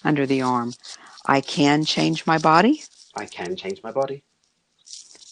Under 0.03 0.26
the 0.26 0.41
arm, 0.41 0.74
I 1.26 1.41
can 1.41 1.84
change 1.86 2.28
my 2.28 2.38
body. 2.38 2.84
I 3.16 3.26
can 3.26 3.56
change 3.56 3.82
my 3.84 3.91
body. 3.91 4.24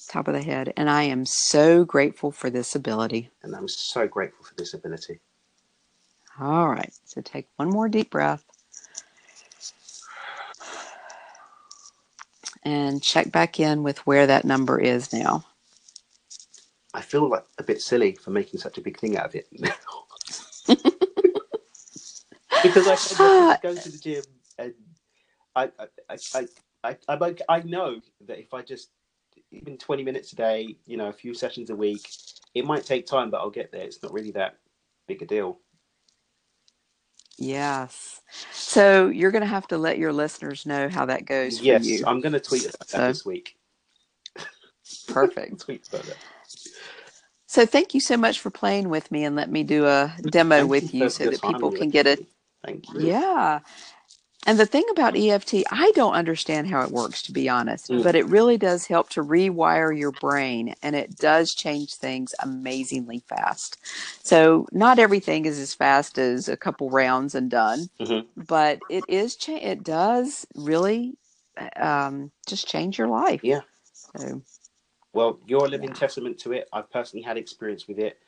Top 0.09 0.27
of 0.27 0.33
the 0.33 0.43
head, 0.43 0.73
and 0.77 0.89
I 0.89 1.03
am 1.03 1.25
so 1.25 1.85
grateful 1.85 2.31
for 2.31 2.49
this 2.49 2.75
ability. 2.75 3.29
And 3.43 3.55
I'm 3.55 3.67
so 3.67 4.07
grateful 4.07 4.45
for 4.45 4.55
this 4.55 4.73
ability. 4.73 5.19
All 6.39 6.67
right, 6.69 6.93
so 7.05 7.21
take 7.21 7.47
one 7.57 7.69
more 7.69 7.87
deep 7.87 8.09
breath. 8.09 8.43
And 12.63 13.03
check 13.03 13.31
back 13.31 13.59
in 13.59 13.83
with 13.83 13.99
where 14.07 14.25
that 14.27 14.45
number 14.45 14.79
is 14.79 15.11
now. 15.13 15.45
I 16.93 17.01
feel 17.01 17.27
like 17.27 17.45
a 17.57 17.63
bit 17.63 17.81
silly 17.81 18.13
for 18.13 18.31
making 18.31 18.59
such 18.59 18.77
a 18.77 18.81
big 18.81 18.99
thing 18.99 19.17
out 19.17 19.25
of 19.25 19.35
it. 19.35 19.47
now. 19.59 19.73
because 22.63 22.87
I 22.87 22.95
said 22.95 23.59
go 23.61 23.75
to 23.75 23.89
the 23.89 23.97
gym 23.97 24.23
and 24.57 24.73
I 25.55 25.71
I, 25.79 25.87
I, 26.09 26.47
I, 26.83 26.97
I, 27.07 27.15
okay- 27.15 27.41
I 27.49 27.59
know 27.61 27.99
that 28.27 28.39
if 28.39 28.53
I 28.53 28.61
just 28.61 28.89
even 29.51 29.77
20 29.77 30.03
minutes 30.03 30.33
a 30.33 30.35
day, 30.35 30.77
you 30.85 30.97
know, 30.97 31.09
a 31.09 31.13
few 31.13 31.33
sessions 31.33 31.69
a 31.69 31.75
week, 31.75 32.09
it 32.53 32.65
might 32.65 32.85
take 32.85 33.05
time, 33.05 33.29
but 33.29 33.37
I'll 33.41 33.49
get 33.49 33.71
there. 33.71 33.83
It's 33.83 34.01
not 34.01 34.13
really 34.13 34.31
that 34.31 34.57
big 35.07 35.21
a 35.21 35.25
deal. 35.25 35.59
Yes. 37.37 38.21
So 38.51 39.07
you're 39.07 39.31
going 39.31 39.41
to 39.41 39.47
have 39.47 39.67
to 39.67 39.77
let 39.77 39.97
your 39.97 40.13
listeners 40.13 40.65
know 40.65 40.89
how 40.89 41.05
that 41.05 41.25
goes 41.25 41.61
yes. 41.61 42.03
I'm 42.05 42.21
going 42.21 42.33
to 42.33 42.39
tweet 42.39 42.63
about 42.63 42.87
that 42.89 43.07
this 43.07 43.25
week. 43.25 43.55
Perfect. 45.07 45.59
tweet 45.65 45.87
about 45.87 46.05
that. 46.05 46.17
So 47.47 47.65
thank 47.65 47.93
you 47.93 47.99
so 47.99 48.17
much 48.17 48.39
for 48.39 48.49
playing 48.49 48.89
with 48.89 49.11
me 49.11 49.23
and 49.25 49.35
let 49.35 49.49
me 49.49 49.63
do 49.63 49.85
a 49.85 50.15
demo 50.27 50.57
Thank 50.57 50.69
with 50.71 50.93
you 50.93 51.09
so 51.09 51.25
that 51.29 51.41
people 51.41 51.71
can 51.71 51.89
get 51.89 52.07
it. 52.07 52.25
Thank 52.65 52.91
you. 52.93 53.07
Yeah. 53.07 53.59
And 54.45 54.59
the 54.59 54.65
thing 54.67 54.85
about 54.91 55.17
EFT, 55.17 55.65
I 55.71 55.91
don't 55.95 56.15
understand 56.15 56.67
how 56.69 56.83
it 56.83 56.91
works, 56.91 57.21
to 57.23 57.33
be 57.33 57.49
honest, 57.49 57.91
Mm. 57.91 58.03
but 58.03 58.15
it 58.15 58.27
really 58.27 58.57
does 58.57 58.87
help 58.87 59.09
to 59.11 59.23
rewire 59.23 59.97
your 59.97 60.11
brain 60.11 60.75
and 60.83 60.95
it 60.95 61.17
does 61.17 61.55
change 61.55 61.95
things 61.95 62.35
amazingly 62.41 63.21
fast. 63.29 63.77
So, 64.23 64.67
not 64.73 64.99
everything 64.99 65.45
is 65.45 65.59
as 65.59 65.73
fast 65.75 66.19
as 66.19 66.49
a 66.49 66.57
couple 66.57 66.89
rounds 66.91 67.35
and 67.35 67.49
done, 67.51 67.89
Mhm. 67.99 68.27
but 68.37 68.83
it 68.89 69.05
is, 69.09 69.37
cha- 69.37 69.53
it 69.57 69.83
does 69.83 70.45
really 70.55 71.17
um, 71.77 72.31
just 72.47 72.67
change 72.67 72.97
your 72.99 73.09
life. 73.09 73.43
Yeah. 73.43 73.61
So, 74.17 74.43
Well, 75.13 75.39
you're 75.47 75.65
a 75.65 75.69
living 75.69 75.89
Yeah. 75.89 75.93
testament 75.93 76.39
to 76.39 76.53
it. 76.53 76.69
I've 76.73 76.91
personally 76.91 77.23
had 77.23 77.37
experience 77.37 77.87
with 77.87 77.99
it. 77.99 78.19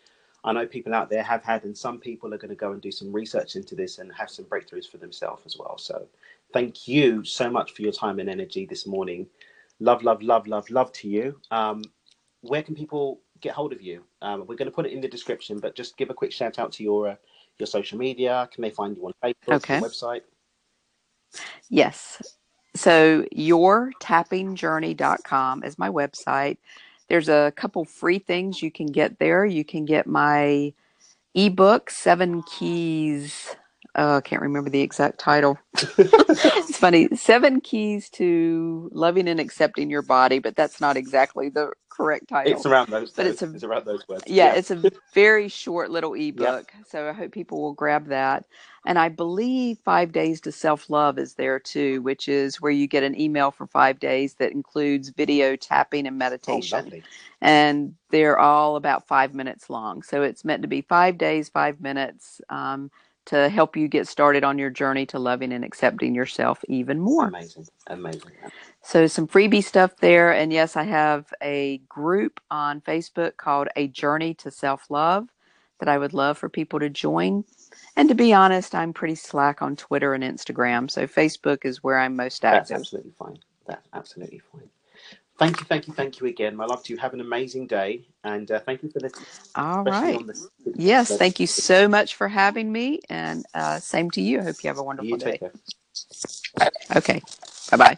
I 0.45 0.53
know 0.53 0.65
people 0.65 0.93
out 0.93 1.09
there 1.09 1.23
have 1.23 1.43
had, 1.43 1.65
and 1.65 1.77
some 1.77 1.99
people 1.99 2.33
are 2.33 2.37
going 2.37 2.49
to 2.49 2.55
go 2.55 2.71
and 2.71 2.81
do 2.81 2.91
some 2.91 3.11
research 3.11 3.57
into 3.57 3.75
this 3.75 3.97
and 3.97 4.13
have 4.13 4.29
some 4.29 4.45
breakthroughs 4.45 4.89
for 4.89 4.97
themselves 4.97 5.43
as 5.45 5.57
well. 5.57 5.77
So, 5.77 6.07
thank 6.53 6.87
you 6.87 7.25
so 7.25 7.49
much 7.49 7.73
for 7.73 7.81
your 7.81 7.91
time 7.91 8.19
and 8.19 8.29
energy 8.29 8.65
this 8.65 8.87
morning. 8.87 9.27
Love, 9.79 10.03
love, 10.03 10.21
love, 10.21 10.47
love, 10.47 10.69
love 10.69 10.91
to 10.93 11.09
you. 11.09 11.37
Um, 11.51 11.83
where 12.41 12.63
can 12.63 12.75
people 12.75 13.19
get 13.41 13.53
hold 13.53 13.73
of 13.73 13.81
you? 13.81 14.03
Um, 14.21 14.45
we're 14.47 14.55
going 14.55 14.69
to 14.69 14.75
put 14.75 14.85
it 14.85 14.93
in 14.93 15.01
the 15.01 15.07
description, 15.07 15.59
but 15.59 15.75
just 15.75 15.97
give 15.97 16.09
a 16.11 16.13
quick 16.13 16.31
shout 16.31 16.59
out 16.59 16.71
to 16.73 16.83
your 16.83 17.09
uh, 17.09 17.15
your 17.57 17.65
social 17.67 17.97
media. 17.97 18.47
Can 18.53 18.61
they 18.61 18.69
find 18.69 18.95
you 18.95 19.07
on 19.07 19.13
Facebook, 19.23 19.55
Okay. 19.55 19.79
your 19.79 19.89
website? 19.89 20.21
Yes. 21.69 22.21
So 22.75 23.23
yourtappingjourney.com 23.35 25.63
is 25.63 25.79
my 25.79 25.89
website. 25.89 26.57
There's 27.09 27.29
a 27.29 27.53
couple 27.55 27.85
free 27.85 28.19
things 28.19 28.61
you 28.61 28.71
can 28.71 28.87
get 28.87 29.19
there. 29.19 29.45
You 29.45 29.63
can 29.63 29.85
get 29.85 30.07
my 30.07 30.73
ebook, 31.33 31.89
Seven 31.89 32.43
Keys. 32.43 33.55
Oh, 33.97 34.17
I 34.17 34.21
can't 34.21 34.41
remember 34.41 34.69
the 34.69 34.81
exact 34.81 35.19
title. 35.19 35.57
it's 35.97 36.77
funny. 36.77 37.07
Seven 37.15 37.61
Keys 37.61 38.09
to 38.11 38.89
Loving 38.91 39.29
and 39.29 39.39
Accepting 39.39 39.89
Your 39.89 40.01
Body, 40.01 40.39
but 40.39 40.55
that's 40.55 40.81
not 40.81 40.97
exactly 40.97 41.47
the 41.47 41.71
correct 41.89 42.27
title. 42.27 42.53
It's 42.53 42.65
around 42.65 42.89
those. 42.89 43.11
But 43.11 43.27
it's 43.27 43.41
a- 43.41 43.53
it's 43.53 43.63
around 43.63 43.85
those 43.85 44.05
words. 44.09 44.23
Yeah, 44.27 44.53
it's 44.55 44.69
a 44.71 44.91
very 45.13 45.47
short 45.47 45.91
little 45.91 46.13
ebook. 46.19 46.73
So 46.89 47.07
I 47.07 47.13
hope 47.13 47.31
people 47.31 47.61
will 47.61 47.73
grab 47.73 48.07
that. 48.07 48.45
And 48.85 48.99
I 48.99 49.09
believe 49.09 49.79
Five 49.83 50.11
Days 50.11 50.41
to 50.41 50.51
Self 50.51 50.89
Love 50.89 51.19
is 51.19 51.35
there 51.35 51.59
too, 51.59 52.01
which 52.03 52.29
is 52.29 52.61
where 52.61 52.71
you 52.71 52.87
get 52.87 53.03
an 53.03 53.19
email 53.19 53.51
for 53.51 53.67
five 53.67 53.99
days 53.99 54.35
that 54.35 54.51
includes 54.53 55.09
video 55.09 55.55
tapping 55.55 56.07
and 56.07 56.15
oh, 56.15 56.19
meditation. 56.19 56.77
lovely. 56.77 57.03
and 57.41 57.95
they're 58.11 58.39
all 58.39 58.75
about 58.75 59.07
five 59.07 59.33
minutes 59.33 59.69
long. 59.69 60.03
So 60.03 60.23
it's 60.23 60.45
meant 60.45 60.61
to 60.63 60.67
be 60.67 60.81
five 60.81 61.17
days, 61.17 61.49
five 61.49 61.81
minutes 61.81 62.41
um, 62.49 62.91
to 63.25 63.49
help 63.49 63.75
you 63.75 63.87
get 63.87 64.07
started 64.07 64.43
on 64.43 64.57
your 64.57 64.69
journey 64.69 65.05
to 65.07 65.19
loving 65.19 65.53
and 65.53 65.65
accepting 65.65 66.15
yourself 66.15 66.63
even 66.69 66.99
more. 66.99 67.27
Amazing, 67.27 67.67
amazing. 67.87 68.31
So 68.83 69.07
some 69.07 69.27
freebie 69.27 69.63
stuff 69.63 69.97
there. 69.97 70.31
And 70.33 70.53
yes, 70.53 70.75
I 70.75 70.83
have 70.83 71.33
a 71.41 71.79
group 71.89 72.39
on 72.51 72.81
Facebook 72.81 73.37
called 73.37 73.67
A 73.75 73.87
Journey 73.87 74.35
to 74.35 74.51
Self 74.51 74.89
Love 74.89 75.29
that 75.79 75.89
I 75.89 75.97
would 75.97 76.13
love 76.13 76.37
for 76.37 76.49
people 76.49 76.79
to 76.79 76.89
join. 76.89 77.43
And 77.95 78.09
to 78.09 78.15
be 78.15 78.33
honest, 78.33 78.75
I'm 78.75 78.93
pretty 78.93 79.15
slack 79.15 79.61
on 79.61 79.75
Twitter 79.75 80.13
and 80.13 80.23
Instagram. 80.23 80.89
So 80.89 81.07
Facebook 81.07 81.65
is 81.65 81.83
where 81.83 81.97
I'm 81.99 82.15
most 82.15 82.43
active. 82.43 82.69
That's 82.69 82.79
absolutely 82.81 83.11
fine. 83.17 83.39
That's 83.67 83.87
absolutely 83.93 84.41
fine. 84.51 84.69
Thank 85.37 85.59
you, 85.59 85.65
thank 85.65 85.87
you, 85.87 85.93
thank 85.93 86.19
you 86.21 86.27
again. 86.27 86.55
My 86.55 86.65
love 86.65 86.81
to 86.83 86.93
you. 86.93 86.97
Have 86.99 87.13
an 87.13 87.19
amazing 87.19 87.67
day, 87.67 88.05
and 88.23 88.49
uh, 88.49 88.59
thank 88.59 88.83
you 88.83 88.89
for 88.89 88.99
this. 88.99 89.11
All 89.55 89.83
right. 89.83 89.93
especially 89.93 90.11
right. 90.13 90.21
on 90.21 90.27
the- 90.27 90.73
Yes, 90.81 91.09
the- 91.09 91.17
thank 91.17 91.41
you 91.41 91.47
so 91.47 91.89
much 91.89 92.15
for 92.15 92.29
having 92.29 92.71
me. 92.71 93.01
And 93.09 93.45
uh, 93.53 93.79
same 93.79 94.09
to 94.11 94.21
you. 94.21 94.39
I 94.39 94.43
hope 94.43 94.63
you 94.63 94.69
have 94.69 94.77
a 94.77 94.83
wonderful 94.83 95.17
day. 95.17 95.37
care. 95.39 95.51
Okay. 96.95 97.21
Bye 97.71 97.77
bye. 97.77 97.97